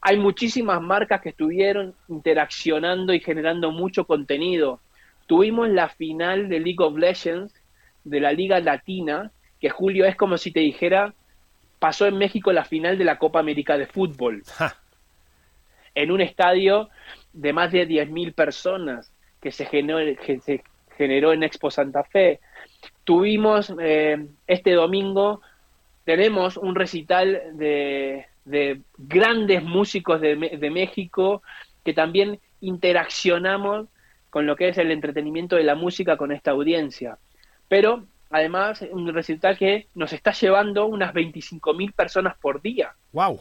hay 0.00 0.16
muchísimas 0.18 0.80
marcas 0.80 1.20
que 1.20 1.30
estuvieron 1.30 1.94
interaccionando 2.08 3.12
y 3.12 3.20
generando 3.20 3.72
mucho 3.72 4.06
contenido. 4.06 4.80
Tuvimos 5.26 5.68
la 5.68 5.88
final 5.88 6.48
de 6.48 6.60
League 6.60 6.82
of 6.82 6.96
Legends 6.96 7.52
de 8.04 8.20
la 8.20 8.32
Liga 8.32 8.60
Latina, 8.60 9.32
que 9.60 9.70
Julio 9.70 10.06
es 10.06 10.16
como 10.16 10.38
si 10.38 10.52
te 10.52 10.60
dijera, 10.60 11.14
pasó 11.78 12.06
en 12.06 12.16
México 12.16 12.52
la 12.52 12.64
final 12.64 12.96
de 12.96 13.04
la 13.04 13.18
Copa 13.18 13.40
América 13.40 13.76
de 13.76 13.86
Fútbol. 13.86 14.42
En 15.94 16.12
un 16.12 16.20
estadio 16.20 16.90
de 17.32 17.52
más 17.52 17.72
de 17.72 17.88
10.000 17.88 18.32
personas 18.32 19.12
que 19.40 19.50
se 19.50 19.66
generó, 19.66 19.98
que 20.24 20.38
se 20.38 20.62
generó 20.96 21.32
en 21.32 21.42
Expo 21.42 21.70
Santa 21.70 22.04
Fe. 22.04 22.40
Tuvimos 23.02 23.74
eh, 23.80 24.28
este 24.46 24.72
domingo, 24.72 25.40
tenemos 26.08 26.56
un 26.56 26.74
recital 26.74 27.38
de, 27.58 28.24
de 28.46 28.80
grandes 28.96 29.62
músicos 29.62 30.22
de, 30.22 30.70
México 30.70 31.42
que 31.84 31.92
también 31.92 32.40
interaccionamos 32.62 33.88
con 34.30 34.46
lo 34.46 34.56
que 34.56 34.70
es 34.70 34.78
el 34.78 34.90
entretenimiento 34.90 35.56
de 35.56 35.64
la 35.64 35.74
música 35.74 36.16
con 36.16 36.32
esta 36.32 36.52
audiencia. 36.52 37.18
Pero 37.68 38.04
además 38.30 38.82
un 38.90 39.12
resultado 39.12 39.54
que 39.58 39.86
nos 39.94 40.14
está 40.14 40.32
llevando 40.32 40.86
unas 40.86 41.12
25 41.12 41.74
mil 41.74 41.92
personas 41.92 42.38
por 42.38 42.62
día 42.62 42.94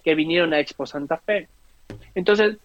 que 0.04 0.14
vinieron 0.14 0.54
a 0.54 0.60
Expo 0.60 0.86
Santa 0.86 1.16
Fe. 1.16 1.48
Entonces, 2.16 2.58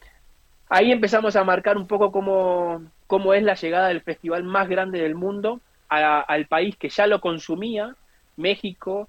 ahí 0.68 0.90
empezamos 0.90 1.36
a 1.36 1.44
marcar 1.44 1.76
un 1.76 1.86
poco 1.86 2.10
cómo, 2.10 2.82
cómo 3.06 3.34
es 3.34 3.44
la 3.44 3.54
llegada 3.54 3.86
del 3.86 4.00
festival 4.00 4.42
más 4.42 4.68
grande 4.68 5.00
del 5.00 5.14
mundo 5.14 5.60
al 5.88 6.46
país 6.46 6.76
que 6.76 6.88
ya 6.88 7.06
lo 7.06 7.20
consumía, 7.20 7.94
México, 8.36 9.08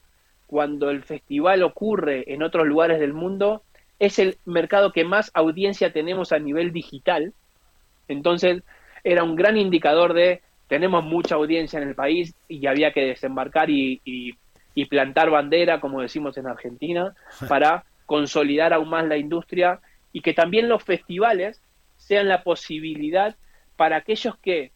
cuando 0.53 0.91
el 0.91 1.01
festival 1.01 1.63
ocurre 1.63 2.31
en 2.31 2.43
otros 2.43 2.67
lugares 2.67 2.99
del 2.99 3.11
mundo, 3.11 3.63
es 3.97 4.19
el 4.19 4.37
mercado 4.45 4.91
que 4.91 5.03
más 5.03 5.31
audiencia 5.33 5.91
tenemos 5.91 6.31
a 6.31 6.37
nivel 6.37 6.71
digital. 6.71 7.33
Entonces 8.07 8.61
era 9.03 9.23
un 9.23 9.35
gran 9.35 9.57
indicador 9.57 10.13
de 10.13 10.43
tenemos 10.67 11.03
mucha 11.03 11.33
audiencia 11.33 11.81
en 11.81 11.87
el 11.87 11.95
país 11.95 12.35
y 12.47 12.67
había 12.67 12.93
que 12.93 13.01
desembarcar 13.01 13.71
y, 13.71 13.99
y 14.05 14.85
plantar 14.85 15.31
bandera, 15.31 15.79
como 15.79 16.01
decimos 16.01 16.37
en 16.37 16.45
Argentina, 16.45 17.15
para 17.49 17.83
consolidar 18.05 18.73
aún 18.73 18.89
más 18.89 19.07
la 19.07 19.17
industria 19.17 19.79
y 20.11 20.21
que 20.21 20.35
también 20.35 20.69
los 20.69 20.83
festivales 20.83 21.63
sean 21.97 22.27
la 22.27 22.43
posibilidad 22.43 23.35
para 23.75 23.97
aquellos 23.97 24.37
que 24.37 24.71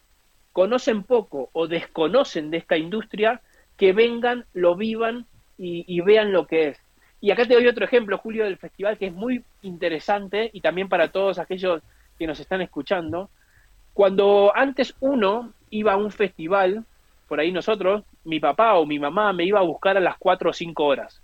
conocen 0.53 1.03
poco 1.03 1.51
o 1.53 1.67
desconocen 1.67 2.49
de 2.49 2.57
esta 2.57 2.77
industria, 2.77 3.41
que 3.77 3.93
vengan, 3.93 4.45
lo 4.53 4.75
vivan 4.75 5.27
y, 5.57 6.01
vean 6.01 6.31
lo 6.31 6.45
que 6.45 6.69
es. 6.69 6.79
Y 7.19 7.31
acá 7.31 7.45
te 7.45 7.55
doy 7.55 7.67
otro 7.67 7.85
ejemplo, 7.85 8.17
Julio, 8.17 8.45
del 8.45 8.57
festival 8.57 8.97
que 8.97 9.07
es 9.07 9.13
muy 9.13 9.43
interesante 9.63 10.49
y 10.53 10.61
también 10.61 10.87
para 10.87 11.11
todos 11.11 11.39
aquellos 11.39 11.81
que 12.17 12.27
nos 12.27 12.39
están 12.39 12.61
escuchando. 12.61 13.29
Cuando 13.93 14.51
antes 14.55 14.93
uno 14.99 15.53
iba 15.69 15.93
a 15.93 15.97
un 15.97 16.11
festival, 16.11 16.85
por 17.27 17.39
ahí 17.39 17.51
nosotros, 17.51 18.03
mi 18.23 18.39
papá 18.39 18.75
o 18.75 18.85
mi 18.85 18.99
mamá 18.99 19.33
me 19.33 19.45
iba 19.45 19.59
a 19.59 19.63
buscar 19.63 19.97
a 19.97 20.01
las 20.01 20.17
4 20.17 20.51
o 20.51 20.53
5 20.53 20.85
horas. 20.85 21.21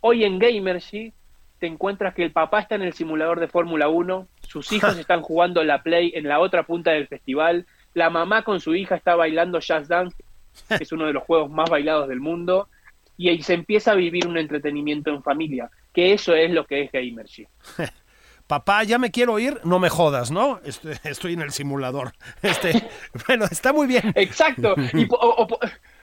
Hoy 0.00 0.24
en 0.24 0.38
Gamergy 0.38 1.12
te 1.58 1.66
encuentras 1.66 2.14
que 2.14 2.24
el 2.24 2.32
papá 2.32 2.60
está 2.60 2.74
en 2.74 2.82
el 2.82 2.92
simulador 2.92 3.40
de 3.40 3.48
Fórmula 3.48 3.88
1, 3.88 4.28
sus 4.42 4.70
hijos 4.72 4.98
están 4.98 5.22
jugando 5.22 5.64
la 5.64 5.82
Play 5.82 6.12
en 6.14 6.28
la 6.28 6.40
otra 6.40 6.64
punta 6.64 6.90
del 6.90 7.06
festival, 7.06 7.64
la 7.94 8.10
mamá 8.10 8.42
con 8.42 8.60
su 8.60 8.74
hija 8.74 8.96
está 8.96 9.14
bailando 9.14 9.60
Jazz 9.60 9.88
Dance, 9.88 10.22
que 10.68 10.84
es 10.84 10.92
uno 10.92 11.06
de 11.06 11.14
los 11.14 11.22
juegos 11.22 11.50
más 11.50 11.70
bailados 11.70 12.08
del 12.08 12.20
mundo, 12.20 12.68
y 13.16 13.28
ahí 13.28 13.42
se 13.42 13.54
empieza 13.54 13.92
a 13.92 13.94
vivir 13.94 14.26
un 14.26 14.36
entretenimiento 14.36 15.10
en 15.10 15.22
familia, 15.22 15.70
que 15.92 16.12
eso 16.12 16.34
es 16.34 16.50
lo 16.50 16.66
que 16.66 16.82
es 16.82 16.92
Gamergy. 16.92 17.46
Papá, 18.46 18.84
ya 18.84 18.98
me 18.98 19.10
quiero 19.10 19.38
ir, 19.38 19.60
no 19.64 19.78
me 19.78 19.88
jodas, 19.88 20.30
¿no? 20.30 20.60
Estoy, 21.04 21.32
en 21.32 21.40
el 21.40 21.52
simulador. 21.52 22.12
Este, 22.42 22.88
bueno, 23.26 23.46
está 23.50 23.72
muy 23.72 23.86
bien. 23.86 24.12
Exacto. 24.14 24.74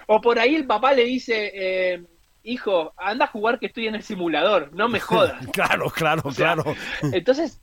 o, 0.07 0.21
por 0.21 0.39
ahí 0.39 0.55
el 0.55 0.65
papá 0.65 0.93
le 0.93 1.05
dice, 1.05 1.51
eh, 1.53 2.03
hijo, 2.43 2.93
anda 2.97 3.25
a 3.25 3.27
jugar 3.27 3.59
que 3.59 3.67
estoy 3.67 3.87
en 3.87 3.95
el 3.95 4.03
simulador, 4.03 4.73
no 4.73 4.89
me 4.89 4.99
jodas. 4.99 5.45
claro, 5.53 5.89
claro, 5.91 6.23
claro. 6.35 6.63
Entonces, 7.13 7.61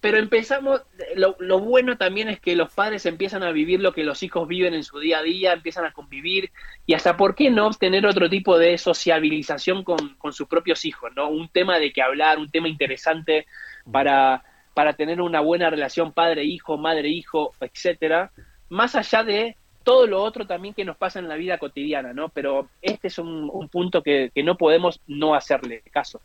pero 0.00 0.18
empezamos, 0.18 0.82
lo, 1.14 1.36
lo, 1.38 1.58
bueno 1.60 1.98
también 1.98 2.28
es 2.30 2.40
que 2.40 2.56
los 2.56 2.72
padres 2.72 3.04
empiezan 3.04 3.42
a 3.42 3.52
vivir 3.52 3.80
lo 3.80 3.92
que 3.92 4.02
los 4.02 4.22
hijos 4.22 4.48
viven 4.48 4.72
en 4.72 4.82
su 4.82 4.98
día 4.98 5.18
a 5.18 5.22
día, 5.22 5.52
empiezan 5.52 5.84
a 5.84 5.92
convivir 5.92 6.50
y 6.86 6.94
hasta 6.94 7.18
por 7.18 7.34
qué 7.34 7.50
no 7.50 7.70
tener 7.70 8.06
otro 8.06 8.30
tipo 8.30 8.56
de 8.56 8.78
sociabilización 8.78 9.84
con, 9.84 10.14
con 10.16 10.32
sus 10.32 10.48
propios 10.48 10.86
hijos, 10.86 11.10
¿no? 11.14 11.28
Un 11.28 11.48
tema 11.48 11.78
de 11.78 11.92
que 11.92 12.00
hablar, 12.00 12.38
un 12.38 12.50
tema 12.50 12.68
interesante 12.68 13.46
para, 13.92 14.42
para 14.72 14.94
tener 14.94 15.20
una 15.20 15.40
buena 15.40 15.68
relación 15.68 16.12
padre-hijo, 16.12 16.78
madre-hijo, 16.78 17.52
etcétera, 17.60 18.32
más 18.70 18.94
allá 18.94 19.22
de 19.22 19.56
todo 19.82 20.06
lo 20.06 20.22
otro 20.22 20.46
también 20.46 20.72
que 20.72 20.84
nos 20.84 20.96
pasa 20.96 21.18
en 21.18 21.28
la 21.28 21.36
vida 21.36 21.58
cotidiana, 21.58 22.14
¿no? 22.14 22.30
Pero 22.30 22.70
este 22.80 23.08
es 23.08 23.18
un, 23.18 23.50
un 23.52 23.68
punto 23.68 24.02
que, 24.02 24.30
que 24.34 24.42
no 24.42 24.56
podemos 24.56 25.00
no 25.06 25.34
hacerle 25.34 25.82
caso. 25.90 26.22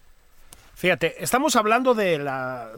Fíjate, 0.75 1.23
estamos 1.23 1.55
hablando 1.55 1.93
de 1.93 2.19
la 2.19 2.71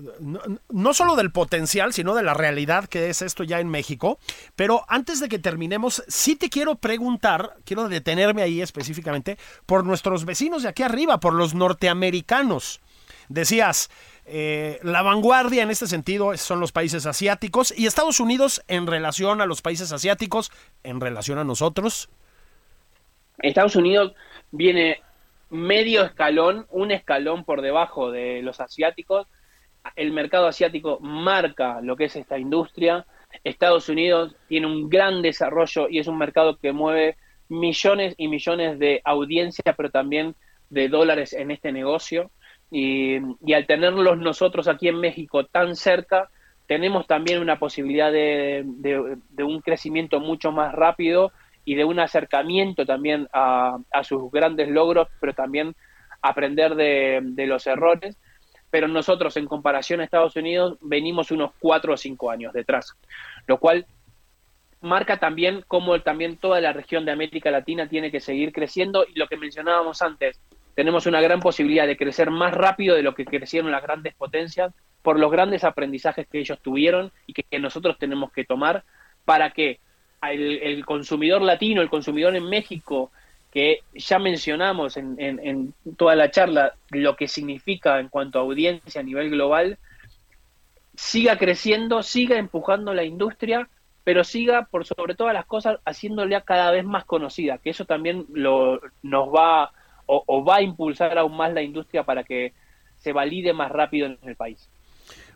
no, 0.69 0.93
solo 0.93 1.15
del 1.15 1.31
potencial, 1.31 1.93
sino 1.93 2.13
de 2.13 2.21
la 2.21 2.35
realidad 2.35 2.85
que 2.85 3.09
es 3.09 3.23
esto 3.23 3.43
ya 3.43 3.59
en 3.59 3.69
México. 3.69 4.19
Pero 4.55 4.85
antes 4.87 5.19
de 5.19 5.27
que 5.29 5.39
terminemos, 5.39 6.03
sí 6.07 6.35
te 6.35 6.49
quiero 6.49 6.75
preguntar, 6.75 7.55
quiero 7.65 7.89
detenerme 7.89 8.43
ahí 8.43 8.61
específicamente, 8.61 9.39
por 9.65 9.83
nuestros 9.83 10.25
vecinos 10.25 10.61
de 10.61 10.69
aquí 10.69 10.83
arriba, 10.83 11.19
por 11.19 11.33
los 11.33 11.55
norteamericanos. 11.55 12.81
Decías, 13.29 13.89
eh, 14.25 14.79
la 14.83 15.01
vanguardia 15.01 15.63
en 15.63 15.71
este 15.71 15.87
sentido 15.87 16.37
son 16.37 16.59
los 16.59 16.71
países 16.71 17.07
asiáticos 17.07 17.73
y 17.75 17.87
Estados 17.87 18.19
Unidos 18.19 18.61
en 18.67 18.85
relación 18.85 19.41
a 19.41 19.47
los 19.47 19.63
países 19.63 19.91
asiáticos, 19.91 20.51
en 20.83 21.01
relación 21.01 21.39
a 21.39 21.43
nosotros. 21.43 22.09
Estados 23.39 23.75
Unidos 23.75 24.13
viene 24.51 25.01
medio 25.49 26.03
escalón, 26.03 26.65
un 26.69 26.91
escalón 26.91 27.43
por 27.43 27.61
debajo 27.61 28.11
de 28.11 28.41
los 28.41 28.59
asiáticos. 28.59 29.27
El 29.95 30.11
mercado 30.11 30.47
asiático 30.47 30.99
marca 30.99 31.79
lo 31.81 31.95
que 31.95 32.05
es 32.05 32.15
esta 32.15 32.37
industria. 32.37 33.05
Estados 33.43 33.89
Unidos 33.89 34.35
tiene 34.47 34.67
un 34.67 34.89
gran 34.89 35.21
desarrollo 35.21 35.87
y 35.89 35.99
es 35.99 36.07
un 36.07 36.17
mercado 36.17 36.57
que 36.57 36.71
mueve 36.71 37.17
millones 37.49 38.13
y 38.17 38.27
millones 38.27 38.79
de 38.79 39.01
audiencia, 39.05 39.73
pero 39.75 39.89
también 39.89 40.35
de 40.69 40.89
dólares 40.89 41.33
en 41.33 41.51
este 41.51 41.71
negocio. 41.71 42.31
Y, 42.69 43.17
al 43.53 43.65
tenerlos 43.65 44.17
nosotros 44.17 44.67
aquí 44.67 44.89
en 44.89 44.99
México 44.99 45.45
tan 45.45 45.77
cerca, 45.77 46.29
tenemos 46.65 47.07
también 47.07 47.39
una 47.39 47.59
posibilidad 47.59 48.11
de 48.11 48.63
un 49.39 49.61
crecimiento 49.61 50.19
mucho 50.19 50.51
más 50.51 50.73
rápido 50.73 51.31
y 51.68 51.76
de 51.76 51.84
un 51.84 51.99
acercamiento 51.99 52.86
también 52.86 53.28
a, 53.34 53.78
sus 54.03 54.32
grandes 54.32 54.70
logros, 54.70 55.09
pero 55.20 55.34
también 55.34 55.76
aprender 56.22 56.76
de, 56.76 57.45
los 57.45 57.68
errores. 57.68 58.18
Pero 58.72 58.88
nosotros, 58.88 59.36
en 59.36 59.47
comparación 59.47 59.99
a 59.99 60.05
Estados 60.05 60.38
Unidos, 60.38 60.78
venimos 60.80 61.30
unos 61.30 61.51
cuatro 61.59 61.93
o 61.93 61.97
cinco 61.97 62.32
años 62.32 62.53
detrás, 62.53 62.93
lo 63.47 63.59
cual 63.59 63.86
marca 64.80 65.18
también 65.18 65.61
cómo 65.68 65.99
también 65.99 66.38
toda 66.38 66.61
la 66.61 66.72
región 66.72 67.03
de 67.03 67.11
América 67.11 67.51
Latina 67.51 67.89
tiene 67.89 68.11
que 68.11 68.22
seguir 68.22 68.53
creciendo 68.53 69.05
y 69.05 69.20
lo 69.20 69.28
que 69.28 69.36
mencionábamos 69.36 70.01
antes, 70.01 70.39
tenemos 70.74 71.05
una 71.05 71.20
gran 71.20 71.41
posibilidad 71.41 71.86
de 71.86 71.97
crecer 71.97 72.32
más 72.32 72.53
rápido 72.53 72.95
de 72.95 73.03
lo 73.03 73.13
que 73.13 73.26
crecieron 73.26 73.74
las 73.74 73.84
grandes 73.84 74.15
potencias 74.15 74.74
por 75.01 75.20
los 75.20 75.30
grandes 75.30 75.65
aprendizajes 75.65 76.28
que 76.28 76.39
ellos 76.39 76.61
tuvieron 76.61 77.11
y 77.26 77.34
que 77.34 77.59
nosotros 77.59 77.97
tenemos 77.97 78.32
que 78.32 78.45
tomar 78.45 78.86
para 79.26 79.51
que 79.51 79.82
el, 80.22 80.86
consumidor 80.86 81.41
latino, 81.41 81.82
el 81.82 81.89
consumidor 81.89 82.36
en 82.36 82.49
México, 82.49 83.11
que 83.51 83.82
ya 83.93 84.20
mencionamos 84.20 84.97
en, 84.97 85.15
en, 85.20 85.74
toda 85.95 86.15
la 86.15 86.32
charla 86.32 86.74
lo 86.89 87.15
que 87.15 87.28
significa 87.28 87.99
en 87.99 88.09
cuanto 88.09 88.39
a 88.39 88.41
audiencia 88.41 89.01
a 89.01 89.03
nivel 89.03 89.30
global, 89.30 89.78
siga 90.95 91.38
creciendo, 91.38 92.03
siga 92.03 92.38
empujando 92.38 92.93
la 92.93 93.03
industria, 93.03 93.70
pero 94.03 94.24
siga 94.24 94.68
por 94.72 94.86
sobre 94.86 95.15
todas 95.15 95.34
las 95.34 95.45
cosas 95.45 95.80
haciéndole 95.86 96.41
cada 96.43 96.72
vez 96.72 96.86
más 96.86 97.05
conocida, 97.05 97.57
que 97.57 97.70
eso 97.70 97.86
también 97.86 98.26
lo, 98.34 98.80
nos 99.03 99.28
va 99.30 99.72
o, 100.07 100.43
va 100.43 100.57
a 100.57 100.61
impulsar 100.61 101.18
aún 101.18 101.36
más 101.36 101.53
la 101.53 101.61
industria 101.61 102.03
para 102.03 102.24
que 102.24 102.53
se 102.97 103.11
valide 103.11 103.53
más 103.53 103.72
rápido 103.72 104.07
en 104.07 104.18
el 104.24 104.36
país. 104.36 104.70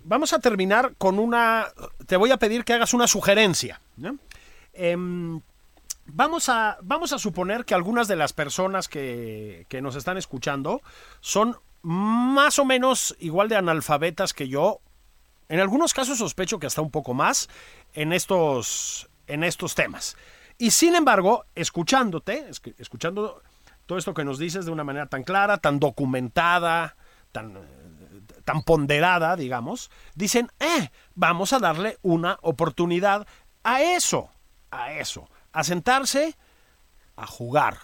Vamos 0.04 0.34
a 0.34 0.40
terminar 0.40 0.94
con 0.98 1.20
una, 1.20 1.68
te 2.08 2.18
voy 2.18 2.32
a 2.32 2.38
pedir 2.38 2.64
que 2.64 2.74
hagas 2.74 2.94
una 2.94 3.08
sugerencia. 3.08 3.80
¿no? 3.98 4.18
Em, 4.74 5.42
vamos, 6.06 6.50
a, 6.50 6.78
vamos 6.82 7.14
a 7.14 7.20
suponer 7.20 7.66
que 7.66 7.74
algunas 7.74 8.08
de 8.08 8.16
las 8.16 8.34
personas 8.34 8.88
que, 8.88 9.66
que 9.70 9.82
nos 9.82 9.96
están 9.96 10.18
escuchando 10.18 10.82
son 11.20 11.58
más 11.82 12.60
o 12.60 12.66
menos 12.66 13.16
igual 13.20 13.50
de 13.50 13.56
analfabetas 13.56 14.34
que 14.34 14.48
yo. 14.48 14.80
En 15.50 15.60
algunos 15.60 15.94
casos 15.94 16.18
sospecho 16.18 16.60
que 16.60 16.68
hasta 16.68 16.82
un 16.82 16.92
poco 16.92 17.14
más 17.14 17.50
en 17.94 18.14
estos, 18.14 19.10
en 19.28 19.44
estos 19.44 19.76
temas. 19.76 20.16
Y 20.58 20.72
sin 20.72 20.96
embargo, 20.96 21.46
escuchándote, 21.56 22.50
escuchando 22.78 23.42
todo 23.86 23.98
esto 23.98 24.14
que 24.14 24.24
nos 24.24 24.38
dices 24.38 24.66
de 24.66 24.72
una 24.72 24.84
manera 24.84 25.08
tan 25.08 25.24
clara, 25.24 25.58
tan 25.58 25.80
documentada, 25.80 26.96
tan, 27.32 27.58
tan 28.46 28.62
ponderada, 28.62 29.36
digamos, 29.36 29.90
dicen, 30.16 30.52
eh, 30.60 30.92
vamos 31.16 31.52
a 31.52 31.60
darle 31.60 31.98
una 32.02 32.38
oportunidad 32.42 33.28
a 33.64 33.82
eso 33.82 34.30
a 34.72 34.94
eso, 34.94 35.30
a 35.52 35.64
sentarse 35.64 36.36
a 37.16 37.28
jugar. 37.28 37.76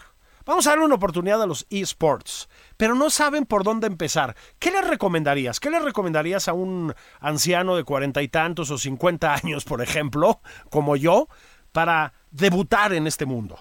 Vamos 0.45 0.65
a 0.65 0.69
darle 0.69 0.85
una 0.85 0.95
oportunidad 0.95 1.41
a 1.41 1.45
los 1.45 1.67
esports, 1.69 2.47
pero 2.77 2.95
no 2.95 3.09
saben 3.09 3.45
por 3.45 3.65
dónde 3.65 3.85
empezar. 3.85 4.33
¿Qué 4.59 4.71
les 4.71 4.88
recomendarías? 4.88 5.59
¿Qué 5.59 5.69
les 5.69 5.83
recomendarías 5.83 6.47
a 6.47 6.53
un 6.53 6.93
anciano 7.19 7.75
de 7.75 7.83
cuarenta 7.83 8.21
y 8.21 8.29
tantos 8.29 8.71
o 8.71 8.77
cincuenta 8.77 9.33
años, 9.33 9.65
por 9.65 9.81
ejemplo, 9.81 10.39
como 10.69 10.95
yo, 10.95 11.27
para 11.73 12.13
debutar 12.31 12.93
en 12.93 13.07
este 13.07 13.25
mundo? 13.25 13.59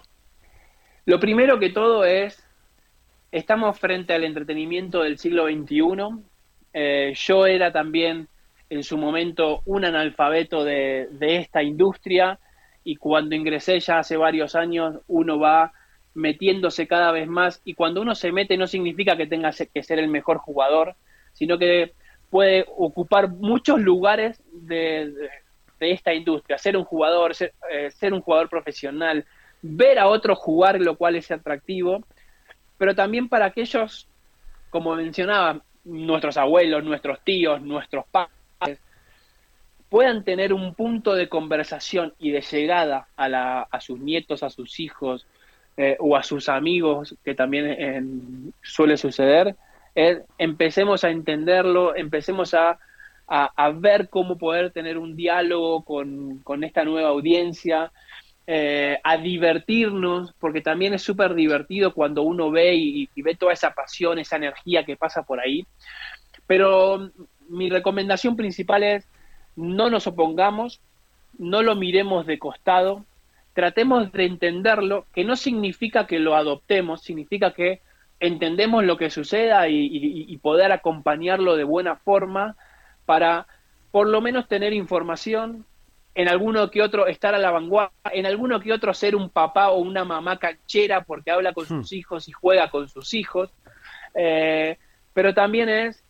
Lo 1.06 1.18
primero 1.18 1.58
que 1.58 1.70
todo 1.70 2.04
es, 2.04 2.40
estamos 3.32 3.78
frente 3.80 4.14
al 4.14 4.22
entretenimiento 4.22 5.02
del 5.02 5.18
siglo 5.18 5.46
XXI. 5.46 6.24
Eh, 6.72 7.12
yo 7.16 7.46
era 7.46 7.72
también 7.72 8.28
en 8.70 8.84
su 8.84 8.96
momento 8.96 9.62
un 9.64 9.84
analfabeto 9.84 10.62
de, 10.62 11.08
de 11.10 11.38
esta 11.38 11.64
industria 11.64 12.38
y 12.86 12.94
cuando 12.94 13.34
ingresé 13.34 13.80
ya 13.80 13.98
hace 13.98 14.16
varios 14.16 14.54
años 14.54 15.00
uno 15.08 15.40
va 15.40 15.72
metiéndose 16.14 16.86
cada 16.86 17.10
vez 17.10 17.26
más 17.26 17.60
y 17.64 17.74
cuando 17.74 18.00
uno 18.00 18.14
se 18.14 18.30
mete 18.30 18.56
no 18.56 18.68
significa 18.68 19.16
que 19.16 19.26
tenga 19.26 19.50
que 19.50 19.82
ser 19.82 19.98
el 19.98 20.06
mejor 20.06 20.38
jugador, 20.38 20.94
sino 21.32 21.58
que 21.58 21.94
puede 22.30 22.64
ocupar 22.68 23.28
muchos 23.28 23.80
lugares 23.80 24.40
de, 24.52 25.12
esta 25.80 26.14
industria, 26.14 26.58
ser 26.58 26.76
un 26.76 26.84
jugador, 26.84 27.32
eh, 27.40 27.90
ser, 27.90 28.14
un 28.14 28.20
jugador 28.20 28.48
profesional, 28.48 29.24
ver 29.62 29.98
a 29.98 30.06
otros 30.06 30.38
jugar, 30.38 30.80
lo 30.80 30.96
cual 30.96 31.16
es 31.16 31.28
atractivo, 31.32 32.04
pero 32.78 32.94
también 32.94 33.28
para 33.28 33.46
aquellos, 33.46 34.06
como 34.70 34.94
mencionaba, 34.94 35.60
nuestros 35.84 36.36
abuelos, 36.36 36.84
nuestros 36.84 37.18
tíos, 37.24 37.60
nuestros 37.62 38.06
padres, 38.06 38.35
puedan 39.88 40.24
tener 40.24 40.52
un 40.52 40.74
punto 40.74 41.14
de 41.14 41.28
conversación 41.28 42.14
y 42.18 42.30
de 42.30 42.40
llegada 42.40 43.08
a, 43.16 43.80
sus 43.80 44.00
nietos, 44.00 44.42
a 44.42 44.50
sus 44.50 44.80
hijos 44.80 45.26
eh, 45.76 45.96
o 46.00 46.16
a 46.16 46.22
sus 46.22 46.48
amigos, 46.48 47.14
que 47.24 47.34
también 47.34 47.66
eh, 47.66 48.02
suele 48.62 48.96
suceder, 48.96 49.56
empecemos 50.38 51.04
a 51.04 51.10
entenderlo, 51.10 51.96
empecemos 51.96 52.54
a, 52.54 52.78
ver 53.74 54.08
cómo 54.08 54.36
poder 54.38 54.70
tener 54.70 54.98
un 54.98 55.16
diálogo 55.16 55.84
con, 55.84 56.64
esta 56.64 56.84
nueva 56.84 57.08
audiencia, 57.08 57.92
eh, 58.46 58.98
a 59.02 59.16
divertirnos, 59.16 60.32
porque 60.38 60.60
también 60.60 60.94
es 60.94 61.02
súper 61.02 61.34
divertido 61.34 61.92
cuando 61.92 62.22
uno 62.22 62.50
ve 62.50 62.74
y, 62.76 63.08
ve 63.22 63.34
toda 63.34 63.52
esa 63.52 63.72
pasión, 63.72 64.18
esa 64.18 64.36
energía 64.36 64.84
que 64.84 64.96
pasa 64.96 65.22
por 65.22 65.40
ahí. 65.40 65.66
Pero 66.46 67.10
mi 67.48 67.70
recomendación 67.70 68.36
principal 68.36 68.82
es 68.82 69.08
no 69.56 69.90
nos 69.90 70.06
opongamos, 70.06 70.80
no 71.38 71.62
lo 71.62 71.74
miremos 71.74 72.26
de 72.26 72.38
costado, 72.38 73.04
tratemos 73.54 74.12
de 74.12 74.26
entenderlo, 74.26 75.06
que 75.14 75.24
no 75.24 75.34
significa 75.34 76.06
que 76.06 76.18
lo 76.18 76.36
adoptemos, 76.36 77.02
significa 77.02 77.52
que 77.52 77.80
entendemos 78.20 78.84
lo 78.84 78.96
que 78.96 79.10
suceda 79.10 79.68
y, 79.68 80.36
poder 80.42 80.70
acompañarlo 80.72 81.56
de 81.56 81.64
buena 81.64 81.96
forma 81.96 82.56
para 83.04 83.46
por 83.90 84.06
lo 84.06 84.20
menos 84.20 84.46
tener 84.46 84.72
información, 84.72 85.64
en 86.14 86.28
alguno 86.28 86.70
que 86.70 86.82
otro 86.82 87.06
estar 87.06 87.34
a 87.34 87.38
la 87.38 87.50
vanguardia, 87.50 87.94
en 88.12 88.26
alguno 88.26 88.60
que 88.60 88.72
otro 88.72 88.94
ser 88.94 89.16
un 89.16 89.28
papá 89.28 89.70
o 89.70 89.78
una 89.78 90.04
mamá 90.04 90.38
canchera 90.38 91.02
porque 91.02 91.30
habla 91.30 91.52
con 91.52 91.66
sus 91.66 91.92
hmm. 91.92 91.94
hijos 91.94 92.28
y 92.28 92.32
juega 92.32 92.70
con 92.70 92.88
sus 92.88 93.12
hijos, 93.14 93.50
eh, 94.14 94.78
pero 95.12 95.34
también 95.34 95.68
es 95.68 96.02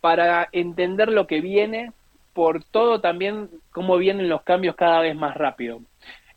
para 0.00 0.48
entender 0.52 1.08
lo 1.08 1.26
que 1.26 1.40
viene, 1.40 1.92
por 2.34 2.64
todo 2.64 3.00
también 3.00 3.48
cómo 3.70 3.96
vienen 3.96 4.28
los 4.28 4.42
cambios 4.42 4.74
cada 4.76 5.00
vez 5.00 5.16
más 5.16 5.34
rápido. 5.36 5.80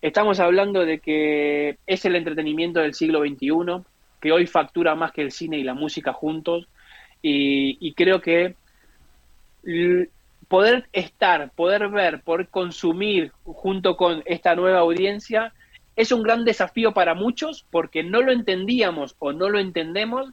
Estamos 0.02 0.40
hablando 0.40 0.86
de 0.86 1.00
que 1.00 1.80
es 1.88 2.06
el 2.06 2.16
entretenimiento 2.16 2.80
del 2.80 2.94
siglo 2.94 3.22
XXI, 3.22 3.84
que 4.22 4.32
hoy 4.32 4.46
factura 4.46 4.96
más 4.96 5.12
que 5.12 5.24
el 5.24 5.32
cine 5.32 5.58
y 5.58 5.64
la 5.64 5.74
música 5.74 6.14
juntos. 6.14 6.68
Y, 7.22 7.94
creo 7.94 8.22
que 8.22 8.56
poder 10.48 10.88
estar, 10.94 11.50
poder 11.52 11.90
ver, 11.90 12.22
poder 12.22 12.48
consumir 12.48 13.34
junto 13.44 13.98
con 13.98 14.22
esta 14.26 14.56
nueva 14.56 14.80
audiencia 14.80 15.52
es 15.98 16.12
un 16.12 16.24
gran 16.24 16.46
desafío 16.46 16.94
para 16.94 17.16
muchos 17.16 17.66
porque 17.70 18.04
no 18.04 18.22
lo 18.22 18.32
entendíamos 18.32 19.16
o 19.20 19.34
no 19.34 19.50
lo 19.50 19.60
entendemos, 19.60 20.32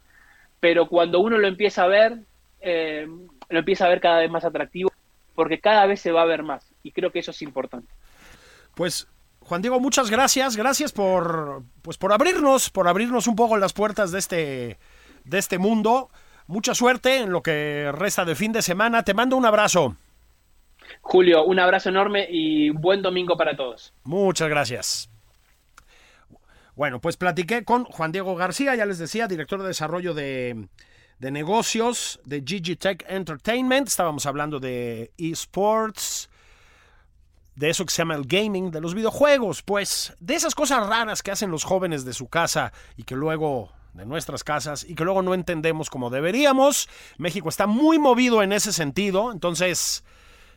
pero 0.60 0.86
cuando 0.86 1.20
uno 1.20 1.38
lo 1.38 1.48
empieza 1.48 1.84
a 1.84 1.88
ver, 1.88 2.18
eh, 2.60 3.08
lo 3.48 3.58
empieza 3.58 3.86
a 3.86 3.88
ver 3.88 4.00
cada 4.00 4.20
vez 4.20 4.30
más 4.30 4.44
atractivo 4.44 4.90
porque 5.34 5.60
cada 5.60 5.86
vez 5.86 6.00
se 6.00 6.12
va 6.12 6.22
a 6.22 6.26
ver 6.26 6.42
más 6.42 6.72
y 6.82 6.92
creo 6.92 7.10
que 7.12 7.18
eso 7.18 7.30
es 7.30 7.42
importante. 7.42 7.92
Pues 8.74 9.08
Juan 9.40 9.62
Diego, 9.62 9.78
muchas 9.78 10.10
gracias. 10.10 10.56
Gracias 10.56 10.92
por, 10.92 11.62
pues 11.82 11.98
por 11.98 12.12
abrirnos, 12.12 12.70
por 12.70 12.88
abrirnos 12.88 13.26
un 13.26 13.36
poco 13.36 13.56
las 13.56 13.72
puertas 13.72 14.10
de 14.10 14.18
este, 14.18 14.78
de 15.24 15.38
este 15.38 15.58
mundo. 15.58 16.10
Mucha 16.46 16.74
suerte 16.74 17.18
en 17.18 17.30
lo 17.30 17.42
que 17.42 17.90
resta 17.92 18.24
de 18.24 18.34
fin 18.34 18.52
de 18.52 18.62
semana. 18.62 19.02
Te 19.02 19.14
mando 19.14 19.36
un 19.36 19.46
abrazo. 19.46 19.96
Julio, 21.00 21.44
un 21.44 21.58
abrazo 21.58 21.88
enorme 21.88 22.26
y 22.28 22.70
buen 22.70 23.02
domingo 23.02 23.36
para 23.36 23.56
todos. 23.56 23.94
Muchas 24.04 24.48
gracias. 24.48 25.10
Bueno, 26.74 27.00
pues 27.00 27.16
platiqué 27.16 27.64
con 27.64 27.84
Juan 27.84 28.12
Diego 28.12 28.34
García, 28.34 28.74
ya 28.74 28.84
les 28.84 28.98
decía, 28.98 29.28
director 29.28 29.62
de 29.62 29.68
desarrollo 29.68 30.12
de, 30.12 30.68
de 31.18 31.30
negocios 31.30 32.20
de 32.24 32.42
Gigi 32.46 32.76
Tech 32.76 33.04
Entertainment. 33.08 33.88
Estábamos 33.88 34.26
hablando 34.26 34.60
de 34.60 35.12
esports, 35.18 36.28
de 37.56 37.70
eso 37.70 37.84
que 37.84 37.92
se 37.92 38.02
llama 38.02 38.14
el 38.14 38.26
gaming, 38.26 38.70
de 38.70 38.80
los 38.80 38.94
videojuegos, 38.94 39.62
pues 39.62 40.12
de 40.20 40.34
esas 40.34 40.54
cosas 40.54 40.86
raras 40.86 41.22
que 41.22 41.30
hacen 41.30 41.50
los 41.50 41.64
jóvenes 41.64 42.04
de 42.04 42.12
su 42.12 42.28
casa 42.28 42.72
y 42.96 43.04
que 43.04 43.14
luego 43.14 43.72
de 43.94 44.04
nuestras 44.04 44.42
casas 44.42 44.84
y 44.84 44.94
que 44.94 45.04
luego 45.04 45.22
no 45.22 45.34
entendemos 45.34 45.88
como 45.88 46.10
deberíamos. 46.10 46.88
México 47.16 47.48
está 47.48 47.66
muy 47.66 47.98
movido 47.98 48.42
en 48.42 48.52
ese 48.52 48.72
sentido, 48.72 49.30
entonces 49.32 50.04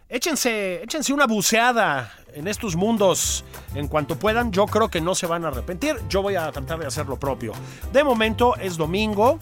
échense, 0.10 0.82
échense 0.84 1.14
una 1.14 1.28
buceada 1.28 2.12
en 2.34 2.48
estos 2.48 2.76
mundos 2.76 3.46
en 3.76 3.88
cuanto 3.88 4.18
puedan. 4.18 4.52
Yo 4.52 4.66
creo 4.66 4.90
que 4.90 5.02
no 5.02 5.16
se 5.16 5.28
van 5.28 5.46
a 5.46 5.50
arrepentir. 5.50 5.98
Yo 6.10 6.22
voy 6.22 6.36
a 6.36 6.52
tratar 6.52 6.80
de 6.80 6.88
hacer 6.88 7.06
lo 7.06 7.20
propio. 7.20 7.54
De 7.94 8.04
momento 8.04 8.56
es 8.58 8.76
domingo, 8.76 9.40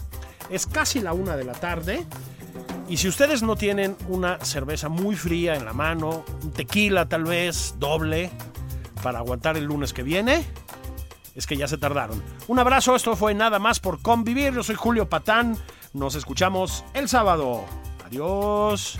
es 0.49 0.65
casi 0.67 0.99
la 1.01 1.13
una 1.13 1.35
de 1.35 1.43
la 1.43 1.53
tarde. 1.53 2.05
Y 2.87 2.97
si 2.97 3.07
ustedes 3.07 3.41
no 3.41 3.55
tienen 3.55 3.97
una 4.07 4.39
cerveza 4.43 4.89
muy 4.89 5.15
fría 5.15 5.55
en 5.55 5.65
la 5.65 5.73
mano, 5.73 6.23
un 6.43 6.51
tequila 6.51 7.07
tal 7.07 7.23
vez, 7.23 7.75
doble, 7.79 8.31
para 9.01 9.19
aguantar 9.19 9.57
el 9.57 9.65
lunes 9.65 9.93
que 9.93 10.03
viene, 10.03 10.45
es 11.35 11.47
que 11.47 11.57
ya 11.57 11.67
se 11.67 11.77
tardaron. 11.77 12.21
Un 12.47 12.59
abrazo, 12.59 12.95
esto 12.95 13.15
fue 13.15 13.33
nada 13.33 13.59
más 13.59 13.79
por 13.79 14.01
convivir. 14.01 14.53
Yo 14.53 14.63
soy 14.63 14.75
Julio 14.75 15.09
Patán. 15.09 15.57
Nos 15.93 16.15
escuchamos 16.15 16.85
el 16.93 17.09
sábado. 17.09 17.65
Adiós. 18.05 18.99